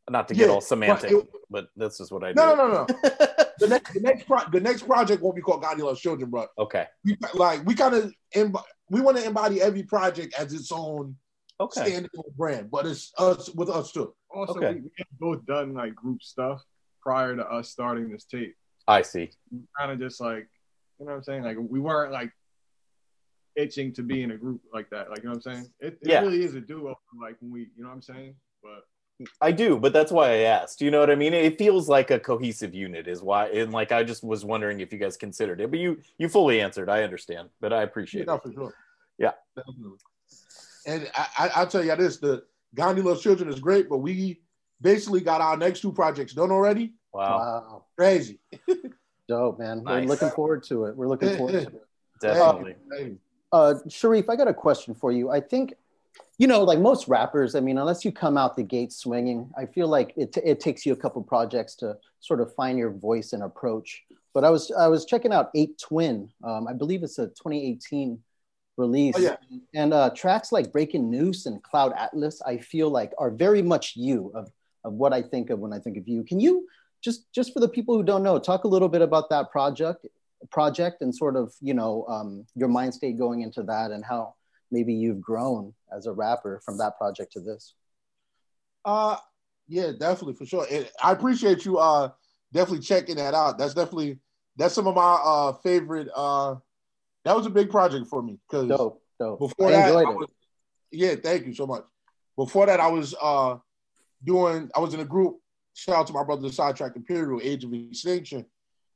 Not 0.10 0.28
to 0.30 0.34
get 0.34 0.48
Yeah, 0.48 0.54
all 0.56 0.62
semantic, 0.62 1.12
but 1.12 1.28
but, 1.52 1.64
it- 1.66 1.70
that's 1.76 2.00
just 2.00 2.12
what 2.12 2.24
I 2.24 2.34
do. 2.34 2.42
No, 2.42 2.56
no, 2.56 2.68
no, 2.68 2.88
no. 3.04 3.16
the 3.60 3.68
next, 3.68 3.94
the 3.94 4.00
next, 4.00 4.26
pro- 4.26 4.50
the 4.52 4.60
next 4.60 4.88
project 4.88 5.22
won't 5.22 5.36
be 5.36 5.42
called 5.44 5.62
Gandhi 5.62 5.84
Loves 5.84 6.00
Children, 6.02 6.32
but 6.32 6.50
okay, 6.58 6.88
we, 7.06 7.16
like 7.36 7.64
we 7.64 7.76
kind 7.76 7.94
of 7.94 8.12
emb- 8.36 8.64
we 8.90 9.02
want 9.02 9.18
to 9.18 9.24
embody 9.24 9.62
every 9.62 9.84
project 9.84 10.34
as 10.36 10.52
its 10.52 10.72
own 10.72 11.16
okay, 11.60 11.92
standalone 11.92 12.36
brand, 12.36 12.72
but 12.72 12.86
it's 12.86 13.12
us 13.18 13.50
with 13.50 13.70
us 13.70 13.92
too. 13.92 14.14
Also, 14.34 14.54
Okay. 14.60 14.74
we, 14.76 14.82
we 14.82 14.90
have 14.98 15.08
both 15.20 15.46
done 15.46 15.74
like 15.74 15.96
group 15.96 16.22
stuff 16.22 16.62
prior 17.02 17.36
to 17.36 17.46
us 17.46 17.70
starting 17.70 18.10
this 18.10 18.26
tape. 18.26 18.56
I 18.88 19.02
see. 19.02 19.32
Kind 19.78 19.92
of 19.92 20.00
just 20.00 20.20
like, 20.22 20.48
you 21.00 21.06
know 21.06 21.12
what 21.12 21.18
I'm 21.18 21.24
saying? 21.24 21.44
Like 21.44 21.58
we 21.60 21.80
weren't 21.80 22.12
like 22.12 22.32
itching 23.56 23.94
to 23.94 24.04
be 24.04 24.24
in 24.24 24.32
a 24.32 24.38
group 24.38 24.62
like 24.74 24.90
that. 24.92 25.10
Like 25.10 25.20
you 25.20 25.26
know 25.26 25.30
what 25.36 25.46
I'm 25.48 25.54
saying? 25.54 25.70
It, 25.80 26.00
it 26.02 26.10
Yeah. 26.10 26.22
really 26.22 26.44
is 26.44 26.56
a 26.56 26.62
duo. 26.62 26.96
Like 27.22 27.36
when 27.40 27.52
we, 27.52 27.62
you 27.62 27.84
know 27.84 27.90
what 27.90 27.96
I'm 27.96 28.02
saying? 28.02 28.36
But 28.64 28.84
I 29.42 29.52
do, 29.52 29.78
but 29.78 29.92
that's 29.92 30.12
why 30.14 30.30
I 30.32 30.38
asked. 30.40 30.80
You 30.82 30.92
know 30.92 31.00
what 31.02 31.10
I 31.10 31.16
mean? 31.16 31.34
It 31.34 31.58
feels 31.58 31.90
like 31.90 32.10
a 32.10 32.20
cohesive 32.20 32.74
unit, 32.74 33.06
is 33.08 33.22
why. 33.22 33.48
And 33.48 33.74
like, 33.74 33.92
I 33.92 34.02
just 34.04 34.24
was 34.24 34.46
wondering 34.46 34.80
if 34.80 34.94
you 34.94 35.00
guys 35.00 35.18
considered 35.18 35.60
it, 35.60 35.70
but 35.70 35.80
you 35.80 36.00
you 36.18 36.30
fully 36.30 36.62
answered. 36.62 36.90
I 36.90 37.04
understand, 37.04 37.50
but 37.60 37.74
I 37.74 37.84
appreciate 37.84 38.28
Yeah, 38.28 38.36
it. 38.36 38.44
for 38.44 38.54
sure. 38.54 38.74
Yeah. 39.18 39.32
Definitely. 39.58 39.98
And 40.90 41.10
I, 41.16 41.28
I, 41.38 41.50
I'll 41.56 41.68
tell 41.68 41.84
you 41.86 41.96
this: 41.96 42.18
the 42.18 42.44
Gandhi 42.76 43.02
Loves 43.02 43.22
Children 43.22 43.50
is 43.50 43.60
great, 43.60 43.90
but 43.90 43.98
we 43.98 44.42
basically 44.82 45.22
got 45.22 45.42
our 45.42 45.56
next 45.58 45.82
two 45.82 45.92
projects 45.92 46.34
done 46.34 46.52
already. 46.52 46.94
Wow, 47.14 47.38
Wow. 47.38 47.84
Crazy. 47.98 48.40
Dope, 49.28 49.60
man. 49.60 49.84
Nice. 49.84 50.04
We're 50.04 50.08
looking 50.10 50.30
forward 50.32 50.64
to 50.64 50.86
it. 50.86 50.96
We're 50.96 51.08
looking 51.08 51.38
forward 51.38 51.52
to 51.52 51.68
it. 51.68 51.88
definitely. 52.22 52.76
Hey, 52.98 53.16
Uh, 53.52 53.76
Sharif, 53.88 54.30
I 54.30 54.36
got 54.36 54.48
a 54.48 54.54
question 54.54 54.96
for 54.96 55.12
you. 55.12 55.30
I 55.30 55.40
think, 55.40 55.76
you 56.40 56.48
know, 56.48 56.64
like 56.64 56.80
most 56.80 57.08
rappers, 57.08 57.54
I 57.56 57.60
mean, 57.60 57.78
unless 57.78 58.04
you 58.04 58.12
come 58.12 58.38
out 58.38 58.56
the 58.56 58.64
gate 58.64 58.92
swinging, 58.92 59.52
I 59.58 59.66
feel 59.68 59.88
like 59.88 60.14
it, 60.18 60.36
it 60.44 60.60
takes 60.60 60.86
you 60.86 60.94
a 60.94 60.96
couple 60.96 61.22
projects 61.22 61.76
to 61.76 61.98
sort 62.22 62.42
of 62.42 62.54
find 62.56 62.80
your 62.80 62.92
voice 62.92 63.34
and 63.34 63.44
approach. 63.44 64.04
But 64.34 64.44
I 64.46 64.50
was 64.50 64.72
I 64.72 64.88
was 64.88 65.06
checking 65.06 65.34
out 65.34 65.50
Ape 65.56 65.78
Twin. 65.78 66.30
Um, 66.44 66.68
I 66.68 66.74
believe 66.74 67.04
it's 67.04 67.20
a 67.20 67.28
2018 67.28 68.20
release. 68.80 69.16
Oh, 69.18 69.22
yeah. 69.22 69.36
And 69.76 69.94
uh, 69.94 70.10
tracks 70.12 70.52
like 70.52 70.72
Breaking 70.72 71.10
News 71.12 71.46
and 71.46 71.62
Cloud 71.62 71.94
Atlas, 71.96 72.42
I 72.42 72.58
feel 72.58 72.90
like 72.90 73.12
are 73.20 73.30
very 73.30 73.62
much 73.62 73.96
you 73.96 74.32
of, 74.34 74.50
of 74.84 74.94
what 74.94 75.14
I 75.14 75.22
think 75.22 75.52
of 75.52 75.60
when 75.60 75.74
I 75.74 75.80
think 75.80 75.98
of 75.98 76.08
you. 76.08 76.24
Can 76.24 76.40
you 76.40 76.68
just 77.02 77.32
just 77.34 77.54
for 77.54 77.60
the 77.60 77.70
people 77.70 77.96
who 77.96 78.04
don't 78.04 78.24
know, 78.24 78.40
talk 78.40 78.64
a 78.64 78.68
little 78.68 78.90
bit 78.90 79.02
about 79.02 79.30
that 79.30 79.52
project 79.52 80.08
project 80.52 81.02
and 81.02 81.14
sort 81.14 81.36
of 81.36 81.54
you 81.62 81.74
know 81.74 82.06
um, 82.08 82.46
your 82.56 82.70
mind 82.70 82.94
state 82.94 83.18
going 83.18 83.42
into 83.42 83.62
that 83.64 83.92
and 83.92 84.04
how 84.06 84.34
maybe 84.72 84.94
you've 84.94 85.22
grown 85.22 85.74
as 85.96 86.06
a 86.06 86.12
rapper 86.12 86.62
from 86.64 86.78
that 86.78 86.98
project 86.98 87.34
to 87.34 87.40
this. 87.42 87.74
Uh, 88.86 89.18
yeah, 89.68 89.92
definitely 90.00 90.36
for 90.36 90.46
sure. 90.46 90.66
And 90.72 90.90
I 91.04 91.12
appreciate 91.12 91.66
you 91.66 91.78
uh 91.78 92.10
definitely 92.54 92.86
checking 92.86 93.18
that 93.18 93.34
out. 93.34 93.58
That's 93.58 93.74
definitely 93.74 94.20
that's 94.58 94.74
some 94.74 94.88
of 94.88 94.96
my 94.96 95.20
uh 95.24 95.54
favorite. 95.54 96.10
uh 96.16 96.56
That 97.26 97.36
was 97.36 97.46
a 97.46 97.50
big 97.50 97.70
project 97.70 98.08
for 98.08 98.22
me 98.22 98.40
because 98.50 98.68
before 99.18 99.68
I 99.68 99.72
that, 99.72 99.96
I 99.96 100.10
was, 100.10 100.30
yeah, 100.92 101.16
thank 101.16 101.46
you 101.46 101.54
so 101.54 101.68
much. 101.68 101.84
Before 102.38 102.66
that, 102.66 102.80
I 102.80 102.88
was 102.88 103.14
uh 103.22 103.58
doing. 104.24 104.70
I 104.76 104.80
was 104.80 104.94
in 104.94 105.00
a 105.02 105.06
group. 105.06 105.38
Shout 105.74 105.96
out 105.96 106.08
to 106.08 106.14
my 106.14 106.24
brother, 106.24 106.50
Sidetrack 106.52 106.96
Imperial, 106.96 107.40
Age 107.44 107.64
of 107.64 107.74
Extinction. 107.74 108.46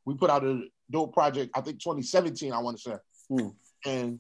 We 0.05 0.15
put 0.15 0.29
out 0.29 0.43
a 0.43 0.63
dope 0.89 1.13
project. 1.13 1.51
I 1.55 1.61
think 1.61 1.79
2017. 1.79 2.51
I 2.53 2.59
want 2.59 2.77
to 2.77 2.83
say, 2.83 2.95
Hmm. 3.29 3.49
and 3.85 4.19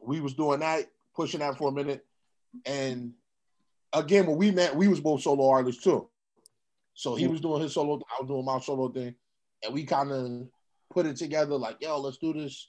we 0.00 0.20
was 0.20 0.34
doing 0.34 0.60
that, 0.60 0.86
pushing 1.14 1.40
that 1.40 1.56
for 1.56 1.68
a 1.68 1.72
minute, 1.72 2.04
and 2.66 3.12
again, 3.92 4.26
when 4.26 4.36
we 4.36 4.50
met, 4.50 4.74
we 4.76 4.88
was 4.88 5.00
both 5.00 5.22
solo 5.22 5.48
artists 5.48 5.82
too. 5.82 6.08
So 6.94 7.14
he 7.14 7.26
was 7.26 7.40
doing 7.40 7.62
his 7.62 7.72
solo, 7.72 7.96
I 7.96 8.20
was 8.22 8.28
doing 8.28 8.44
my 8.44 8.60
solo 8.60 8.88
thing, 8.88 9.14
and 9.64 9.74
we 9.74 9.84
kind 9.84 10.12
of 10.12 10.48
put 10.92 11.06
it 11.06 11.16
together 11.16 11.56
like, 11.56 11.76
yo, 11.80 11.98
let's 11.98 12.18
do 12.18 12.32
this 12.32 12.68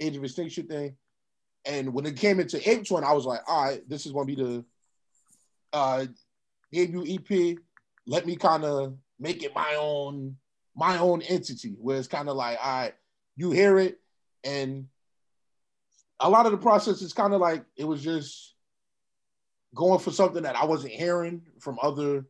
Age 0.00 0.16
of 0.16 0.24
Extinction 0.24 0.66
thing. 0.66 0.96
And 1.64 1.94
when 1.94 2.06
it 2.06 2.16
came 2.16 2.40
into 2.40 2.70
Apes 2.70 2.90
one, 2.90 3.04
I 3.04 3.12
was 3.12 3.24
like, 3.24 3.40
all 3.48 3.64
right, 3.64 3.88
this 3.88 4.06
is 4.06 4.12
gonna 4.12 4.26
be 4.26 4.34
the 4.34 4.64
uh 5.72 6.06
debut 6.72 7.04
EP. 7.08 7.58
Let 8.06 8.26
me 8.26 8.36
kind 8.36 8.64
of 8.64 8.96
make 9.18 9.42
it 9.42 9.54
my 9.54 9.76
own, 9.78 10.36
my 10.76 10.98
own 10.98 11.22
entity, 11.22 11.76
where 11.80 11.96
it's 11.96 12.08
kind 12.08 12.28
of 12.28 12.36
like, 12.36 12.58
all 12.62 12.80
right, 12.80 12.94
you 13.36 13.50
hear 13.50 13.78
it, 13.78 13.98
and 14.42 14.86
a 16.20 16.28
lot 16.28 16.46
of 16.46 16.52
the 16.52 16.58
process 16.58 17.02
is 17.02 17.12
kind 17.12 17.32
of 17.32 17.40
like 17.40 17.64
it 17.76 17.84
was 17.84 18.02
just 18.02 18.54
going 19.74 19.98
for 19.98 20.10
something 20.10 20.42
that 20.42 20.56
I 20.56 20.64
wasn't 20.64 20.92
hearing 20.92 21.42
from 21.60 21.78
other 21.82 22.26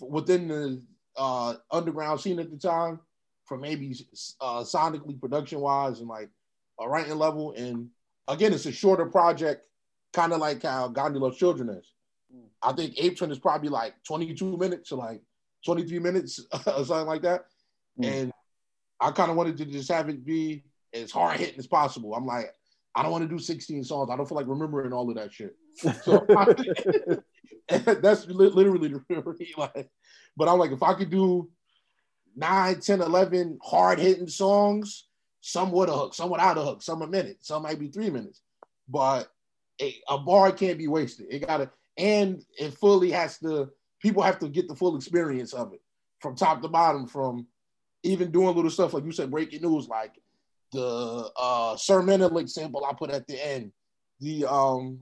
within 0.00 0.48
the 0.48 0.82
uh, 1.16 1.54
underground 1.70 2.20
scene 2.20 2.38
at 2.38 2.50
the 2.50 2.56
time, 2.56 3.00
from 3.44 3.62
maybe 3.62 3.94
uh, 4.40 4.62
sonically, 4.62 5.20
production 5.20 5.60
wise, 5.60 6.00
and 6.00 6.08
like 6.08 6.28
a 6.80 6.88
writing 6.88 7.16
level. 7.16 7.52
And 7.52 7.88
again, 8.26 8.52
it's 8.52 8.66
a 8.66 8.72
shorter 8.72 9.06
project, 9.06 9.66
kind 10.12 10.32
of 10.32 10.40
like 10.40 10.62
how 10.62 10.88
Gandhi 10.88 11.18
Loves 11.18 11.38
Children 11.38 11.70
is. 11.70 11.92
I 12.62 12.72
think 12.72 12.94
Ape 12.98 13.16
Twin 13.16 13.30
is 13.30 13.38
probably 13.38 13.68
like 13.68 13.94
22 14.04 14.56
minutes 14.56 14.92
or 14.92 14.96
like 14.96 15.22
23 15.64 15.98
minutes 15.98 16.40
or 16.66 16.84
something 16.84 17.06
like 17.06 17.22
that. 17.22 17.44
Mm. 18.00 18.06
And 18.06 18.32
I 19.00 19.10
kind 19.12 19.30
of 19.30 19.36
wanted 19.36 19.56
to 19.58 19.64
just 19.64 19.90
have 19.90 20.08
it 20.08 20.24
be 20.24 20.64
as 20.92 21.10
hard 21.10 21.38
hitting 21.38 21.58
as 21.58 21.66
possible. 21.66 22.14
I'm 22.14 22.26
like, 22.26 22.52
I 22.94 23.02
don't 23.02 23.12
want 23.12 23.22
to 23.22 23.28
do 23.28 23.38
16 23.38 23.84
songs. 23.84 24.10
I 24.10 24.16
don't 24.16 24.28
feel 24.28 24.36
like 24.36 24.48
remembering 24.48 24.92
all 24.92 25.08
of 25.08 25.16
that 25.16 25.32
shit. 25.32 25.56
So 26.02 26.26
that's 28.00 28.26
li- 28.26 28.48
literally 28.48 29.02
like, 29.56 29.90
but 30.36 30.48
I'm 30.48 30.58
like, 30.58 30.72
if 30.72 30.82
I 30.82 30.94
could 30.94 31.10
do 31.10 31.48
nine, 32.34 32.80
10, 32.80 33.00
11 33.00 33.58
hard 33.62 33.98
hitting 33.98 34.28
songs, 34.28 35.07
some 35.40 35.72
with 35.72 35.88
a 35.88 35.92
hook, 35.92 36.14
some 36.14 36.30
without 36.30 36.58
a 36.58 36.62
hook, 36.62 36.82
some 36.82 37.02
a 37.02 37.06
minute, 37.06 37.38
some 37.40 37.62
might 37.62 37.78
be 37.78 37.88
three 37.88 38.10
minutes, 38.10 38.42
but 38.88 39.28
a, 39.80 39.94
a 40.08 40.18
bar 40.18 40.52
can't 40.52 40.78
be 40.78 40.88
wasted. 40.88 41.26
It 41.30 41.46
gotta, 41.46 41.70
and 41.96 42.44
it 42.58 42.74
fully 42.74 43.10
has 43.10 43.38
to, 43.38 43.70
people 44.00 44.22
have 44.22 44.38
to 44.40 44.48
get 44.48 44.68
the 44.68 44.74
full 44.74 44.96
experience 44.96 45.52
of 45.52 45.72
it 45.72 45.80
from 46.20 46.34
top 46.34 46.62
to 46.62 46.68
bottom, 46.68 47.06
from 47.06 47.46
even 48.02 48.30
doing 48.30 48.54
little 48.54 48.70
stuff 48.70 48.94
like 48.94 49.04
you 49.04 49.12
said, 49.12 49.30
breaking 49.30 49.62
news, 49.62 49.88
like 49.88 50.14
the 50.72 51.30
uh 51.36 52.02
Menelik 52.02 52.48
sample 52.48 52.84
I 52.84 52.92
put 52.92 53.10
at 53.10 53.26
the 53.26 53.44
end, 53.44 53.72
the 54.20 54.44
um 54.46 55.00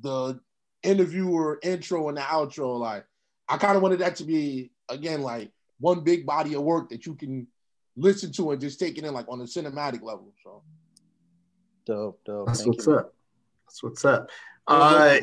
the 0.00 0.38
interviewer 0.82 1.58
intro 1.62 2.08
and 2.08 2.16
the 2.16 2.22
outro. 2.22 2.78
Like 2.78 3.04
I 3.48 3.56
kind 3.56 3.76
of 3.76 3.82
wanted 3.82 4.00
that 4.00 4.16
to 4.16 4.24
be 4.24 4.70
again 4.88 5.22
like 5.22 5.50
one 5.78 6.00
big 6.00 6.24
body 6.24 6.54
of 6.54 6.62
work 6.62 6.88
that 6.90 7.06
you 7.06 7.14
can 7.14 7.46
listen 7.96 8.30
to 8.32 8.50
and 8.50 8.60
just 8.60 8.78
take 8.78 8.98
it 8.98 9.04
in 9.04 9.14
like 9.14 9.26
on 9.28 9.40
a 9.40 9.44
cinematic 9.44 10.02
level. 10.02 10.32
So 10.42 10.62
Dope, 11.86 12.20
dope. 12.26 12.48
That's 12.48 12.62
Thank 12.62 12.74
what's 12.74 12.86
you. 12.86 12.94
up. 12.94 13.14
That's 13.66 13.82
what's 13.82 14.04
up. 14.04 14.30
Uh, 14.66 15.18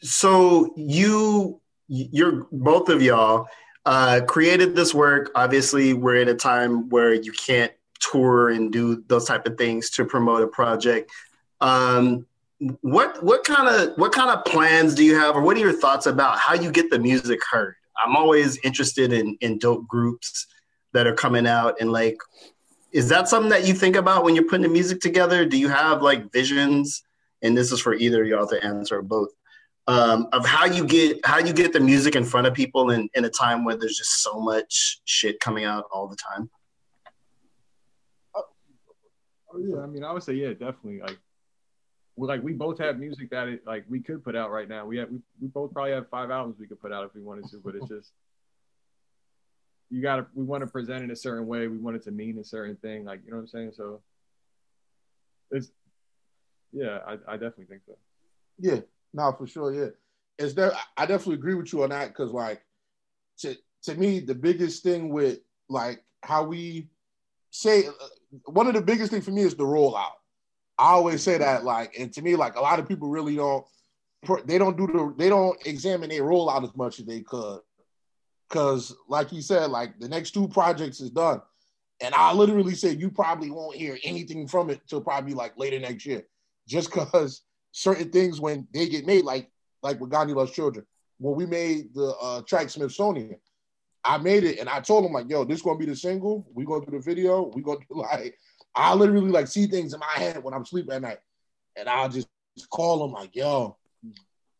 so 0.00 0.72
you, 0.76 1.60
you're 1.88 2.46
both 2.52 2.88
of 2.88 3.02
y'all 3.02 3.48
uh, 3.84 4.20
created 4.26 4.76
this 4.76 4.94
work. 4.94 5.32
Obviously, 5.34 5.94
we're 5.94 6.16
in 6.16 6.28
a 6.28 6.34
time 6.34 6.88
where 6.90 7.12
you 7.12 7.32
can't 7.32 7.72
tour 7.98 8.50
and 8.50 8.72
do 8.72 9.02
those 9.08 9.24
type 9.24 9.46
of 9.46 9.58
things 9.58 9.90
to 9.90 10.04
promote 10.04 10.42
a 10.42 10.46
project. 10.46 11.10
Um, 11.60 12.24
what 12.80 13.22
what 13.22 13.44
kind 13.44 13.68
of 13.68 13.96
what 13.98 14.12
kind 14.12 14.30
of 14.30 14.44
plans 14.44 14.94
do 14.94 15.04
you 15.04 15.16
have, 15.16 15.34
or 15.34 15.42
what 15.42 15.56
are 15.56 15.60
your 15.60 15.72
thoughts 15.72 16.06
about 16.06 16.38
how 16.38 16.54
you 16.54 16.70
get 16.70 16.90
the 16.90 16.98
music 16.98 17.40
heard? 17.50 17.74
I'm 18.04 18.16
always 18.16 18.58
interested 18.64 19.12
in 19.12 19.36
in 19.40 19.58
dope 19.58 19.88
groups 19.88 20.46
that 20.92 21.06
are 21.06 21.14
coming 21.14 21.46
out 21.46 21.80
and 21.80 21.92
like 21.92 22.18
is 22.92 23.08
that 23.10 23.28
something 23.28 23.50
that 23.50 23.66
you 23.66 23.74
think 23.74 23.96
about 23.96 24.24
when 24.24 24.34
you're 24.34 24.44
putting 24.44 24.62
the 24.62 24.68
music 24.68 25.00
together? 25.00 25.44
Do 25.44 25.58
you 25.58 25.68
have 25.68 26.02
like 26.02 26.32
visions? 26.32 27.02
And 27.42 27.56
this 27.56 27.70
is 27.70 27.80
for 27.80 27.94
either 27.94 28.22
of 28.22 28.28
y'all 28.28 28.46
to 28.48 28.64
answer 28.64 28.98
or 28.98 29.02
both. 29.02 29.28
Um, 29.86 30.28
of 30.32 30.44
how 30.44 30.66
you 30.66 30.84
get 30.84 31.24
how 31.24 31.38
you 31.38 31.52
get 31.52 31.72
the 31.72 31.80
music 31.80 32.14
in 32.14 32.24
front 32.24 32.46
of 32.46 32.52
people 32.52 32.90
in, 32.90 33.08
in 33.14 33.24
a 33.24 33.30
time 33.30 33.64
where 33.64 33.76
there's 33.76 33.96
just 33.96 34.22
so 34.22 34.38
much 34.38 35.00
shit 35.04 35.40
coming 35.40 35.64
out 35.64 35.84
all 35.90 36.08
the 36.08 36.16
time. 36.16 36.50
Oh 38.34 39.58
yeah, 39.58 39.80
I 39.80 39.86
mean, 39.86 40.04
I 40.04 40.12
would 40.12 40.22
say 40.22 40.34
yeah, 40.34 40.50
definitely. 40.50 41.00
Like, 41.00 41.18
we 42.16 42.28
like 42.28 42.42
we 42.42 42.52
both 42.52 42.78
have 42.80 42.98
music 42.98 43.30
that 43.30 43.48
it 43.48 43.66
like 43.66 43.84
we 43.88 44.00
could 44.00 44.22
put 44.22 44.36
out 44.36 44.50
right 44.50 44.68
now. 44.68 44.84
We 44.84 44.98
have 44.98 45.10
we, 45.10 45.20
we 45.40 45.48
both 45.48 45.72
probably 45.72 45.92
have 45.92 46.08
five 46.10 46.30
albums 46.30 46.58
we 46.58 46.66
could 46.66 46.80
put 46.80 46.92
out 46.92 47.06
if 47.06 47.14
we 47.14 47.22
wanted 47.22 47.48
to, 47.50 47.60
but 47.64 47.74
it's 47.74 47.88
just 47.88 48.12
you 49.90 50.02
gotta 50.02 50.26
we 50.34 50.44
want 50.44 50.62
to 50.62 50.66
present 50.66 51.04
it 51.04 51.10
a 51.10 51.16
certain 51.16 51.46
way. 51.46 51.66
We 51.66 51.78
want 51.78 51.96
it 51.96 52.02
to 52.04 52.10
mean 52.10 52.38
a 52.38 52.44
certain 52.44 52.76
thing. 52.76 53.04
Like 53.04 53.20
you 53.24 53.30
know 53.30 53.36
what 53.36 53.42
I'm 53.42 53.48
saying. 53.48 53.72
So 53.74 54.00
it's 55.50 55.70
yeah, 56.72 56.98
I, 57.06 57.12
I 57.26 57.32
definitely 57.34 57.64
think 57.64 57.82
so. 57.86 57.96
yeah, 58.58 58.80
no, 59.14 59.32
for 59.32 59.46
sure, 59.46 59.72
yeah. 59.72 59.90
It's 60.38 60.54
there. 60.54 60.72
I 60.96 61.06
definitely 61.06 61.34
agree 61.34 61.54
with 61.54 61.72
you 61.72 61.82
on 61.82 61.90
that 61.90 62.08
because 62.08 62.32
like 62.32 62.62
to 63.38 63.56
to 63.84 63.94
me 63.94 64.20
the 64.20 64.34
biggest 64.34 64.82
thing 64.82 65.08
with 65.08 65.40
like 65.68 66.04
how 66.22 66.44
we 66.44 66.88
say 67.50 67.84
one 68.44 68.66
of 68.66 68.74
the 68.74 68.82
biggest 68.82 69.10
thing 69.10 69.22
for 69.22 69.30
me 69.30 69.42
is 69.42 69.54
the 69.54 69.64
rollout. 69.64 70.12
I 70.78 70.90
always 70.90 71.22
say 71.22 71.38
that 71.38 71.64
like, 71.64 71.98
and 71.98 72.12
to 72.12 72.22
me 72.22 72.36
like 72.36 72.56
a 72.56 72.60
lot 72.60 72.78
of 72.78 72.86
people 72.86 73.08
really 73.08 73.34
don't 73.34 73.64
they 74.46 74.58
don't 74.58 74.76
do 74.76 74.86
the 74.86 75.14
they 75.16 75.28
don't 75.28 75.58
examine 75.66 76.10
their 76.10 76.22
rollout 76.22 76.64
as 76.64 76.76
much 76.76 77.00
as 77.00 77.06
they 77.06 77.20
could 77.20 77.60
because 78.48 78.94
like 79.08 79.32
you 79.32 79.42
said 79.42 79.70
like 79.70 79.98
the 79.98 80.08
next 80.08 80.32
two 80.32 80.48
projects 80.48 81.00
is 81.00 81.10
done. 81.10 81.40
And 82.00 82.14
i 82.14 82.32
literally 82.32 82.74
said 82.74 83.00
you 83.00 83.10
probably 83.10 83.50
won't 83.50 83.76
hear 83.76 83.98
anything 84.04 84.46
from 84.46 84.70
it 84.70 84.80
till 84.88 85.00
probably 85.00 85.34
like 85.34 85.58
later 85.58 85.78
next 85.78 86.06
year. 86.06 86.24
Just 86.66 86.92
because 86.92 87.42
certain 87.72 88.10
things 88.10 88.40
when 88.40 88.66
they 88.72 88.88
get 88.88 89.06
made 89.06 89.24
like 89.24 89.50
like 89.82 90.00
with 90.00 90.10
gandhi 90.10 90.34
loves 90.34 90.50
children 90.52 90.84
when 91.18 91.36
we 91.36 91.46
made 91.46 91.94
the 91.94 92.14
uh 92.20 92.40
track 92.42 92.70
smithsonian 92.70 93.36
i 94.04 94.16
made 94.16 94.42
it 94.42 94.58
and 94.58 94.68
i 94.68 94.80
told 94.80 95.04
him 95.04 95.12
like 95.12 95.28
yo 95.28 95.44
this 95.44 95.62
gonna 95.62 95.78
be 95.78 95.86
the 95.86 95.94
single. 95.94 96.46
We 96.54 96.64
gonna 96.64 96.84
do 96.84 96.92
the 96.92 96.98
video. 96.98 97.52
We 97.54 97.62
gonna 97.62 97.80
do 97.80 97.86
like 97.98 98.36
i 98.74 98.94
literally 98.94 99.30
like 99.30 99.46
see 99.46 99.66
things 99.66 99.92
in 99.92 100.00
my 100.00 100.12
head 100.16 100.42
when 100.42 100.54
i'm 100.54 100.64
sleeping 100.64 100.94
at 100.94 101.02
night. 101.02 101.18
And 101.76 101.88
i'll 101.88 102.08
just 102.08 102.28
call 102.70 103.04
him 103.04 103.12
like 103.12 103.36
yo 103.36 103.76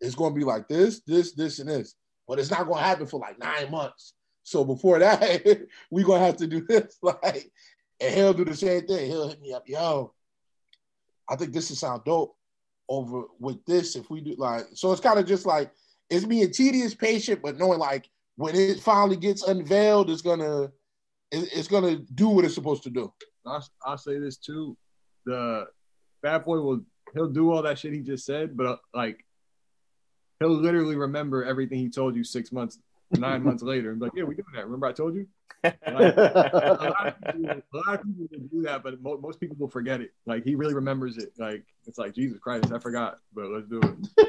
it's 0.01 0.15
gonna 0.15 0.35
be 0.35 0.45
like 0.45 0.69
this 0.69 1.01
this 1.01 1.33
this 1.33 1.59
and 1.59 1.69
this 1.69 1.95
but 2.29 2.39
it's 2.39 2.51
not 2.51 2.69
gonna 2.69 2.83
happen 2.83 3.07
for 3.07 3.19
like 3.19 3.39
nine 3.39 3.71
months. 3.71 4.13
So 4.43 4.65
before 4.65 4.99
that, 4.99 5.67
we 5.91 6.05
gonna 6.05 6.25
have 6.25 6.37
to 6.37 6.47
do 6.47 6.61
this. 6.61 6.99
Like, 7.03 7.51
and 8.01 8.15
he'll 8.15 8.35
do 8.35 8.45
the 8.45 8.55
same 8.55 8.87
thing. 8.87 9.11
He'll 9.11 9.29
hit 9.29 9.41
me 9.41 9.53
up, 9.53 9.65
yo. 9.67 10.13
I 11.29 11.35
think 11.35 11.53
this 11.53 11.71
would 11.71 11.79
sound 11.79 12.05
dope 12.05 12.37
over 12.89 13.25
with 13.41 13.65
this 13.65 13.97
if 13.97 14.09
we 14.09 14.21
do 14.21 14.35
like. 14.39 14.67
So 14.75 14.93
it's 14.93 15.01
kind 15.01 15.19
of 15.19 15.27
just 15.27 15.47
like 15.47 15.73
it's 16.11 16.25
being 16.25 16.51
tedious, 16.53 16.95
patient, 16.95 17.41
but 17.43 17.59
knowing 17.59 17.79
like 17.79 18.09
when 18.37 18.55
it 18.55 18.81
finally 18.81 19.17
gets 19.17 19.43
unveiled, 19.43 20.11
it's 20.11 20.23
gonna 20.23 20.71
it's 21.33 21.69
gonna 21.69 21.97
do 22.15 22.29
what 22.29 22.45
it's 22.45 22.55
supposed 22.55 22.85
to 22.85 22.91
do. 22.91 23.13
I'll, 23.45 23.67
I'll 23.85 23.99
say 23.99 24.19
this 24.19 24.37
too: 24.37 24.77
the 25.27 25.67
Fatboi 26.25 26.63
will 26.63 26.81
he'll 27.15 27.29
do 27.29 27.51
all 27.53 27.63
that 27.63 27.79
shit 27.79 27.93
he 27.93 28.01
just 28.01 28.25
said, 28.25 28.57
but 28.57 28.67
uh, 28.67 28.77
like 28.95 29.25
he'll 30.41 30.51
literally 30.51 30.97
remember 30.97 31.45
everything 31.45 31.79
he 31.79 31.89
told 31.89 32.17
you 32.17 32.25
six 32.25 32.53
months, 32.53 32.79
nine 33.13 33.43
months 33.43 33.63
later, 33.63 33.91
and 33.91 33.99
be 33.99 34.07
like, 34.07 34.15
"Yeah, 34.15 34.25
we 34.25 34.35
doing 34.35 34.47
that. 34.55 34.65
Remember 34.65 34.87
I 34.87 34.93
told 34.93 35.15
you." 35.15 35.27
Like, 35.65 36.17
a, 36.17 36.95
lot 36.99 37.07
of 37.07 37.35
people, 37.35 37.63
a 37.75 37.77
lot 37.77 37.95
of 37.95 38.03
people 38.03 38.49
do 38.53 38.63
that, 38.63 38.83
but 38.83 39.03
mo- 39.03 39.19
most 39.19 39.41
people 39.41 39.57
will 39.59 39.69
forget 39.69 40.01
it. 40.01 40.13
Like 40.27 40.45
he 40.45 40.55
really 40.55 40.75
remembers 40.75 41.19
it. 41.19 41.33
Like 41.39 41.65
it's 41.87 41.99
like 41.99 42.15
Jesus 42.15 42.39
Christ, 42.39 42.73
I 42.73 42.79
forgot, 42.79 43.19
but 43.35 43.47
let's 43.47 43.67
do 43.69 43.81
it. 43.81 44.29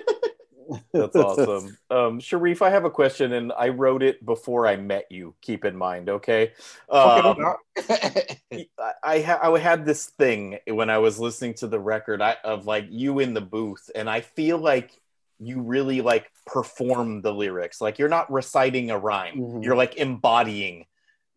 That's 0.94 1.16
awesome. 1.16 1.78
Um, 1.90 2.20
Sharif, 2.20 2.62
I 2.62 2.70
have 2.70 2.86
a 2.86 2.90
question, 2.90 3.34
and 3.34 3.52
I 3.58 3.70
wrote 3.70 4.04
it 4.04 4.24
before 4.26 4.68
I 4.68 4.76
met 4.76 5.06
you. 5.10 5.34
Keep 5.42 5.66
in 5.66 5.76
mind, 5.76 6.10
okay? 6.10 6.54
Um, 6.90 7.56
I 7.90 8.96
I, 9.04 9.22
ha- 9.22 9.40
I 9.42 9.60
had 9.60 9.86
this 9.86 10.08
thing 10.08 10.60
when 10.68 10.90
I 10.90 11.00
was 11.00 11.20
listening 11.20 11.56
to 11.56 11.68
the 11.68 11.80
record 11.80 12.22
I, 12.22 12.38
of 12.44 12.66
like 12.66 12.88
you 12.90 13.20
in 13.20 13.34
the 13.34 13.42
booth, 13.42 13.90
and 13.96 14.10
I 14.10 14.22
feel 14.22 14.58
like 14.58 14.92
you 15.40 15.62
really 15.62 16.02
like 16.02 16.30
perform 16.46 17.22
the 17.22 17.34
lyrics. 17.34 17.82
Like 17.82 18.00
you're 18.00 18.10
not 18.10 18.32
reciting 18.32 18.92
a 18.92 18.98
rhyme; 18.98 19.38
Mhm. 19.38 19.64
you're 19.64 19.76
like 19.76 19.96
embodying 19.98 20.86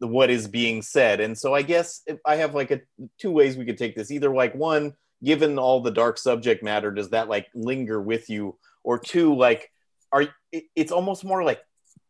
what 0.00 0.30
is 0.30 0.48
being 0.48 0.82
said. 0.82 1.20
And 1.20 1.38
so 1.38 1.54
I 1.54 1.62
guess 1.62 2.02
if 2.06 2.18
I 2.26 2.36
have 2.36 2.54
like 2.54 2.70
a 2.72 2.80
two 3.18 3.30
ways 3.30 3.56
we 3.56 3.64
could 3.64 3.78
take 3.78 3.94
this. 3.94 4.10
Either 4.10 4.34
like 4.34 4.54
one, 4.54 4.94
given 5.22 5.58
all 5.58 5.80
the 5.80 5.92
dark 5.92 6.18
subject 6.18 6.62
matter, 6.62 6.90
does 6.90 7.10
that 7.10 7.28
like 7.28 7.46
linger 7.54 8.00
with 8.00 8.28
you? 8.28 8.58
Or 8.82 8.98
two, 8.98 9.34
like 9.36 9.70
are 10.10 10.26
it's 10.50 10.92
almost 10.92 11.24
more 11.24 11.44
like 11.44 11.60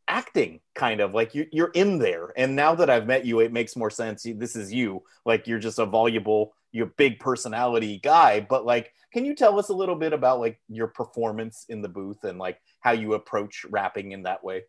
acting 0.09 0.61
kind 0.74 1.01
of 1.01 1.14
like 1.14 1.34
you, 1.34 1.47
you're 1.53 1.70
in 1.74 1.99
there 1.99 2.32
and 2.36 2.57
now 2.57 2.74
that 2.74 2.90
i've 2.90 3.07
met 3.07 3.24
you 3.24 3.38
it 3.38 3.53
makes 3.53 3.76
more 3.76 3.88
sense 3.88 4.26
this 4.36 4.57
is 4.57 4.72
you 4.72 5.01
like 5.24 5.47
you're 5.47 5.61
just 5.61 5.78
a 5.78 5.86
voluble 5.86 6.53
you're 6.72 6.86
a 6.86 6.94
big 6.96 7.18
personality 7.20 8.00
guy 8.02 8.40
but 8.40 8.64
like 8.64 8.92
can 9.12 9.24
you 9.24 9.34
tell 9.34 9.58
us 9.58 9.68
a 9.68 9.74
little 9.74 9.94
bit 9.94 10.12
about 10.12 10.40
like 10.40 10.58
your 10.68 10.88
performance 10.88 11.66
in 11.68 11.82
the 11.82 11.88
booth 11.88 12.24
and 12.24 12.38
like 12.38 12.58
how 12.80 12.92
you 12.92 13.14
approach 13.14 13.64
rapping 13.70 14.12
in 14.12 14.22
that 14.22 14.42
way 14.42 14.62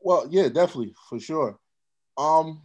Well, 0.00 0.26
yeah, 0.30 0.48
definitely 0.48 0.94
for 1.08 1.18
sure. 1.18 1.58
Um, 2.16 2.62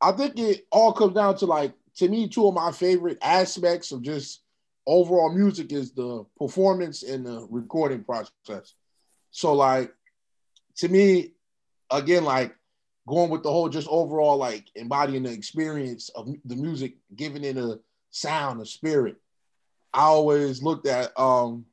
I 0.00 0.12
think 0.12 0.38
it 0.38 0.66
all 0.70 0.92
comes 0.92 1.14
down 1.14 1.36
to 1.38 1.46
like 1.46 1.72
to 1.96 2.08
me, 2.08 2.28
two 2.28 2.46
of 2.46 2.54
my 2.54 2.72
favorite 2.72 3.18
aspects 3.22 3.90
of 3.92 4.02
just 4.02 4.42
overall 4.86 5.32
music 5.32 5.72
is 5.72 5.92
the 5.92 6.24
performance 6.38 7.02
and 7.02 7.26
the 7.26 7.46
recording 7.50 8.04
process. 8.04 8.74
So, 9.30 9.54
like 9.54 9.92
to 10.76 10.88
me, 10.88 11.32
again, 11.90 12.24
like 12.24 12.54
going 13.06 13.30
with 13.30 13.42
the 13.42 13.50
whole 13.50 13.68
just 13.68 13.88
overall 13.88 14.36
like 14.36 14.66
embodying 14.74 15.22
the 15.22 15.32
experience 15.32 16.08
of 16.10 16.28
the 16.44 16.56
music, 16.56 16.96
giving 17.14 17.44
it 17.44 17.56
a 17.56 17.78
sound, 18.10 18.60
a 18.60 18.66
spirit. 18.66 19.16
I 19.94 20.02
always 20.02 20.62
looked 20.62 20.86
at 20.86 21.18
um 21.18 21.66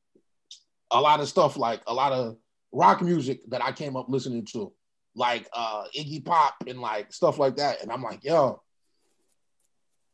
a 0.91 1.01
lot 1.01 1.19
of 1.19 1.27
stuff 1.27 1.57
like 1.57 1.81
a 1.88 1.93
lot 1.93 2.13
of 2.13 2.38
rock 2.71 3.01
music 3.01 3.41
that 3.49 3.63
I 3.63 3.71
came 3.71 3.95
up 3.95 4.09
listening 4.09 4.45
to, 4.53 4.71
like 5.15 5.47
uh 5.53 5.86
Iggy 5.97 6.23
Pop 6.23 6.55
and 6.67 6.79
like 6.79 7.11
stuff 7.11 7.39
like 7.39 7.57
that. 7.57 7.81
And 7.81 7.91
I'm 7.91 8.03
like, 8.03 8.23
yo, 8.23 8.61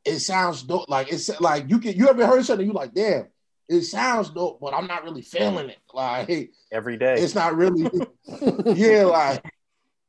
it 0.06 0.20
sounds 0.20 0.64
dope. 0.64 0.90
Like 0.90 1.12
it's 1.12 1.30
like 1.42 1.70
you 1.70 1.80
can 1.80 1.94
you 1.96 2.08
ever 2.08 2.26
heard 2.26 2.46
something 2.46 2.66
you 2.66 2.74
like, 2.74 2.94
damn, 2.94 3.28
it 3.68 3.82
sounds 3.82 4.30
dope, 4.30 4.62
but 4.62 4.74
I'm 4.74 4.88
not 4.88 5.04
really 5.04 5.22
feeling 5.22 5.70
it. 5.70 5.80
Like 5.94 6.52
every 6.72 6.96
day 6.98 7.16
it's 7.16 7.36
not 7.36 7.56
really 7.56 7.90
yeah, 8.74 9.04
like 9.04 9.44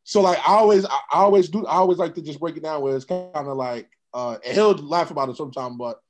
so 0.05 0.21
like 0.21 0.39
I 0.39 0.53
always 0.53 0.85
I 0.87 0.99
always 1.13 1.49
do 1.49 1.67
I 1.67 1.75
always 1.77 1.99
like 1.99 2.15
to 2.15 2.23
just 2.23 2.41
break 2.41 2.57
it 2.57 2.63
down 2.63 2.81
where 2.83 2.97
it's 2.97 3.05
kind 3.05 3.31
of 3.35 3.57
like 3.57 3.89
uh 4.15 4.39
he'll 4.45 4.73
laugh 4.75 5.11
about 5.11 5.29
it 5.29 5.37
sometime, 5.37 5.77
but 5.79 6.01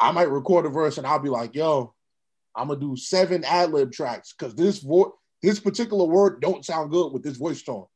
I 0.00 0.10
might 0.12 0.30
record 0.30 0.66
a 0.66 0.68
verse 0.68 0.98
and 0.98 1.06
I'll 1.06 1.18
be 1.20 1.28
like, 1.28 1.54
yo, 1.54 1.94
I'm 2.56 2.68
gonna 2.68 2.80
do 2.80 2.96
seven 2.96 3.44
ad 3.44 3.70
lib 3.72 3.92
tracks 3.92 4.32
because 4.36 4.54
this 4.54 4.78
vo- 4.78 5.14
this 5.42 5.60
particular 5.60 6.04
word 6.04 6.40
don't 6.40 6.64
sound 6.64 6.90
good 6.90 7.12
with 7.12 7.22
this 7.22 7.36
voice 7.36 7.62
tone. 7.62 7.86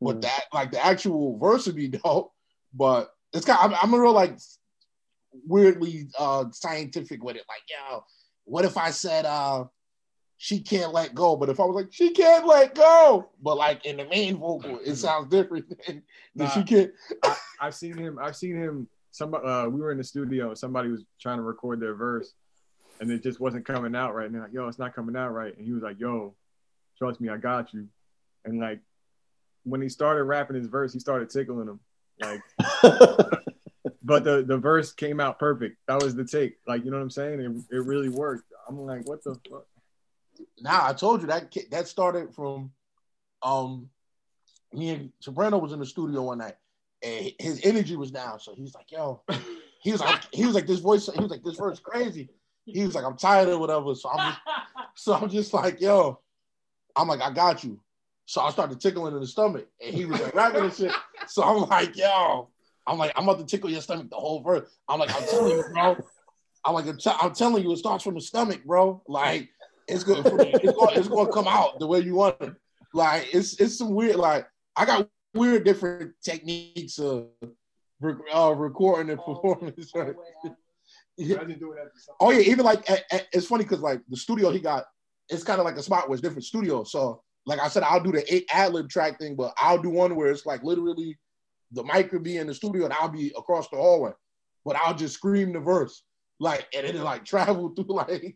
But 0.00 0.16
Mm. 0.18 0.22
that 0.22 0.44
like 0.52 0.70
the 0.72 0.84
actual 0.84 1.38
verse 1.38 1.66
would 1.66 1.76
be 1.76 1.88
dope. 2.04 2.32
But 2.74 3.10
it's 3.32 3.46
kind 3.46 3.58
of, 3.60 3.72
I'm, 3.72 3.78
I'm 3.82 3.94
a 3.94 4.00
real 4.02 4.12
like 4.12 4.36
weirdly 5.46 6.08
uh 6.18 6.44
scientific 6.52 7.22
with 7.22 7.36
it. 7.36 7.44
Like, 7.48 7.62
yo, 7.70 8.04
what 8.44 8.64
if 8.64 8.76
I 8.76 8.90
said 8.90 9.24
uh 9.24 9.64
she 10.36 10.60
can't 10.60 10.92
let 10.92 11.14
go? 11.14 11.36
But 11.36 11.48
if 11.48 11.60
I 11.60 11.64
was 11.64 11.76
like, 11.76 11.92
she 11.92 12.10
can't 12.10 12.46
let 12.46 12.74
go, 12.74 13.30
but 13.42 13.56
like 13.56 13.84
in 13.86 13.96
the 13.96 14.06
main 14.06 14.38
vocal, 14.38 14.78
it 14.84 14.96
sounds 14.96 15.28
different 15.28 15.66
than, 15.86 16.02
than 16.34 16.50
she 16.50 16.62
can't. 16.62 16.90
I, 17.22 17.36
I've 17.60 17.74
seen 17.74 17.96
him. 17.96 18.18
I've 18.20 18.36
seen 18.36 18.56
him. 18.56 18.88
Somebody, 19.10 19.46
uh, 19.46 19.68
we 19.68 19.80
were 19.80 19.92
in 19.92 19.98
the 19.98 20.04
studio. 20.04 20.54
Somebody 20.54 20.90
was 20.90 21.04
trying 21.20 21.36
to 21.36 21.42
record 21.42 21.80
their 21.80 21.94
verse, 21.94 22.32
and 23.00 23.10
it 23.10 23.22
just 23.22 23.38
wasn't 23.38 23.64
coming 23.64 23.94
out 23.94 24.14
right 24.14 24.28
And 24.28 24.40
like, 24.40 24.52
Yo, 24.52 24.66
it's 24.66 24.78
not 24.78 24.94
coming 24.94 25.16
out 25.16 25.30
right. 25.30 25.56
And 25.56 25.64
he 25.64 25.72
was 25.72 25.82
like, 25.82 26.00
"Yo, 26.00 26.34
trust 26.98 27.20
me, 27.20 27.28
I 27.28 27.36
got 27.36 27.72
you." 27.72 27.88
and 28.44 28.60
like 28.60 28.80
when 29.64 29.80
he 29.80 29.88
started 29.88 30.24
rapping 30.24 30.56
his 30.56 30.66
verse, 30.66 30.92
he 30.92 30.98
started 30.98 31.30
tickling 31.30 31.68
him. 31.68 31.80
Like, 32.20 32.42
but 34.02 34.24
the 34.24 34.44
the 34.46 34.58
verse 34.58 34.92
came 34.92 35.20
out 35.20 35.38
perfect. 35.38 35.78
That 35.88 36.02
was 36.02 36.14
the 36.14 36.24
take. 36.24 36.56
Like, 36.66 36.84
you 36.84 36.90
know 36.90 36.98
what 36.98 37.02
I'm 37.02 37.10
saying? 37.10 37.40
It, 37.40 37.76
it 37.76 37.84
really 37.84 38.10
worked. 38.10 38.44
I'm 38.68 38.78
like, 38.78 39.08
what 39.08 39.24
the 39.24 39.34
fuck? 39.50 39.66
Now 40.60 40.86
I 40.86 40.92
told 40.92 41.20
you 41.20 41.26
that 41.28 41.54
that 41.70 41.88
started 41.88 42.34
from 42.34 42.72
um 43.42 43.88
me 44.72 44.90
and 44.90 45.12
Soprano 45.20 45.58
was 45.58 45.72
in 45.72 45.78
the 45.78 45.86
studio 45.86 46.22
one 46.22 46.38
night 46.38 46.56
and 47.02 47.32
his 47.38 47.60
energy 47.64 47.96
was 47.96 48.10
down. 48.10 48.40
So 48.40 48.54
he's 48.54 48.74
like, 48.74 48.90
yo, 48.90 49.22
he 49.80 49.92
was 49.92 50.00
like, 50.00 50.22
he 50.32 50.46
was 50.46 50.54
like, 50.54 50.66
this 50.66 50.80
voice, 50.80 51.08
he 51.12 51.20
was 51.20 51.30
like, 51.30 51.42
this 51.44 51.56
verse 51.56 51.78
crazy. 51.78 52.28
He 52.64 52.84
was 52.84 52.94
like, 52.94 53.04
I'm 53.04 53.16
tired 53.16 53.48
or 53.48 53.58
whatever. 53.58 53.94
So 53.94 54.10
I'm 54.10 54.32
just, 54.32 54.40
so 54.94 55.14
I'm 55.14 55.28
just 55.28 55.52
like, 55.52 55.80
yo, 55.80 56.18
I'm 56.96 57.08
like, 57.08 57.20
I 57.20 57.30
got 57.30 57.62
you. 57.62 57.78
So 58.26 58.40
I 58.40 58.50
started 58.50 58.80
tickling 58.80 59.14
in 59.14 59.20
the 59.20 59.26
stomach 59.26 59.68
and 59.84 59.94
he 59.94 60.06
was 60.06 60.20
like 60.20 60.34
rapping 60.34 60.64
and 60.64 60.72
shit. 60.72 60.92
So 61.28 61.42
I'm 61.42 61.68
like, 61.68 61.96
yo, 61.96 62.48
I'm 62.86 62.98
like, 62.98 63.12
I'm 63.16 63.28
about 63.28 63.38
to 63.38 63.44
tickle 63.44 63.70
your 63.70 63.82
stomach 63.82 64.08
the 64.10 64.16
whole 64.16 64.42
verse. 64.42 64.68
I'm 64.88 64.98
like, 64.98 65.14
I'm 65.14 65.24
telling 65.24 65.56
you, 65.56 65.64
bro. 65.72 65.96
I'm 66.64 66.72
like, 66.72 66.86
I'm, 66.86 66.96
t- 66.96 67.10
I'm 67.20 67.34
telling 67.34 67.62
you, 67.62 67.72
it 67.72 67.76
starts 67.76 68.04
from 68.04 68.14
the 68.14 68.22
stomach, 68.22 68.64
bro. 68.64 69.02
Like, 69.06 69.50
it's 69.88 70.04
good. 70.04 70.18
It's 70.24 70.72
going, 70.76 70.96
it's 70.96 71.08
to 71.08 71.30
come 71.32 71.48
out 71.48 71.78
the 71.78 71.86
way 71.86 72.00
you 72.00 72.14
want 72.14 72.36
it. 72.40 72.54
Like, 72.92 73.34
it's 73.34 73.60
it's 73.60 73.78
some 73.78 73.94
weird. 73.94 74.16
Like, 74.16 74.46
I 74.76 74.84
got 74.84 75.08
weird 75.34 75.64
different 75.64 76.12
techniques 76.22 76.98
of 76.98 77.26
uh, 78.02 78.54
recording 78.54 79.10
and. 79.10 79.20
Yeah. 81.16 81.36
Imagine 81.36 81.58
doing 81.60 81.76
that 81.76 81.94
to 81.94 82.00
somebody. 82.00 82.18
Oh 82.20 82.30
yeah, 82.30 82.50
even 82.50 82.64
like 82.64 82.88
a- 82.88 83.14
a- 83.14 83.26
it's 83.32 83.46
funny 83.46 83.64
because 83.64 83.80
like 83.80 84.00
the 84.08 84.16
studio 84.16 84.50
he 84.50 84.58
got, 84.58 84.84
it's 85.28 85.44
kind 85.44 85.60
of 85.60 85.64
like 85.64 85.76
a 85.76 85.82
spot 85.82 86.08
where 86.08 86.14
it's 86.14 86.22
different 86.22 86.44
studio. 86.44 86.82
So 86.84 87.22
like 87.46 87.60
I 87.60 87.68
said, 87.68 87.84
I'll 87.84 88.02
do 88.02 88.10
the 88.12 88.34
eight 88.34 88.46
ad 88.50 88.72
lib 88.72 88.88
track 88.88 89.18
thing, 89.20 89.36
but 89.36 89.54
I'll 89.56 89.80
do 89.80 89.90
one 89.90 90.16
where 90.16 90.28
it's 90.30 90.44
like 90.44 90.64
literally 90.64 91.16
the 91.72 91.84
mic 91.84 92.10
could 92.10 92.22
be 92.24 92.38
in 92.38 92.46
the 92.48 92.54
studio 92.54 92.84
and 92.84 92.92
I'll 92.94 93.08
be 93.08 93.32
across 93.36 93.68
the 93.68 93.76
hallway, 93.76 94.10
but 94.64 94.76
I'll 94.76 94.94
just 94.94 95.14
scream 95.14 95.52
the 95.52 95.60
verse 95.60 96.02
like 96.40 96.66
and 96.76 96.84
it 96.84 96.96
like 96.96 97.24
travel 97.32 97.68
through 97.74 97.94
like 97.94 98.34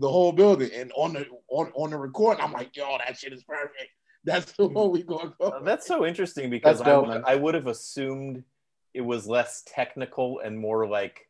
the 0.00 0.08
whole 0.08 0.32
building. 0.32 0.70
And 0.74 0.90
on 0.96 1.12
the 1.12 1.26
on 1.48 1.70
on 1.74 1.90
the 1.90 1.98
recording, 1.98 2.42
I'm 2.42 2.52
like, 2.52 2.74
yo, 2.76 2.98
that 2.98 3.16
shit 3.18 3.32
is 3.32 3.44
perfect. 3.44 3.90
That's 4.24 4.50
the 4.52 4.66
one 4.66 4.90
we 4.90 5.02
gonna 5.02 5.32
go. 5.38 5.48
Uh, 5.48 5.62
That's 5.62 5.86
so 5.86 6.04
interesting 6.04 6.50
because 6.50 6.80
I 6.80 6.96
would- 6.96 7.22
I 7.24 7.36
would 7.36 7.54
have 7.54 7.66
assumed 7.68 8.44
it 8.92 9.00
was 9.02 9.26
less 9.26 9.62
technical 9.66 10.40
and 10.40 10.58
more 10.58 10.86
like 10.86 11.28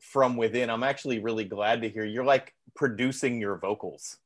from 0.00 0.36
within. 0.36 0.70
I'm 0.70 0.82
actually 0.82 1.18
really 1.18 1.44
glad 1.44 1.82
to 1.82 1.88
hear 1.88 2.04
you're 2.04 2.24
like 2.24 2.54
producing 2.74 3.40
your 3.40 3.56
vocals. 3.56 4.18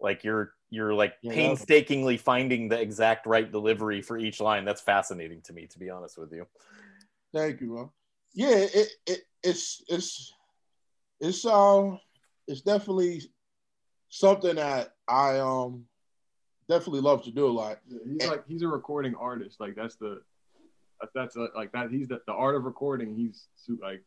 Like 0.00 0.24
you're 0.24 0.54
you're 0.70 0.94
like 0.94 1.14
Yeah. 1.22 1.32
painstakingly 1.32 2.16
finding 2.16 2.68
the 2.68 2.80
exact 2.80 3.26
right 3.26 3.50
delivery 3.50 4.02
for 4.02 4.18
each 4.18 4.40
line. 4.40 4.64
That's 4.64 4.80
fascinating 4.80 5.40
to 5.42 5.52
me, 5.52 5.66
to 5.68 5.78
be 5.78 5.88
honest 5.90 6.18
with 6.18 6.32
you. 6.32 6.46
Thank 7.32 7.60
you, 7.60 7.68
bro. 7.68 7.92
Yeah, 8.32 8.56
it, 8.56 8.88
it 9.06 9.20
it's 9.44 9.84
it's 9.88 10.32
it's 11.20 11.44
um 11.44 12.00
it's 12.46 12.60
definitely 12.60 13.22
something 14.08 14.56
that 14.56 14.94
I 15.08 15.38
um 15.38 15.84
definitely 16.68 17.00
love 17.00 17.24
to 17.24 17.30
do. 17.30 17.48
Like 17.50 17.80
He's 17.88 18.28
like 18.28 18.44
he's 18.46 18.62
a 18.62 18.68
recording 18.68 19.14
artist. 19.14 19.60
Like 19.60 19.74
that's 19.74 19.96
the 19.96 20.22
that's, 21.00 21.12
that's 21.14 21.36
uh, 21.36 21.48
like 21.56 21.72
that. 21.72 21.90
He's 21.90 22.08
the, 22.08 22.20
the 22.26 22.32
art 22.32 22.54
of 22.56 22.64
recording. 22.64 23.14
He's 23.16 23.48
su- 23.56 23.78
like 23.82 24.02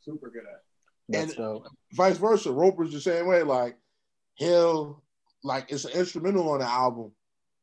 super 0.00 0.30
good 0.30 0.44
at. 0.44 0.62
That's 1.08 1.32
And- 1.32 1.36
dope. 1.36 1.66
vice 1.92 2.16
versa. 2.18 2.50
Roper's 2.52 2.92
the 2.92 3.00
same 3.00 3.26
way. 3.26 3.42
Like 3.42 3.76
he'll 4.34 5.02
like 5.42 5.70
it's 5.70 5.84
an 5.84 5.92
instrumental 5.92 6.48
on 6.50 6.60
the 6.60 6.66
album 6.66 7.12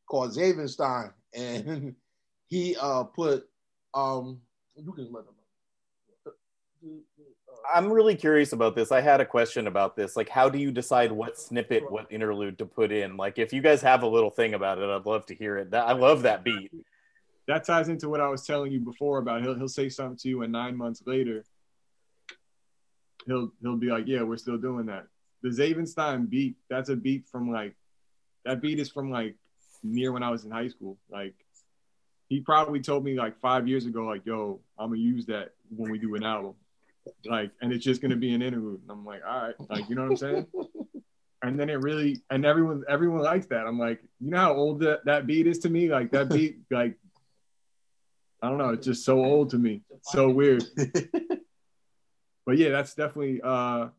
called 0.08 0.32
Zavenstein, 0.36 1.12
and 1.34 1.96
he 2.48 2.76
uh 2.80 3.04
put 3.04 3.48
um 3.94 4.42
you 4.76 4.92
can 4.94 5.12
let 5.12 5.22
him 5.26 5.34
know. 6.84 7.02
I'm 7.74 7.92
really 7.92 8.16
curious 8.16 8.54
about 8.54 8.76
this. 8.76 8.92
I 8.92 9.02
had 9.02 9.22
a 9.22 9.26
question 9.26 9.68
about 9.68 9.96
this. 9.96 10.16
Like, 10.16 10.30
how 10.30 10.50
do 10.50 10.58
you 10.58 10.72
decide 10.72 11.12
what 11.12 11.40
snippet, 11.40 11.90
what 11.90 12.12
interlude 12.12 12.58
to 12.60 12.66
put 12.66 12.92
in? 12.92 13.18
Like, 13.18 13.40
if 13.40 13.54
you 13.54 13.62
guys 13.62 13.82
have 13.82 14.04
a 14.04 14.08
little 14.08 14.30
thing 14.30 14.54
about 14.54 14.78
it, 14.78 14.90
I'd 14.90 15.06
love 15.06 15.26
to 15.28 15.36
hear 15.36 15.58
it. 15.58 15.72
That, 15.72 15.88
I 15.88 15.94
love 15.94 16.24
that 16.24 16.44
beat. 16.44 16.72
That 17.48 17.66
ties 17.66 17.90
into 17.90 18.10
what 18.10 18.22
I 18.22 18.28
was 18.28 18.46
telling 18.46 18.72
you 18.72 18.80
before 18.80 19.18
about 19.18 19.42
he'll 19.42 19.56
he'll 19.56 19.68
say 19.68 19.90
something 19.90 20.18
to 20.18 20.30
you, 20.30 20.44
and 20.44 20.52
nine 20.52 20.78
months 20.78 21.04
later, 21.06 21.44
he'll 23.26 23.52
he'll 23.62 23.78
be 23.78 23.88
like, 23.88 24.06
"Yeah, 24.08 24.22
we're 24.24 24.38
still 24.38 24.58
doing 24.58 24.86
that." 24.86 25.08
The 25.42 25.50
Zavenstein 25.50 26.30
beat. 26.30 26.56
That's 26.70 26.90
a 26.90 26.96
beat 26.96 27.28
from 27.28 27.52
like 27.52 27.76
that 28.46 28.62
beat 28.62 28.80
is 28.80 28.90
from 28.90 29.12
like 29.12 29.36
near 29.84 30.12
when 30.12 30.24
I 30.24 30.30
was 30.30 30.46
in 30.46 30.52
high 30.52 30.68
school. 30.68 30.98
Like 31.10 31.34
he 32.30 32.40
probably 32.40 32.80
told 32.80 33.04
me 33.04 33.16
like 33.16 33.40
five 33.40 33.68
years 33.68 33.86
ago, 33.86 34.06
like, 34.06 34.26
"Yo, 34.26 34.62
I'm 34.78 34.90
gonna 34.90 35.02
use 35.02 35.26
that 35.26 35.54
when 35.76 35.92
we 35.92 35.98
do 35.98 36.16
an 36.16 36.24
album." 36.24 36.54
Like, 37.26 37.52
and 37.62 37.72
it's 37.72 37.84
just 37.84 38.02
gonna 38.02 38.16
be 38.16 38.34
an 38.34 38.42
interlude. 38.42 38.82
And 38.82 38.92
I'm 38.92 39.06
like, 39.06 39.22
all 39.28 39.42
right, 39.42 39.56
like, 39.70 39.90
you 39.90 39.96
know 39.96 40.04
what 40.04 40.12
I'm 40.12 40.18
saying? 40.18 40.48
and 41.44 41.60
then 41.60 41.70
it 41.70 41.80
really 41.82 42.22
and 42.30 42.46
everyone 42.46 42.84
everyone 42.88 43.22
likes 43.22 43.48
that. 43.48 43.66
I'm 43.66 43.80
like, 43.80 44.02
you 44.20 44.30
know 44.32 44.38
how 44.38 44.54
old 44.54 44.80
that, 44.82 45.06
that 45.06 45.26
beat 45.28 45.48
is 45.48 45.60
to 45.60 45.70
me? 45.70 45.90
Like 45.90 46.12
that 46.12 46.30
beat, 46.34 46.60
like 46.70 46.98
I 48.42 48.50
don't 48.50 48.58
know, 48.58 48.70
it's 48.70 48.86
just 48.86 49.06
so 49.06 49.24
old 49.24 49.52
to 49.52 49.58
me. 49.58 49.82
So 50.04 50.30
weird. 50.30 50.64
but 52.46 52.58
yeah, 52.58 52.70
that's 52.70 52.94
definitely 52.94 53.42
uh 53.44 53.90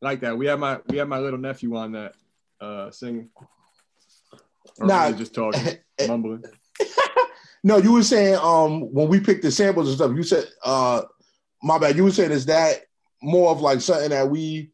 like 0.00 0.20
that. 0.20 0.36
We 0.36 0.46
have 0.46 0.58
my 0.58 0.80
we 0.88 0.98
have 0.98 1.08
my 1.08 1.18
little 1.18 1.38
nephew 1.38 1.76
on 1.76 1.92
that 1.92 2.14
uh 2.60 2.90
singing. 2.90 3.30
Or 4.78 4.86
Nah. 4.86 5.12
just 5.12 5.34
talking, 5.34 5.78
mumbling. 6.06 6.44
No, 7.64 7.78
you 7.78 7.92
were 7.92 8.02
saying 8.02 8.36
um 8.36 8.92
when 8.92 9.08
we 9.08 9.20
picked 9.20 9.42
the 9.42 9.50
samples 9.50 9.88
and 9.88 9.96
stuff, 9.96 10.12
you 10.14 10.22
said 10.22 10.44
uh 10.64 11.02
my 11.62 11.78
bad, 11.78 11.96
you 11.96 12.04
were 12.04 12.10
saying 12.10 12.30
is 12.30 12.46
that 12.46 12.82
more 13.22 13.50
of 13.50 13.60
like 13.60 13.80
something 13.80 14.10
that 14.10 14.30
we 14.30 14.70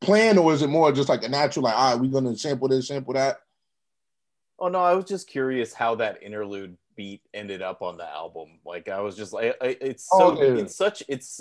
plan 0.00 0.38
or 0.38 0.52
is 0.52 0.62
it 0.62 0.68
more 0.68 0.92
just 0.92 1.08
like 1.08 1.24
a 1.24 1.28
natural 1.28 1.64
like 1.64 1.76
all 1.76 1.92
right, 1.92 2.00
we're 2.00 2.10
gonna 2.10 2.36
sample 2.36 2.68
this, 2.68 2.88
sample 2.88 3.14
that? 3.14 3.38
Oh 4.58 4.68
no, 4.68 4.80
I 4.80 4.94
was 4.94 5.04
just 5.04 5.28
curious 5.28 5.72
how 5.72 5.94
that 5.96 6.22
interlude 6.22 6.76
beat 6.98 7.22
ended 7.32 7.62
up 7.62 7.80
on 7.80 7.96
the 7.96 8.06
album. 8.06 8.58
Like, 8.66 8.88
I 8.88 9.00
was 9.00 9.16
just 9.16 9.32
like, 9.32 9.56
it's 9.62 10.06
so, 10.10 10.36
Oh, 10.36 10.56
it's 10.56 10.76
such, 10.76 11.02
it's, 11.08 11.40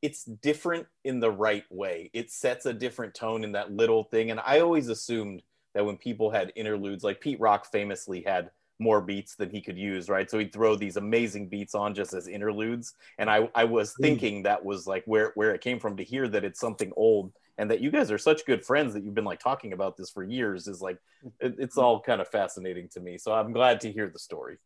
it's 0.00 0.24
different 0.24 0.86
in 1.04 1.18
the 1.18 1.30
right 1.30 1.64
way. 1.68 2.10
It 2.14 2.30
sets 2.30 2.64
a 2.64 2.72
different 2.72 3.14
tone 3.14 3.42
in 3.42 3.52
that 3.52 3.72
little 3.72 4.04
thing. 4.04 4.30
And 4.30 4.38
I 4.38 4.60
always 4.60 4.88
assumed 4.88 5.42
that 5.74 5.84
when 5.84 5.96
people 5.96 6.30
had 6.30 6.52
interludes, 6.54 7.02
like 7.02 7.20
Pete 7.20 7.40
Rock 7.40 7.66
famously 7.66 8.22
had 8.22 8.50
more 8.78 9.00
beats 9.00 9.34
than 9.34 9.50
he 9.50 9.60
could 9.60 9.76
use, 9.76 10.08
right? 10.08 10.30
So 10.30 10.38
he'd 10.38 10.52
throw 10.52 10.76
these 10.76 10.96
amazing 10.96 11.48
beats 11.48 11.74
on 11.74 11.94
just 11.94 12.12
as 12.14 12.28
interludes. 12.28 12.94
And 13.18 13.28
I, 13.28 13.48
I 13.54 13.64
was 13.64 13.94
thinking 14.00 14.42
that 14.44 14.64
was 14.64 14.86
like 14.86 15.02
where, 15.06 15.32
where 15.34 15.54
it 15.54 15.60
came 15.60 15.80
from 15.80 15.96
to 15.96 16.04
hear 16.04 16.28
that 16.28 16.44
it's 16.44 16.60
something 16.60 16.92
old 16.96 17.32
and 17.58 17.68
that 17.72 17.80
you 17.80 17.90
guys 17.90 18.12
are 18.12 18.18
such 18.18 18.46
good 18.46 18.64
friends 18.64 18.94
that 18.94 19.02
you've 19.02 19.16
been 19.16 19.24
like 19.24 19.40
talking 19.40 19.72
about 19.72 19.96
this 19.96 20.10
for 20.10 20.22
years 20.22 20.68
is 20.68 20.80
like, 20.80 20.96
it, 21.40 21.56
it's 21.58 21.76
all 21.76 22.00
kind 22.00 22.20
of 22.20 22.28
fascinating 22.28 22.88
to 22.90 23.00
me. 23.00 23.18
So 23.18 23.32
I'm 23.32 23.52
glad 23.52 23.80
to 23.80 23.90
hear 23.90 24.08
the 24.08 24.18
story. 24.20 24.58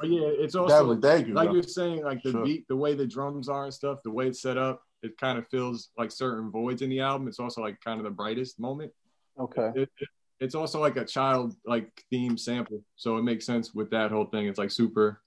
But 0.00 0.08
yeah, 0.08 0.20
it's 0.24 0.54
also 0.54 0.74
Definitely, 0.94 1.08
thank 1.10 1.28
you. 1.28 1.34
like 1.34 1.48
bro. 1.48 1.54
you're 1.54 1.62
saying, 1.62 2.02
like 2.04 2.22
the 2.22 2.30
Sure. 2.30 2.44
beat, 2.44 2.66
the 2.68 2.76
way 2.76 2.94
the 2.94 3.06
drums 3.06 3.50
are 3.50 3.64
and 3.64 3.74
stuff, 3.74 3.98
the 4.02 4.10
way 4.10 4.28
it's 4.28 4.40
set 4.40 4.56
up, 4.56 4.82
it 5.02 5.18
kind 5.18 5.36
of 5.38 5.46
fills 5.48 5.90
like 5.98 6.10
certain 6.10 6.50
voids 6.50 6.80
in 6.80 6.88
the 6.88 7.00
album. 7.00 7.28
It's 7.28 7.38
also 7.38 7.60
like 7.60 7.78
kind 7.82 7.98
of 8.00 8.04
the 8.04 8.10
brightest 8.10 8.58
moment. 8.58 8.92
Okay. 9.38 9.70
It, 9.76 9.90
it- 9.98 10.08
it's 10.42 10.56
also 10.56 10.80
like 10.80 10.96
a 10.96 11.04
child 11.04 11.54
like 11.64 12.04
theme 12.10 12.36
sample, 12.36 12.82
so 12.96 13.16
it 13.16 13.22
makes 13.22 13.46
sense 13.46 13.72
with 13.72 13.90
that 13.90 14.10
whole 14.10 14.24
thing. 14.24 14.48
It's 14.48 14.58
like 14.58 14.72
super. 14.72 15.22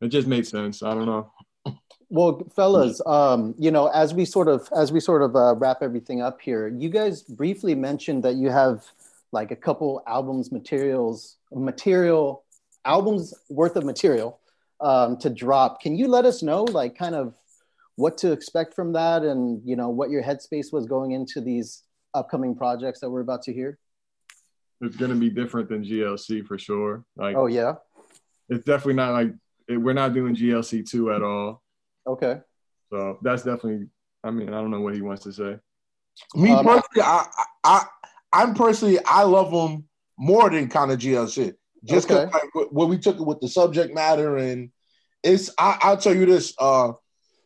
It 0.00 0.08
just 0.08 0.26
made 0.26 0.46
sense. 0.46 0.82
I 0.82 0.94
don't 0.94 1.06
know. 1.06 1.30
Well, 2.08 2.42
fellas, 2.56 3.02
um, 3.04 3.54
you 3.58 3.70
know, 3.70 3.88
as 3.88 4.14
we 4.14 4.24
sort 4.24 4.48
of 4.48 4.66
as 4.74 4.90
we 4.90 5.00
sort 5.00 5.22
of 5.22 5.36
uh, 5.36 5.54
wrap 5.56 5.82
everything 5.82 6.22
up 6.22 6.40
here, 6.40 6.68
you 6.68 6.88
guys 6.88 7.22
briefly 7.22 7.74
mentioned 7.74 8.22
that 8.22 8.36
you 8.36 8.48
have 8.48 8.86
like 9.32 9.50
a 9.50 9.56
couple 9.56 10.02
albums 10.06 10.50
materials 10.50 11.36
material 11.52 12.44
albums 12.86 13.34
worth 13.50 13.76
of 13.76 13.84
material 13.84 14.40
um, 14.80 15.18
to 15.18 15.28
drop. 15.28 15.82
Can 15.82 15.94
you 15.94 16.08
let 16.08 16.24
us 16.24 16.42
know 16.42 16.64
like 16.64 16.96
kind 16.96 17.14
of 17.14 17.34
what 17.96 18.16
to 18.16 18.32
expect 18.32 18.72
from 18.72 18.94
that 18.94 19.22
and 19.24 19.60
you 19.62 19.76
know 19.76 19.90
what 19.90 20.08
your 20.08 20.22
headspace 20.22 20.72
was 20.72 20.86
going 20.86 21.10
into 21.10 21.42
these 21.42 21.82
upcoming 22.14 22.54
projects 22.54 23.00
that 23.00 23.10
we're 23.10 23.20
about 23.20 23.42
to 23.42 23.52
hear? 23.52 23.78
It's 24.80 24.96
gonna 24.96 25.14
be 25.14 25.30
different 25.30 25.68
than 25.68 25.84
GLC 25.84 26.46
for 26.46 26.58
sure. 26.58 27.04
Like 27.16 27.36
Oh 27.36 27.46
yeah. 27.46 27.74
it's 28.48 28.64
definitely 28.64 28.94
not 28.94 29.12
like 29.12 29.32
it, 29.68 29.76
we're 29.76 29.92
not 29.92 30.14
doing 30.14 30.34
GLC 30.34 30.88
two 30.88 31.12
at 31.12 31.22
all. 31.22 31.62
Okay. 32.06 32.40
So 32.90 33.18
that's 33.22 33.42
definitely. 33.42 33.88
I 34.24 34.30
mean, 34.30 34.48
I 34.48 34.60
don't 34.60 34.70
know 34.70 34.80
what 34.80 34.94
he 34.94 35.02
wants 35.02 35.22
to 35.24 35.32
say. 35.32 35.58
Me 36.34 36.50
Um, 36.50 36.64
personally, 36.64 37.02
I, 37.02 37.26
I, 37.64 37.84
I'm 38.32 38.54
personally, 38.54 38.98
I 39.06 39.22
love 39.22 39.52
them 39.52 39.84
more 40.18 40.50
than 40.50 40.68
kind 40.68 40.90
of 40.90 40.98
GLC. 40.98 41.54
Just 41.84 42.08
because 42.08 42.32
like, 42.32 42.72
when 42.72 42.88
we 42.88 42.98
took 42.98 43.16
it 43.16 43.22
with 43.22 43.40
the 43.40 43.48
subject 43.48 43.94
matter, 43.94 44.36
and 44.36 44.70
it's, 45.22 45.50
I, 45.58 45.78
I'll 45.80 45.96
tell 45.96 46.14
you 46.14 46.26
this: 46.26 46.52
uh, 46.58 46.92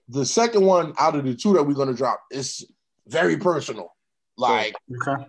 the 0.09 0.25
second 0.25 0.65
one 0.65 0.95
out 0.99 1.15
of 1.15 1.25
the 1.25 1.35
two 1.35 1.53
that 1.53 1.63
we're 1.63 1.75
gonna 1.75 1.93
drop 1.93 2.23
is 2.31 2.65
very 3.07 3.37
personal. 3.37 3.92
Like, 4.37 4.75
Okay. 4.91 5.25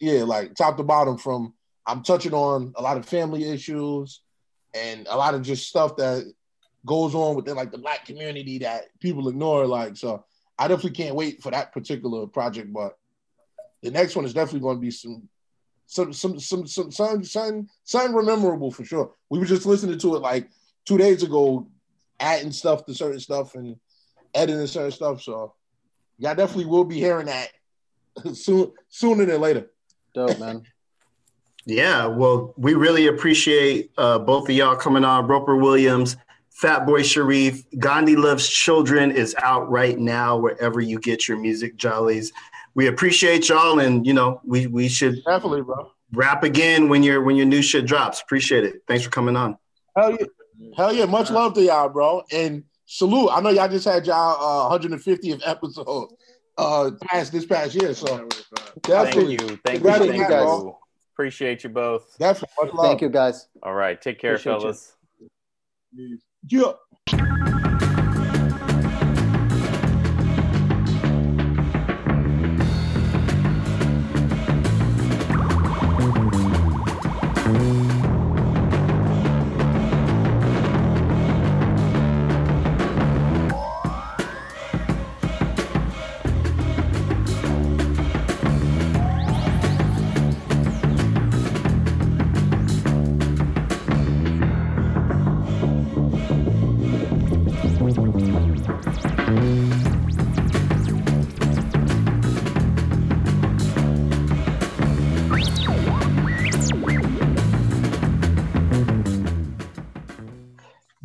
yeah, 0.00 0.22
like 0.22 0.54
top 0.54 0.76
to 0.76 0.82
bottom, 0.82 1.18
from 1.18 1.54
I'm 1.86 2.02
touching 2.02 2.32
on 2.34 2.72
a 2.76 2.82
lot 2.82 2.96
of 2.96 3.06
family 3.06 3.48
issues 3.48 4.22
and 4.74 5.06
a 5.08 5.16
lot 5.16 5.34
of 5.34 5.42
just 5.42 5.68
stuff 5.68 5.96
that 5.96 6.24
goes 6.86 7.14
on 7.14 7.34
within 7.34 7.56
like 7.56 7.72
the 7.72 7.78
black 7.78 8.04
community 8.04 8.58
that 8.58 8.84
people 9.00 9.28
ignore. 9.28 9.66
Like, 9.66 9.96
so 9.96 10.24
I 10.58 10.68
definitely 10.68 10.92
can't 10.92 11.14
wait 11.16 11.42
for 11.42 11.50
that 11.50 11.72
particular 11.72 12.26
project. 12.26 12.72
But 12.72 12.96
the 13.82 13.90
next 13.90 14.16
one 14.16 14.24
is 14.24 14.34
definitely 14.34 14.60
going 14.60 14.76
to 14.76 14.80
be 14.80 14.90
some 14.90 15.28
some 15.86 16.12
some 16.12 16.40
some 16.40 16.66
some 16.66 16.90
some 16.90 17.24
some, 17.24 17.68
some 17.84 18.14
rememberable 18.16 18.70
for 18.70 18.84
sure. 18.84 19.12
We 19.30 19.38
were 19.38 19.44
just 19.44 19.66
listening 19.66 19.98
to 19.98 20.16
it 20.16 20.20
like 20.20 20.48
two 20.86 20.98
days 20.98 21.22
ago, 21.22 21.68
adding 22.18 22.52
stuff 22.52 22.84
to 22.86 22.94
certain 22.94 23.20
stuff 23.20 23.54
and 23.54 23.76
editing 24.34 24.66
certain 24.66 24.92
stuff. 24.92 25.22
So 25.22 25.54
y'all 26.18 26.34
definitely 26.34 26.66
will 26.66 26.84
be 26.84 26.98
hearing 26.98 27.26
that 27.26 27.50
soon 28.34 28.72
sooner 28.88 29.24
than 29.24 29.40
later. 29.40 29.70
Dope, 30.14 30.38
man. 30.38 30.62
Yeah, 31.66 32.08
well, 32.08 32.52
we 32.58 32.74
really 32.74 33.06
appreciate 33.06 33.90
uh, 33.96 34.18
both 34.18 34.50
of 34.50 34.54
y'all 34.54 34.76
coming 34.76 35.02
on. 35.02 35.26
Roper 35.26 35.56
Williams, 35.56 36.18
Fatboi 36.62 37.02
Sharif, 37.04 37.64
Gandhi 37.78 38.16
Loves 38.16 38.46
Children 38.46 39.10
is 39.10 39.34
out 39.42 39.70
right 39.70 39.98
now 39.98 40.36
wherever 40.36 40.82
you 40.82 41.00
get 41.00 41.26
your 41.26 41.38
music, 41.38 41.76
Jollies. 41.76 42.32
We 42.74 42.88
appreciate 42.88 43.48
y'all, 43.48 43.78
and 43.80 44.06
you 44.06 44.12
know 44.12 44.42
we 44.44 44.66
we 44.66 44.88
should 44.88 45.24
Definitely, 45.24 45.62
bro. 45.62 45.90
rap 46.12 46.42
again 46.42 46.90
when 46.90 47.02
your 47.02 47.22
when 47.22 47.34
your 47.36 47.46
new 47.46 47.62
shit 47.62 47.86
drops. 47.86 48.20
Appreciate 48.20 48.64
it. 48.64 48.82
Thanks 48.86 49.02
for 49.02 49.10
coming 49.10 49.34
on. 49.34 49.56
Hell 49.96 50.10
yeah. 50.10 50.26
Hell 50.76 50.92
yeah. 50.92 51.06
Much 51.06 51.30
love 51.30 51.54
to 51.54 51.62
y'all, 51.62 51.88
bro. 51.88 52.24
And 52.30 52.64
salute. 52.84 53.30
I 53.32 53.40
know 53.40 53.48
y'all 53.48 53.68
just 53.68 53.86
had 53.86 54.06
y'all 54.06 54.70
uh, 54.70 54.78
150th 54.78 55.40
episode 55.46 56.10
uh 56.56 56.90
past 57.02 57.32
this 57.32 57.46
past 57.46 57.74
year. 57.74 57.94
So 57.94 58.28
Thank 58.82 59.14
you. 59.16 59.38
Thank 59.38 59.40
you. 59.40 59.46
Congrats 59.64 59.98
Thank 59.98 60.12
you. 60.14 60.18
that, 60.20 60.28
bro. 60.28 60.78
Appreciate 61.14 61.62
you 61.62 61.70
both. 61.70 62.16
definitely. 62.18 62.70
Thank 62.82 63.00
you, 63.00 63.08
guys. 63.08 63.48
All 63.62 63.74
right. 63.74 64.00
Take 64.00 64.18
care, 64.18 64.34
Appreciate 64.34 64.54
you. 64.54 64.60
fellas. 64.60 64.96
Yeah. 66.48 67.73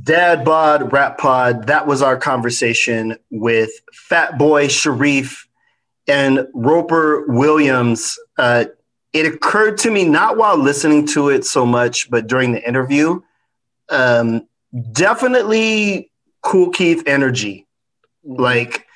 Dad 0.10 0.43
Bod 0.43 0.91
Rap 0.91 1.20
Pod. 1.20 1.68
That 1.68 1.86
was 1.86 2.01
our 2.01 2.18
conversation 2.18 3.16
with 3.30 3.70
Fatboi 4.10 4.68
Sharif 4.68 5.47
and 6.07 6.47
Roper 6.55 7.26
Williams. 7.28 8.18
Uh, 8.36 8.66
it 9.14 9.28
occurred 9.28 9.78
to 9.78 9.91
me 9.91 10.05
not 10.05 10.36
while 10.36 10.57
listening 10.57 11.05
to 11.10 11.30
it 11.30 11.45
so 11.45 11.64
much, 11.64 12.10
but 12.10 12.26
during 12.26 12.53
the 12.53 12.68
interview. 12.68 13.22
Um, 13.89 14.47
definitely 14.93 16.12
Kool 16.41 16.72
Keith 16.72 17.03
energy, 17.05 17.68
like 18.24 18.88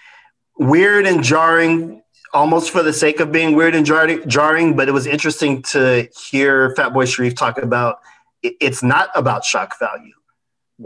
weird 0.57 1.05
and 1.05 1.23
jarring, 1.23 2.01
almost 2.33 2.71
for 2.71 2.81
the 2.81 2.91
sake 2.91 3.19
of 3.19 3.31
being 3.31 3.55
weird 3.55 3.75
and 3.75 3.85
jar- 3.85 4.07
jarring. 4.25 4.75
But 4.75 4.89
it 4.89 4.93
was 4.93 5.05
interesting 5.05 5.61
to 5.73 6.09
hear 6.31 6.73
Fatboi 6.73 7.05
Sharif 7.13 7.35
talk 7.35 7.59
about. 7.59 7.99
it- 8.41 8.55
It's 8.59 8.81
not 8.81 9.09
about 9.13 9.45
shock 9.45 9.77
value 9.77 10.13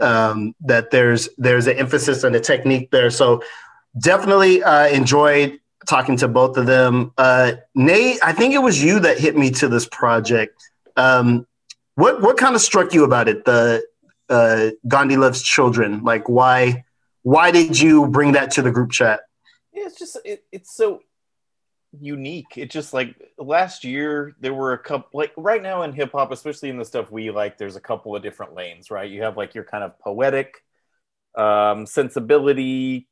um, 0.02 0.54
that 0.62 0.92
there's 0.92 1.30
there's 1.38 1.68
an 1.68 1.78
emphasis 1.78 2.24
on 2.24 2.32
the 2.32 2.40
technique 2.40 2.92
there. 2.92 3.10
So 3.10 3.42
definitely 4.00 4.64
uh, 4.64 4.88
enjoyed 4.88 5.60
talking 5.88 6.18
to 6.18 6.28
both 6.28 6.58
of 6.58 6.66
them. 6.66 7.12
Uh, 7.18 7.54
Nate, 7.76 8.20
I 8.24 8.34
think 8.34 8.54
it 8.54 8.60
was 8.60 8.84
you 8.84 9.00
that 9.00 9.18
hit 9.18 9.38
me 9.38 9.52
to 9.52 9.68
this 9.68 9.88
project. 9.88 10.62
Um, 10.96 11.48
what 11.96 12.22
what 12.22 12.38
kind 12.38 12.56
of 12.56 12.62
struck 12.62 12.94
you 12.94 13.04
about 13.04 13.28
it? 13.28 13.46
The 13.46 13.84
uh, 14.30 14.70
Gandhi 14.88 15.18
loves 15.18 15.42
children. 15.42 16.04
Like 16.04 16.28
why 16.28 16.84
why 17.24 17.52
did 17.52 17.80
you 17.80 18.08
bring 18.08 18.34
that 18.34 18.52
to 18.52 18.62
the 18.62 18.72
group 18.72 18.92
chat? 18.92 19.22
Yeah, 19.74 19.84
it's 19.86 20.00
just 20.00 20.18
it, 20.24 20.44
it's 20.52 20.76
so 20.76 21.02
unique. 22.00 22.58
It 22.58 22.70
just 22.70 22.94
like 22.94 23.16
last 23.38 23.84
year 23.84 24.36
there 24.40 24.54
were 24.54 24.74
a 24.74 24.78
couple 24.78 25.20
like 25.20 25.32
right 25.38 25.62
now 25.62 25.84
in 25.84 25.94
hip 25.94 26.12
hop, 26.12 26.32
especially 26.32 26.70
in 26.70 26.78
the 26.78 26.86
stuff 26.86 27.12
we 27.12 27.32
like, 27.32 27.58
there's 27.58 27.76
a 27.76 27.82
couple 27.82 28.16
of 28.16 28.24
different 28.24 28.54
lanes, 28.54 28.92
right? 28.92 29.10
You 29.10 29.24
have 29.24 29.38
like 29.38 29.56
your 29.56 29.64
kind 29.64 29.84
of 29.84 29.98
poetic 30.00 30.64
um 31.36 31.86
sensibility, 31.86 33.08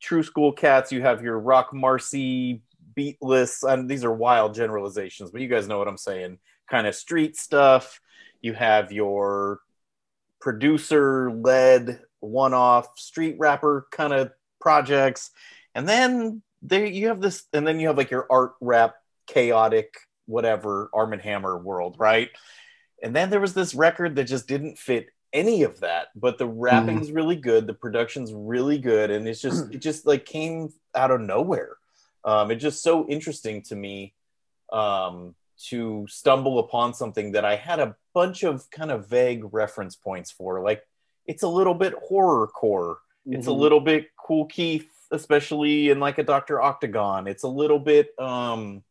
true 0.00 0.22
school 0.22 0.52
cats, 0.52 0.92
you 0.92 1.02
have 1.02 1.22
your 1.22 1.38
Roc 1.38 1.72
Marci 1.72 2.60
beatless, 2.96 3.62
and 3.62 3.88
these 3.88 4.04
are 4.04 4.12
wild 4.12 4.54
generalizations, 4.54 5.30
but 5.30 5.40
you 5.40 5.48
guys 5.48 5.68
know 5.68 5.78
what 5.78 5.88
I'm 5.88 5.96
saying, 5.96 6.38
kind 6.70 6.86
of 6.86 6.94
street 6.94 7.36
stuff. 7.36 8.00
You 8.40 8.54
have 8.54 8.92
your 8.92 9.60
producer 10.40 11.30
led 11.30 12.00
one 12.20 12.54
off 12.54 12.98
street 12.98 13.36
rapper 13.38 13.86
kind 13.92 14.12
of 14.12 14.32
projects. 14.60 15.30
And 15.74 15.88
then 15.88 16.42
there 16.62 16.86
you 16.86 17.08
have 17.08 17.20
this, 17.20 17.44
and 17.52 17.66
then 17.66 17.80
you 17.80 17.88
have 17.88 17.96
like 17.98 18.10
your 18.10 18.26
art 18.30 18.54
rap, 18.60 18.94
chaotic, 19.26 19.94
whatever, 20.26 20.88
Armand 20.94 21.22
Hammer 21.22 21.58
world, 21.58 21.96
right? 21.98 22.30
And 23.02 23.14
then 23.16 23.30
there 23.30 23.40
was 23.40 23.54
this 23.54 23.74
record 23.74 24.14
that 24.16 24.24
just 24.24 24.46
didn't 24.46 24.78
fit 24.78 25.08
any 25.32 25.62
of 25.64 25.80
that, 25.80 26.08
but 26.14 26.38
the 26.38 26.46
rapping's 26.46 27.10
really 27.10 27.36
good, 27.36 27.66
the 27.66 27.74
production's 27.74 28.32
really 28.32 28.78
good, 28.78 29.10
and 29.10 29.26
it's 29.26 29.40
just 29.40 29.64
it 29.72 29.78
just 29.78 30.06
like 30.06 30.24
came 30.24 30.68
out 30.94 31.10
of 31.10 31.20
nowhere. 31.20 31.76
Um, 32.24 32.50
it's 32.52 32.62
just 32.62 32.82
so 32.82 33.06
interesting 33.08 33.62
to 33.62 33.74
me 33.74 34.14
um, 34.72 35.34
to 35.68 36.06
stumble 36.08 36.58
upon 36.60 36.94
something 36.94 37.32
that 37.32 37.44
I 37.44 37.56
had 37.56 37.80
a 37.80 37.96
bunch 38.14 38.42
of 38.44 38.70
kind 38.70 38.90
of 38.90 39.08
vague 39.08 39.42
reference 39.52 39.96
points 39.96 40.30
for. 40.30 40.62
Like 40.62 40.82
it's 41.26 41.42
a 41.42 41.48
little 41.48 41.74
bit 41.74 41.94
horror 42.08 42.46
core. 42.46 42.98
It's 43.26 43.46
a 43.46 43.50
Mhm. 43.50 43.58
little 43.58 43.80
bit 43.80 44.06
Kool 44.16 44.46
Keith, 44.46 44.88
especially 45.12 45.90
in 45.90 46.00
like 46.00 46.18
a 46.18 46.22
Doctor 46.24 46.60
Octagon. 46.60 47.26
It's 47.28 47.44
a 47.44 47.48
little 47.48 47.78
bit 47.78 48.18
um 48.18 48.82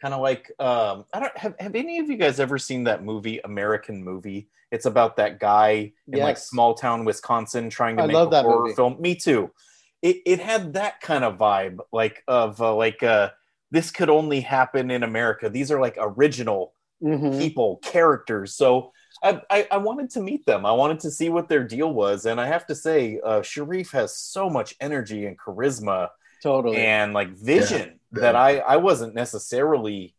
kind 0.00 0.12
of 0.14 0.20
like 0.20 0.50
um 0.58 1.04
I 1.12 1.20
don't 1.20 1.36
have 1.38 1.54
have 1.58 1.74
any 1.74 1.98
of 2.00 2.10
you 2.10 2.16
guys 2.16 2.40
ever 2.40 2.58
seen 2.58 2.84
that 2.84 3.04
movie 3.04 3.40
American 3.44 4.02
movie? 4.02 4.48
It's 4.72 4.86
about 4.86 5.16
that 5.16 5.38
guy 5.38 5.92
in 6.12 6.18
like 6.20 6.38
small 6.38 6.74
town 6.74 7.04
Wisconsin 7.04 7.70
trying 7.70 7.96
to 7.98 8.02
I 8.02 8.06
make 8.06 8.14
love 8.14 8.28
a 8.28 8.30
that 8.32 8.44
horror 8.44 8.62
movie. 8.64 8.74
film. 8.74 9.00
Me 9.00 9.14
too. 9.14 9.50
It 10.02 10.18
it 10.26 10.40
had 10.40 10.74
that 10.74 11.00
kind 11.00 11.24
of 11.24 11.38
vibe 11.38 11.78
like 11.92 12.24
of 12.26 12.60
uh, 12.60 12.74
like 12.74 13.02
uh 13.02 13.30
this 13.70 13.90
could 13.90 14.10
only 14.10 14.40
happen 14.40 14.90
in 14.90 15.02
America. 15.02 15.48
These 15.48 15.70
are 15.70 15.80
like 15.80 15.96
original 16.00 16.72
Mhm. 17.02 17.38
people, 17.38 17.76
characters. 17.82 18.54
So 18.54 18.92
I, 19.22 19.40
I, 19.50 19.68
I 19.72 19.76
wanted 19.78 20.10
to 20.10 20.20
meet 20.20 20.44
them. 20.46 20.66
I 20.66 20.72
wanted 20.72 21.00
to 21.00 21.10
see 21.10 21.28
what 21.28 21.48
their 21.48 21.64
deal 21.64 21.92
was. 21.92 22.26
And 22.26 22.40
I 22.40 22.46
have 22.46 22.66
to 22.66 22.74
say, 22.74 23.20
uh, 23.24 23.42
Sharif 23.42 23.90
has 23.92 24.16
so 24.16 24.50
much 24.50 24.74
energy 24.80 25.26
and 25.26 25.38
charisma 25.38 26.08
Totally. 26.42 26.78
and 26.78 27.14
like 27.14 27.30
vision 27.30 28.00
Yeah. 28.12 28.20
that 28.20 28.36
I, 28.36 28.58
I 28.58 28.76
wasn't 28.76 29.14
necessarily 29.14 30.14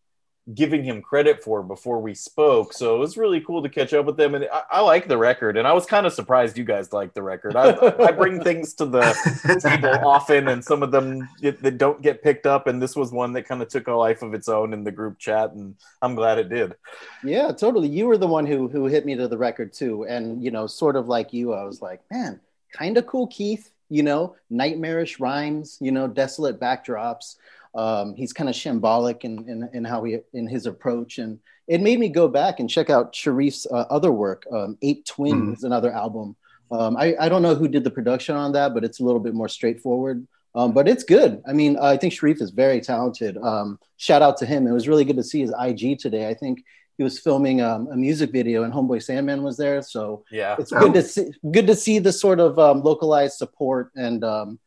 giving 0.53 0.83
him 0.83 1.01
credit 1.01 1.43
for 1.43 1.61
before 1.61 1.99
we 1.99 2.13
spoke. 2.13 2.73
So 2.73 2.95
it 2.95 2.99
was 2.99 3.17
really 3.17 3.41
cool 3.41 3.61
to 3.61 3.69
catch 3.69 3.93
up 3.93 4.05
with 4.05 4.15
them. 4.15 4.35
And 4.35 4.47
I, 4.51 4.63
I 4.71 4.81
like 4.81 5.07
the 5.07 5.17
record. 5.17 5.57
And 5.57 5.67
I 5.67 5.73
was 5.73 5.85
kind 5.85 6.05
of 6.05 6.13
surprised 6.13 6.57
you 6.57 6.63
guys 6.63 6.93
liked 6.93 7.15
the 7.15 7.21
record. 7.21 7.55
I, 7.55 7.75
I 7.99 8.11
bring 8.11 8.41
things 8.43 8.73
to 8.75 8.85
the 8.85 9.59
table 9.61 9.89
often 10.07 10.47
and 10.47 10.63
some 10.63 10.83
of 10.83 10.91
them 10.91 11.27
that 11.41 11.61
that 11.61 11.77
don't 11.77 12.01
get 12.01 12.23
picked 12.23 12.45
up 12.45 12.67
and 12.67 12.81
this 12.81 12.95
was 12.95 13.11
one 13.11 13.33
that 13.33 13.43
kind 13.43 13.61
of 13.61 13.67
took 13.67 13.87
a 13.87 13.93
life 13.93 14.21
of 14.21 14.33
its 14.33 14.47
own 14.47 14.73
in 14.73 14.83
the 14.83 14.91
group 14.91 15.17
chat 15.17 15.51
and 15.51 15.75
i'm 16.01 16.15
glad 16.15 16.37
it 16.37 16.49
did 16.49 16.75
Yeah, 17.23 17.51
totally. 17.51 17.87
You 17.87 18.07
were 18.07 18.17
the 18.17 18.27
one 18.27 18.45
who 18.45 18.67
who 18.67 18.85
hit 18.85 19.05
me 19.05 19.15
to 19.15 19.27
the 19.27 19.37
record 19.37 19.73
too, 19.73 20.05
and 20.05 20.43
you 20.43 20.51
know, 20.51 20.67
sort 20.67 20.95
of 20.95 21.07
like 21.07 21.33
you, 21.33 21.53
I 21.53 21.63
was 21.63 21.81
like, 21.81 22.01
man, 22.11 22.39
kind 22.73 22.97
of 22.97 23.05
cool, 23.07 23.27
Keith. 23.27 23.71
You 23.89 24.03
know, 24.03 24.35
nightmarish 24.49 25.19
rhymes. 25.19 25.77
You 25.81 25.91
know, 25.91 26.07
desolate 26.07 26.59
backdrops. 26.59 27.35
Um, 27.77 28.15
he's 28.15 28.33
kind 28.33 28.49
of 28.49 28.55
shambolic 28.55 29.23
in, 29.23 29.47
in 29.47 29.69
in 29.73 29.83
how 29.85 30.03
he 30.03 30.17
in 30.33 30.47
his 30.47 30.65
approach, 30.65 31.19
and 31.19 31.39
it 31.67 31.79
made 31.81 31.99
me 31.99 32.09
go 32.09 32.27
back 32.27 32.59
and 32.59 32.69
check 32.69 32.89
out 32.89 33.13
Sharif's 33.13 33.67
uh, 33.67 33.85
other 33.97 34.11
work. 34.11 34.45
Um, 34.51 34.77
Ape 34.81 35.05
Twins, 35.05 35.63
another 35.63 35.91
album. 35.91 36.35
Um, 36.71 36.97
I 36.97 37.15
I 37.19 37.29
don't 37.29 37.43
know 37.43 37.55
who 37.55 37.67
did 37.67 37.83
the 37.83 37.91
production 37.91 38.35
on 38.35 38.51
that, 38.53 38.73
but 38.73 38.83
it's 38.83 38.99
a 38.99 39.03
little 39.03 39.19
bit 39.21 39.33
more 39.35 39.47
straightforward. 39.49 40.27
Um, 40.55 40.73
but 40.73 40.87
it's 40.87 41.03
good. 41.03 41.41
I 41.47 41.53
mean, 41.53 41.77
I 41.77 41.97
think 41.97 42.13
Sharif 42.13 42.41
is 42.41 42.49
very 42.49 42.81
talented. 42.81 43.37
Um, 43.37 43.77
shout 43.97 44.23
out 44.23 44.37
to 44.37 44.45
him. 44.47 44.65
It 44.65 44.71
was 44.71 44.87
really 44.87 45.05
good 45.05 45.17
to 45.17 45.23
see 45.23 45.41
his 45.41 45.53
IG 45.67 45.99
today. 45.99 46.27
I 46.27 46.33
think 46.33 46.63
he 46.97 47.03
was 47.03 47.19
filming 47.19 47.61
um, 47.61 47.87
a 47.91 47.95
music 47.95 48.31
video, 48.31 48.63
and 48.63 48.73
Homeboy 48.73 49.03
Sandman 49.03 49.43
was 49.43 49.55
there. 49.55 49.83
So 49.83 50.23
Yeah. 50.31 50.55
it's 50.57 50.71
good 50.71 50.95
to 50.95 51.03
see 51.03 51.29
good 51.51 51.67
to 51.67 51.75
see 51.75 51.99
the 51.99 52.11
sort 52.11 52.39
of 52.39 52.57
um, 52.57 52.81
localized 52.81 53.37
support 53.37 53.91
and 53.95 54.23
um, 54.23 54.57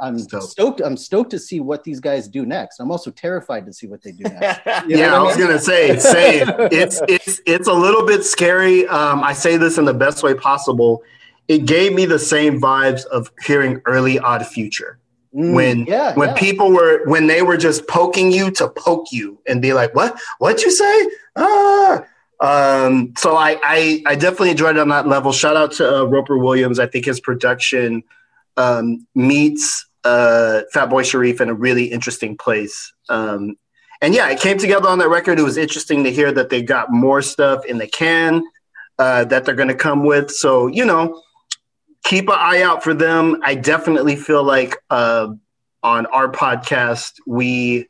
I'm 0.00 0.16
Dope. 0.26 0.42
stoked 0.42 0.80
I'm 0.80 0.96
stoked 0.96 1.30
to 1.30 1.38
see 1.38 1.60
what 1.60 1.84
these 1.84 2.00
guys 2.00 2.28
do 2.28 2.44
next. 2.46 2.80
I'm 2.80 2.90
also 2.90 3.10
terrified 3.10 3.66
to 3.66 3.72
see 3.72 3.86
what 3.86 4.02
they 4.02 4.12
do 4.12 4.24
next. 4.24 4.60
You 4.88 4.96
know 4.96 5.02
yeah, 5.02 5.12
what 5.12 5.20
I 5.20 5.22
was 5.22 5.36
gonna 5.36 5.58
say, 5.58 5.98
same. 5.98 6.48
it's 6.70 7.00
it's 7.08 7.40
it's 7.46 7.68
a 7.68 7.72
little 7.72 8.04
bit 8.06 8.24
scary. 8.24 8.86
Um, 8.88 9.22
I 9.22 9.32
say 9.32 9.56
this 9.56 9.78
in 9.78 9.84
the 9.84 9.94
best 9.94 10.22
way 10.22 10.34
possible. 10.34 11.02
It 11.48 11.66
gave 11.66 11.92
me 11.92 12.06
the 12.06 12.18
same 12.18 12.60
vibes 12.60 13.04
of 13.06 13.30
hearing 13.44 13.82
early 13.86 14.18
Odd 14.18 14.46
Future 14.46 14.98
Mm, 15.34 15.52
when 15.52 15.84
yeah, 15.86 16.14
when 16.14 16.28
yeah. 16.28 16.34
people 16.34 16.70
were 16.72 17.04
when 17.06 17.26
they 17.26 17.42
were 17.42 17.56
just 17.56 17.88
poking 17.88 18.30
you 18.30 18.52
to 18.52 18.68
poke 18.68 19.10
you 19.10 19.38
and 19.48 19.60
be 19.60 19.72
like, 19.72 19.92
"What? 19.94 20.16
What'd 20.38 20.62
you 20.62 20.70
say?" 20.70 21.08
Ah. 21.36 22.04
Um, 22.40 23.14
so 23.16 23.36
I, 23.36 23.58
I 23.64 24.02
I 24.06 24.14
definitely 24.14 24.50
enjoyed 24.50 24.76
it 24.76 24.80
on 24.80 24.88
that 24.90 25.08
level. 25.08 25.32
Shout 25.32 25.56
out 25.56 25.72
to 25.72 26.02
uh, 26.02 26.04
Roper 26.04 26.38
Williams. 26.38 26.78
I 26.78 26.86
think 26.86 27.04
his 27.06 27.18
production 27.18 28.04
um, 28.56 29.06
meets 29.14 29.86
uh, 30.04 30.62
Fatboi 30.74 31.04
Sharif 31.04 31.40
in 31.40 31.48
a 31.48 31.54
really 31.54 31.84
interesting 31.84 32.36
place. 32.36 32.92
Um, 33.08 33.56
and 34.00 34.14
yeah, 34.14 34.28
it 34.28 34.40
came 34.40 34.58
together 34.58 34.88
on 34.88 34.98
that 34.98 35.08
record. 35.08 35.38
It 35.38 35.42
was 35.42 35.56
interesting 35.56 36.04
to 36.04 36.12
hear 36.12 36.30
that 36.32 36.50
they 36.50 36.62
got 36.62 36.90
more 36.90 37.22
stuff 37.22 37.64
in 37.64 37.78
the 37.78 37.86
can 37.86 38.42
uh, 38.98 39.24
that 39.24 39.44
they're 39.44 39.54
going 39.54 39.68
to 39.68 39.74
come 39.74 40.04
with. 40.04 40.30
So 40.30 40.66
you 40.66 40.84
know, 40.84 41.22
keep 42.04 42.28
an 42.28 42.36
eye 42.36 42.62
out 42.62 42.82
for 42.82 42.94
them. 42.94 43.40
I 43.42 43.54
definitely 43.54 44.16
feel 44.16 44.44
like 44.44 44.76
uh, 44.90 45.28
on 45.82 46.06
our 46.06 46.30
podcast 46.30 47.12
we, 47.26 47.88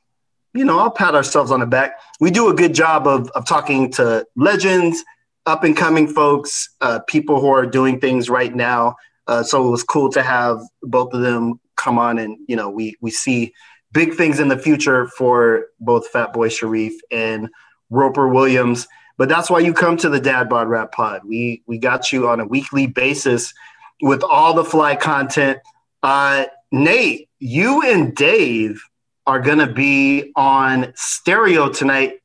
you 0.53 0.65
know, 0.65 0.79
I'll 0.79 0.91
pat 0.91 1.15
ourselves 1.15 1.51
on 1.51 1.61
the 1.61 1.67
back. 1.67 1.99
We 2.21 2.31
do 2.31 2.49
a 2.49 2.55
good 2.55 2.75
job 2.75 3.07
of 3.07 3.29
of 3.31 3.47
talking 3.47 3.91
to 3.93 4.25
legends, 4.37 5.03
up 5.47 5.65
and 5.65 5.77
coming 5.77 6.07
folks, 6.07 6.71
uh, 6.81 7.01
people 7.09 7.41
who 7.41 7.49
are 7.49 7.67
doing 7.67 8.01
things 8.01 8.31
right 8.31 8.55
now. 8.55 8.97
Uh, 9.27 9.43
so 9.43 9.67
it 9.67 9.71
was 9.71 9.83
cool 9.83 10.11
to 10.11 10.23
have 10.23 10.61
both 10.83 11.13
of 11.15 11.23
them 11.23 11.61
come 11.77 11.99
on, 11.99 12.19
and 12.19 12.37
you 12.47 12.57
know, 12.57 12.71
we 12.71 12.97
we 13.01 13.11
see 13.11 13.53
big 13.93 14.15
things 14.15 14.41
in 14.41 14.49
the 14.49 14.59
future 14.59 15.07
for 15.17 15.67
both 15.81 16.13
Fatboi 16.13 16.51
Sharif 16.51 16.95
and 17.11 17.49
Roper 17.91 18.29
Williams. 18.29 18.87
But 19.17 19.29
that's 19.29 19.49
why 19.49 19.61
you 19.61 19.73
come 19.73 19.97
to 19.99 20.09
the 20.09 20.21
Dad 20.21 20.49
Bod 20.49 20.69
Rap 20.69 20.93
Pod. 20.93 21.23
We 21.25 21.63
we 21.67 21.79
got 21.79 22.13
you 22.13 22.29
on 22.29 22.41
a 22.41 22.47
weekly 22.47 22.87
basis 22.87 23.55
with 24.03 24.23
all 24.23 24.55
the 24.55 24.65
fly 24.65 24.97
content. 24.97 25.61
Uh, 26.03 26.47
Nate, 26.73 27.29
you 27.39 27.83
and 27.83 28.15
Dave 28.15 28.83
are 29.27 29.41
gonna 29.41 29.73
be 29.73 30.33
on 30.37 30.93
stereo 30.97 31.69
tonight. 31.71 32.21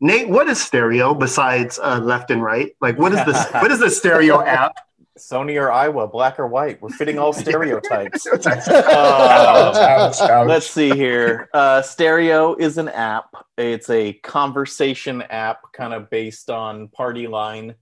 Nate, 0.00 0.28
what 0.28 0.48
is 0.48 0.62
stereo 0.62 1.14
besides 1.14 1.78
uh, 1.82 1.98
left 1.98 2.30
and 2.30 2.42
right? 2.42 2.72
Like, 2.80 2.98
what 2.98 3.12
is 3.12 3.24
this? 3.24 3.46
what 3.52 3.70
is 3.72 3.80
the 3.80 3.90
stereo 3.90 4.42
app? 4.42 4.76
Sony 5.18 5.60
or 5.60 5.70
Iowa, 5.70 6.08
black 6.08 6.40
or 6.40 6.46
white. 6.48 6.82
We're 6.82 6.88
fitting 6.90 7.18
all 7.18 7.32
stereotypes. 7.44 8.26
Ouch, 8.32 8.46
Uh, 8.68 9.76
ouch, 9.88 10.20
ouch. 10.20 10.48
Let's 10.48 10.68
see 10.68 10.90
here. 10.96 11.48
Uh, 11.54 11.82
Stereo 11.82 12.54
is 12.56 12.78
an 12.78 12.88
app. 12.88 13.34
It's 13.56 13.88
a 13.90 14.14
conversation 14.14 15.22
app, 15.22 15.60
kind 15.72 15.94
of 15.94 16.10
based 16.10 16.50
on 16.50 16.88
Party 16.88 17.26
Line 17.28 17.74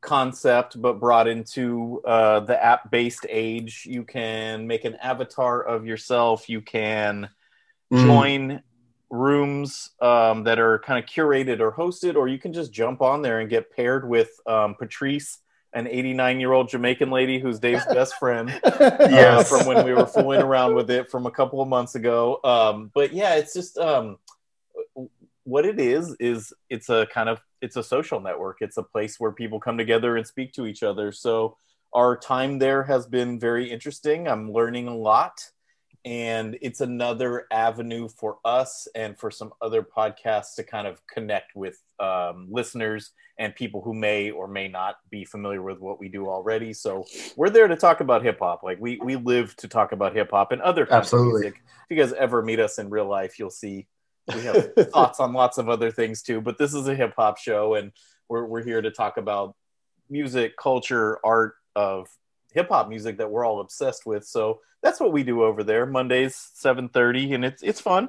concept, 0.00 0.80
but 0.80 1.00
brought 1.00 1.26
into 1.26 2.00
uh, 2.04 2.40
the 2.40 2.62
app-based 2.62 3.26
age. 3.28 3.86
You 3.88 4.04
can 4.04 4.66
make 4.66 4.84
an 4.84 4.94
avatar 4.96 5.62
of 5.62 5.86
yourself. 5.86 6.48
You 6.48 6.60
can 6.60 7.28
Mm. 7.92 8.02
join 8.06 8.62
rooms 9.10 9.90
um, 10.00 10.44
that 10.44 10.58
are 10.58 10.78
kind 10.80 11.02
of 11.02 11.08
curated 11.08 11.60
or 11.60 11.70
hosted, 11.70 12.16
or 12.16 12.28
you 12.28 12.38
can 12.38 12.52
just 12.52 12.72
jump 12.72 13.02
on 13.02 13.20
there 13.22 13.40
and 13.40 13.50
get 13.50 13.70
paired 13.70 14.08
with 14.08 14.30
um, 14.46 14.74
Patrice, 14.74 15.38
an 15.74 15.86
89 15.88 16.40
year 16.40 16.52
old 16.52 16.68
Jamaican 16.68 17.10
lady 17.10 17.38
who's 17.38 17.58
Dave's 17.58 17.84
best 17.86 18.14
friend 18.18 18.48
Yes. 18.64 19.52
uh, 19.52 19.58
from 19.58 19.66
when 19.66 19.84
we 19.84 19.92
were 19.92 20.06
fooling 20.06 20.40
around 20.40 20.74
with 20.74 20.90
it 20.90 21.10
from 21.10 21.26
a 21.26 21.30
couple 21.30 21.60
of 21.60 21.68
months 21.68 21.94
ago. 21.96 22.38
Um, 22.44 22.90
but 22.94 23.12
yeah, 23.12 23.34
it's 23.34 23.52
just 23.52 23.76
um, 23.78 24.18
what 25.44 25.66
it 25.66 25.78
is 25.78 26.16
is 26.20 26.52
it's 26.70 26.88
a 26.88 27.06
kind 27.12 27.28
of 27.28 27.40
it's 27.60 27.76
a 27.76 27.82
social 27.82 28.20
network. 28.20 28.58
It's 28.60 28.76
a 28.76 28.82
place 28.82 29.18
where 29.18 29.32
people 29.32 29.60
come 29.60 29.76
together 29.76 30.16
and 30.16 30.26
speak 30.26 30.52
to 30.54 30.66
each 30.66 30.82
other. 30.82 31.12
So 31.12 31.56
our 31.92 32.16
time 32.16 32.58
there 32.58 32.82
has 32.84 33.06
been 33.06 33.38
very 33.38 33.70
interesting. 33.70 34.28
I'm 34.28 34.52
learning 34.52 34.88
a 34.88 34.96
lot. 34.96 35.50
And 36.04 36.58
it's 36.60 36.82
another 36.82 37.46
avenue 37.50 38.08
for 38.08 38.36
us 38.44 38.86
and 38.94 39.18
for 39.18 39.30
some 39.30 39.52
other 39.62 39.82
podcasts 39.82 40.54
to 40.56 40.62
kind 40.62 40.86
of 40.86 41.00
connect 41.06 41.56
with 41.56 41.78
um, 41.98 42.48
listeners 42.50 43.12
and 43.38 43.54
people 43.54 43.80
who 43.80 43.94
may 43.94 44.30
or 44.30 44.46
may 44.46 44.68
not 44.68 44.96
be 45.10 45.24
familiar 45.24 45.62
with 45.62 45.80
what 45.80 45.98
we 45.98 46.08
do 46.08 46.28
already. 46.28 46.72
So 46.72 47.04
we're 47.36 47.50
there 47.50 47.68
to 47.68 47.76
talk 47.76 48.00
about 48.00 48.22
hip 48.22 48.38
hop. 48.38 48.62
Like 48.62 48.78
we 48.80 48.98
we 49.02 49.16
live 49.16 49.56
to 49.56 49.68
talk 49.68 49.92
about 49.92 50.14
hip 50.14 50.30
hop 50.30 50.52
and 50.52 50.60
other 50.62 50.86
kinds 50.86 51.06
Absolutely. 51.06 51.28
of 51.28 51.40
music. 51.40 51.62
If 51.88 51.96
you 51.96 52.02
guys 52.02 52.12
ever 52.12 52.42
meet 52.42 52.60
us 52.60 52.78
in 52.78 52.90
real 52.90 53.08
life, 53.08 53.38
you'll 53.38 53.50
see 53.50 53.86
we 54.32 54.42
have 54.42 54.74
thoughts 54.92 55.20
on 55.20 55.32
lots 55.32 55.58
of 55.58 55.68
other 55.68 55.90
things 55.90 56.22
too. 56.22 56.40
But 56.40 56.58
this 56.58 56.74
is 56.74 56.86
a 56.86 56.94
hip 56.94 57.14
hop 57.16 57.38
show, 57.38 57.74
and 57.74 57.92
we're 58.28 58.44
we're 58.44 58.64
here 58.64 58.80
to 58.80 58.90
talk 58.90 59.16
about 59.16 59.56
music, 60.08 60.56
culture, 60.56 61.18
art 61.24 61.54
of 61.74 62.08
hip 62.54 62.68
hop 62.68 62.88
music 62.88 63.18
that 63.18 63.30
we're 63.30 63.44
all 63.44 63.60
obsessed 63.60 64.06
with. 64.06 64.24
So 64.24 64.60
that's 64.82 65.00
what 65.00 65.12
we 65.12 65.22
do 65.22 65.42
over 65.42 65.64
there. 65.64 65.86
Mondays, 65.86 66.50
seven 66.54 66.88
thirty, 66.88 67.34
and 67.34 67.44
it's 67.44 67.62
it's 67.62 67.80
fun. 67.80 68.08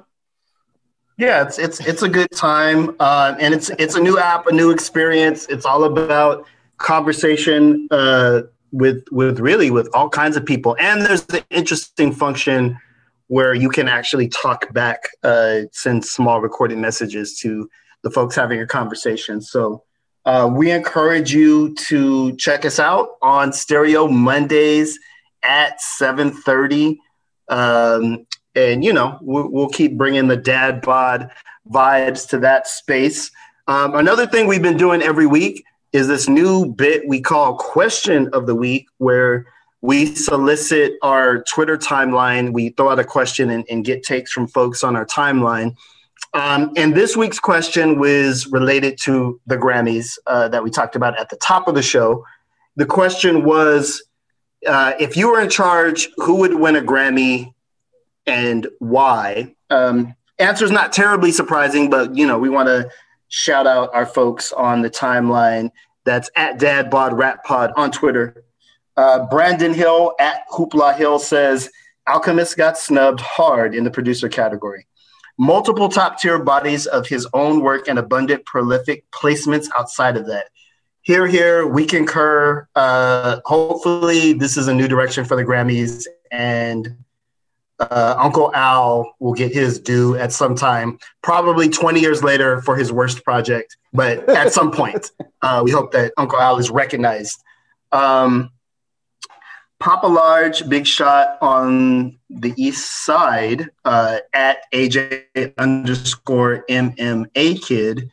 Yeah, 1.18 1.42
it's 1.42 1.58
it's 1.58 1.80
it's 1.80 2.02
a 2.02 2.08
good 2.08 2.30
time, 2.30 2.94
uh, 3.00 3.34
and 3.40 3.54
it's 3.54 3.70
it's 3.70 3.94
a 3.94 4.00
new 4.00 4.18
app, 4.18 4.46
a 4.46 4.52
new 4.52 4.70
experience. 4.70 5.46
It's 5.46 5.64
all 5.64 5.84
about 5.84 6.46
conversation 6.78 7.88
uh, 7.90 8.42
with 8.70 9.04
with 9.10 9.40
really 9.40 9.70
with 9.70 9.88
all 9.94 10.08
kinds 10.08 10.36
of 10.36 10.44
people, 10.44 10.76
and 10.78 11.02
there's 11.02 11.24
the 11.24 11.44
interesting 11.50 12.12
function 12.12 12.78
where 13.28 13.54
you 13.54 13.68
can 13.68 13.88
actually 13.88 14.28
talk 14.28 14.72
back, 14.72 15.08
uh, 15.24 15.62
send 15.72 16.04
small 16.04 16.40
recorded 16.40 16.78
messages 16.78 17.36
to 17.40 17.68
the 18.02 18.10
folks 18.10 18.36
having 18.36 18.60
a 18.60 18.66
conversation. 18.66 19.40
So 19.40 19.82
uh, 20.26 20.50
we 20.52 20.72
encourage 20.72 21.32
you 21.32 21.72
to 21.74 22.36
check 22.36 22.64
us 22.64 22.80
out 22.80 23.10
on 23.22 23.52
Stereo 23.52 24.08
Mondays 24.08 24.98
at 25.44 25.80
seven 25.80 26.32
thirty. 26.32 27.00
Um, 27.48 28.26
and 28.56 28.84
you 28.84 28.92
know 28.92 29.18
we'll, 29.22 29.48
we'll 29.48 29.68
keep 29.68 29.96
bringing 29.96 30.26
the 30.26 30.36
dad 30.36 30.82
bod 30.82 31.30
vibes 31.70 32.28
to 32.30 32.38
that 32.40 32.66
space. 32.66 33.30
Um, 33.68 33.94
another 33.94 34.26
thing 34.26 34.48
we've 34.48 34.62
been 34.62 34.76
doing 34.76 35.00
every 35.00 35.26
week 35.26 35.64
is 35.92 36.08
this 36.08 36.28
new 36.28 36.66
bit 36.66 37.06
we 37.06 37.20
call 37.20 37.56
question 37.56 38.28
of 38.32 38.46
the 38.46 38.54
week 38.54 38.88
where 38.98 39.46
we 39.80 40.06
solicit 40.06 40.94
our 41.02 41.42
twitter 41.44 41.76
timeline. 41.76 42.52
We 42.52 42.70
throw 42.70 42.90
out 42.90 42.98
a 42.98 43.04
question 43.04 43.50
and, 43.50 43.64
and 43.70 43.84
get 43.84 44.02
takes 44.02 44.32
from 44.32 44.48
folks 44.48 44.82
on 44.82 44.96
our 44.96 45.06
timeline 45.06 45.76
um, 46.34 46.72
and 46.76 46.94
this 46.94 47.16
week's 47.16 47.38
question 47.38 47.98
was 47.98 48.46
related 48.48 48.98
to 49.02 49.40
the 49.46 49.56
grammys 49.56 50.18
uh, 50.26 50.48
that 50.48 50.62
we 50.62 50.70
talked 50.70 50.96
about 50.96 51.18
at 51.18 51.30
the 51.30 51.36
top 51.36 51.68
of 51.68 51.74
the 51.74 51.82
show 51.82 52.24
the 52.76 52.86
question 52.86 53.44
was 53.44 54.02
uh, 54.66 54.92
if 54.98 55.16
you 55.16 55.30
were 55.30 55.40
in 55.40 55.50
charge 55.50 56.08
who 56.16 56.36
would 56.36 56.54
win 56.54 56.76
a 56.76 56.82
grammy 56.82 57.52
and 58.26 58.66
why. 58.78 59.54
Um, 59.70 60.14
answer 60.38 60.64
is 60.64 60.70
not 60.70 60.92
terribly 60.92 61.32
surprising, 61.32 61.88
but 61.88 62.14
you 62.16 62.26
know 62.26 62.38
we 62.38 62.48
want 62.48 62.68
to 62.68 62.90
shout 63.28 63.66
out 63.66 63.90
our 63.94 64.06
folks 64.06 64.52
on 64.52 64.82
the 64.82 64.90
timeline. 64.90 65.70
That's 66.04 66.30
at 66.36 66.58
Dad 66.58 66.90
Bod 66.90 67.16
Rap 67.16 67.44
Pod 67.44 67.72
on 67.76 67.90
Twitter. 67.90 68.44
Uh, 68.96 69.26
Brandon 69.26 69.74
Hill 69.74 70.14
at 70.20 70.42
Hoopla 70.50 70.96
Hill 70.96 71.18
says 71.18 71.70
Alchemist 72.06 72.56
got 72.56 72.78
snubbed 72.78 73.20
hard 73.20 73.74
in 73.74 73.84
the 73.84 73.90
producer 73.90 74.28
category. 74.28 74.86
Multiple 75.38 75.88
top 75.88 76.18
tier 76.18 76.38
bodies 76.38 76.86
of 76.86 77.06
his 77.06 77.26
own 77.34 77.60
work 77.60 77.88
and 77.88 77.98
abundant 77.98 78.44
prolific 78.46 79.04
placements 79.10 79.68
outside 79.76 80.16
of 80.16 80.26
that. 80.26 80.46
Here, 81.02 81.26
here, 81.26 81.66
we 81.66 81.86
concur. 81.86 82.66
Uh, 82.74 83.40
hopefully, 83.44 84.32
this 84.32 84.56
is 84.56 84.66
a 84.66 84.74
new 84.74 84.88
direction 84.88 85.24
for 85.24 85.36
the 85.36 85.44
Grammys, 85.44 86.06
and 86.32 86.96
uh, 87.78 88.14
Uncle 88.18 88.54
Al 88.54 89.14
will 89.20 89.34
get 89.34 89.52
his 89.52 89.78
due 89.78 90.16
at 90.16 90.32
some 90.32 90.54
time, 90.54 90.98
probably 91.22 91.68
20 91.68 92.00
years 92.00 92.24
later 92.24 92.62
for 92.62 92.76
his 92.76 92.92
worst 92.92 93.24
project, 93.24 93.76
but 93.92 94.28
at 94.30 94.52
some 94.52 94.70
point, 94.70 95.10
uh, 95.42 95.60
we 95.64 95.70
hope 95.70 95.92
that 95.92 96.12
Uncle 96.16 96.40
Al 96.40 96.58
is 96.58 96.70
recognized. 96.70 97.42
Um, 97.92 98.50
Papa 99.78 100.06
Large, 100.06 100.68
big 100.68 100.86
shot 100.86 101.38
on 101.40 102.18
the 102.30 102.54
east 102.56 103.04
side 103.04 103.70
uh, 103.84 104.18
at 104.32 104.58
AJ 104.72 105.52
underscore 105.58 106.64
MMA 106.68 107.62
kid. 107.62 108.10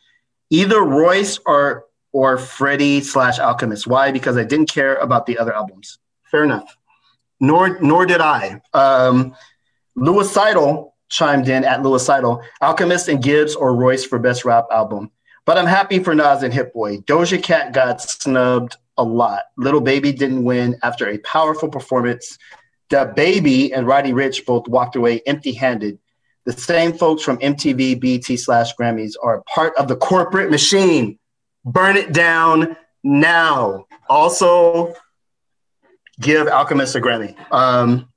Either 0.50 0.82
Royce 0.82 1.38
or 1.46 1.86
or 2.12 2.38
Freddie 2.38 3.00
slash 3.00 3.38
Alchemist. 3.38 3.86
Why? 3.86 4.12
Because 4.12 4.36
I 4.36 4.44
didn't 4.44 4.70
care 4.70 4.96
about 4.96 5.26
the 5.26 5.38
other 5.38 5.52
albums. 5.52 5.98
Fair 6.30 6.44
enough. 6.44 6.76
Nor 7.40 7.80
nor 7.80 8.06
did 8.06 8.20
I. 8.20 8.60
Um, 8.72 9.34
Seidel 10.22 10.94
chimed 11.08 11.48
in 11.48 11.64
at 11.64 11.82
Lewis 11.82 12.04
Seidel, 12.04 12.42
Alchemist 12.60 13.08
and 13.08 13.22
Gibbs 13.22 13.54
or 13.54 13.74
Royce 13.74 14.04
for 14.04 14.18
best 14.18 14.44
rap 14.44 14.66
album. 14.70 15.10
But 15.44 15.58
I'm 15.58 15.66
happy 15.66 15.98
for 15.98 16.14
Nas 16.14 16.42
and 16.42 16.54
Hit 16.54 16.72
Boy. 16.72 16.98
Doja 16.98 17.42
Cat 17.42 17.72
got 17.72 18.00
snubbed 18.00 18.76
a 18.96 19.04
lot. 19.04 19.42
Lil 19.56 19.80
Baby 19.80 20.12
didn't 20.12 20.44
win 20.44 20.78
after 20.82 21.08
a 21.08 21.18
powerful 21.18 21.68
performance. 21.68 22.38
Da 22.90 23.04
Baby 23.04 23.72
and 23.72 23.86
Roddy 23.86 24.12
Ricch 24.12 24.44
both 24.44 24.68
walked 24.68 24.96
away 24.96 25.20
empty 25.26 25.52
handed. 25.52 25.98
The 26.44 26.52
same 26.52 26.92
folks 26.92 27.22
from 27.22 27.38
MTV, 27.38 27.98
BT 27.98 28.36
slash 28.36 28.74
Grammys 28.76 29.14
are 29.22 29.42
part 29.42 29.74
of 29.76 29.88
the 29.88 29.96
corporate 29.96 30.50
machine. 30.50 31.18
Burn 31.64 31.96
it 31.96 32.12
down 32.12 32.76
now. 33.02 33.86
Also, 34.08 34.94
give 36.20 36.46
Alchemist 36.46 36.94
a 36.96 37.00
Grammy. 37.00 37.34
Um, 37.50 38.10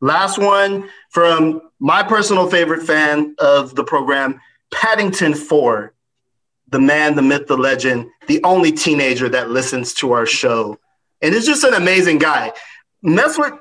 last 0.00 0.38
one 0.38 0.88
from 1.10 1.60
my 1.78 2.02
personal 2.02 2.48
favorite 2.48 2.86
fan 2.86 3.34
of 3.38 3.74
the 3.74 3.84
program, 3.84 4.40
Paddington 4.72 5.34
4, 5.34 5.92
the 6.70 6.80
man, 6.80 7.16
the 7.16 7.22
myth, 7.22 7.46
the 7.46 7.56
legend, 7.56 8.10
the 8.26 8.42
only 8.44 8.72
teenager 8.72 9.28
that 9.28 9.50
listens 9.50 9.94
to 9.94 10.12
our 10.12 10.26
show. 10.26 10.78
And 11.22 11.34
is 11.34 11.46
just 11.46 11.64
an 11.64 11.74
amazing 11.74 12.18
guy. 12.18 12.52
Mess 13.02 13.38
with 13.38 13.54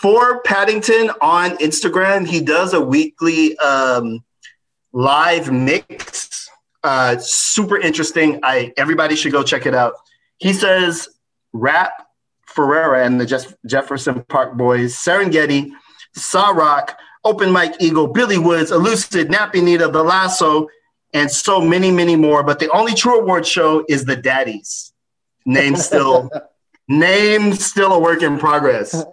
for 0.00 0.42
Paddington 0.42 1.10
on 1.20 1.56
Instagram. 1.58 2.26
He 2.26 2.40
does 2.40 2.74
a 2.74 2.80
weekly 2.80 3.56
um, 3.58 4.24
live 4.92 5.50
mix. 5.50 6.48
Uh, 6.82 7.16
super 7.18 7.78
interesting. 7.78 8.40
I 8.42 8.72
everybody 8.76 9.14
should 9.16 9.32
go 9.32 9.42
check 9.42 9.66
it 9.66 9.74
out. 9.74 9.94
He 10.38 10.52
says 10.52 11.08
Rap 11.52 11.92
Ferreira 12.46 13.04
and 13.06 13.20
the 13.20 13.26
Jeff- 13.26 13.54
Jefferson 13.66 14.24
Park 14.28 14.56
Boys, 14.56 14.94
Serengeti, 14.94 15.70
Saw 16.14 16.50
Rock, 16.50 16.98
Open 17.24 17.50
Mike 17.50 17.74
Eagle, 17.80 18.08
Billy 18.08 18.38
Woods, 18.38 18.70
Elucid, 18.70 19.26
Nappy 19.26 19.62
Nina, 19.62 19.88
The 19.88 20.02
Lasso, 20.02 20.68
and 21.12 21.30
so 21.30 21.60
many, 21.60 21.90
many 21.90 22.16
more. 22.16 22.42
But 22.42 22.58
the 22.58 22.70
only 22.70 22.94
true 22.94 23.20
award 23.20 23.46
show 23.46 23.84
is 23.88 24.04
the 24.04 24.16
Daddies. 24.16 24.92
Name 25.44 25.76
still, 25.76 26.30
name 26.88 27.52
still 27.54 27.92
a 27.92 27.98
work 27.98 28.22
in 28.22 28.38
progress. 28.38 29.04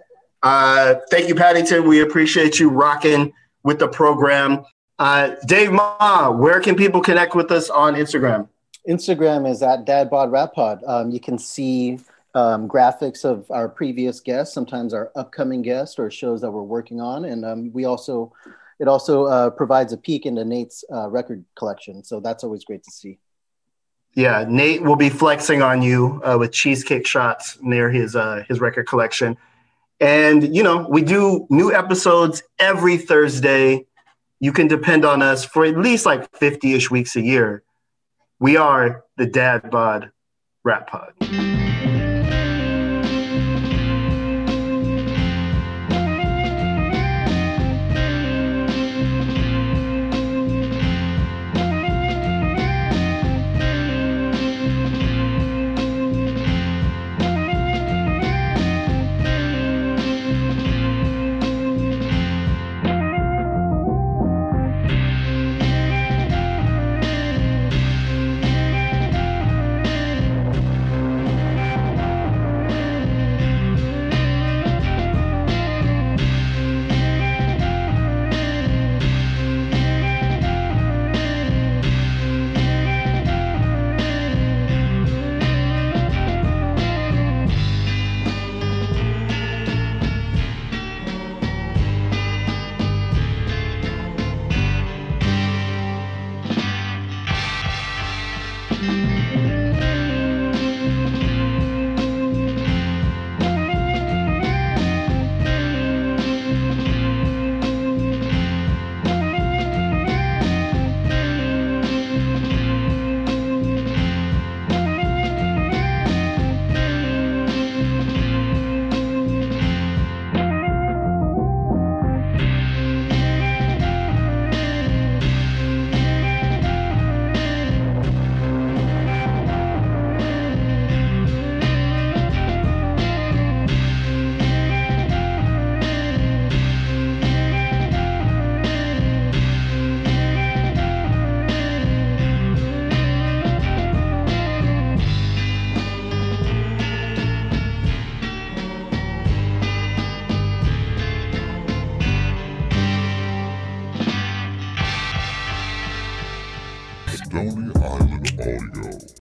Uh, 0.42 0.94
thank 1.10 1.28
you, 1.28 1.34
Paddington. 1.34 1.86
We 1.86 2.00
appreciate 2.00 2.58
you 2.58 2.70
rocking 2.70 3.32
with 3.62 3.78
the 3.78 3.88
program. 3.88 4.64
Uh, 4.98 5.34
Dave 5.46 5.72
Ma, 5.72 6.30
where 6.30 6.60
can 6.60 6.76
people 6.76 7.00
connect 7.00 7.34
with 7.34 7.50
us 7.50 7.70
on 7.70 7.94
Instagram? 7.94 8.48
Instagram 8.88 9.48
is 9.48 9.62
at 9.62 9.84
DadBod 9.84 10.30
Rap 10.30 10.54
Pod. 10.54 10.82
Um, 10.86 11.10
you 11.10 11.20
can 11.20 11.38
see 11.38 11.98
um, 12.34 12.68
graphics 12.68 13.24
of 13.24 13.50
our 13.50 13.68
previous 13.68 14.20
guests, 14.20 14.54
sometimes 14.54 14.94
our 14.94 15.10
upcoming 15.16 15.62
guests 15.62 15.98
or 15.98 16.10
shows 16.10 16.40
that 16.40 16.50
we're 16.50 16.62
working 16.62 17.00
on, 17.00 17.24
and 17.24 17.44
um, 17.44 17.72
we 17.72 17.84
also 17.84 18.32
it 18.80 18.88
also 18.88 19.26
uh, 19.26 19.50
provides 19.50 19.92
a 19.92 19.96
peek 19.96 20.26
into 20.26 20.44
Nate's 20.44 20.82
uh, 20.92 21.08
record 21.08 21.44
collection. 21.56 22.02
So 22.02 22.18
that's 22.18 22.42
always 22.42 22.64
great 22.64 22.82
to 22.82 22.90
see. 22.90 23.18
Yeah, 24.14 24.44
Nate 24.48 24.82
will 24.82 24.96
be 24.96 25.10
flexing 25.10 25.62
on 25.62 25.82
you 25.82 26.20
uh, 26.24 26.36
with 26.38 26.50
cheesecake 26.50 27.06
shots 27.06 27.58
near 27.60 27.90
his 27.90 28.16
uh, 28.16 28.42
his 28.48 28.60
record 28.60 28.88
collection, 28.88 29.36
and 30.00 30.56
you 30.56 30.64
know 30.64 30.84
we 30.90 31.02
do 31.02 31.46
new 31.48 31.72
episodes 31.72 32.42
every 32.58 32.96
Thursday. 32.96 33.86
You 34.40 34.52
can 34.52 34.66
depend 34.66 35.04
on 35.04 35.22
us 35.22 35.44
for 35.44 35.64
at 35.64 35.76
least 35.76 36.06
like 36.06 36.34
fifty 36.36 36.74
ish 36.74 36.90
weeks 36.90 37.14
a 37.14 37.20
year. 37.20 37.62
We 38.40 38.56
are 38.56 39.04
the 39.16 39.26
Dad 39.26 39.70
Bod 39.70 40.10
Rap 40.64 40.90
Pod. 40.90 41.59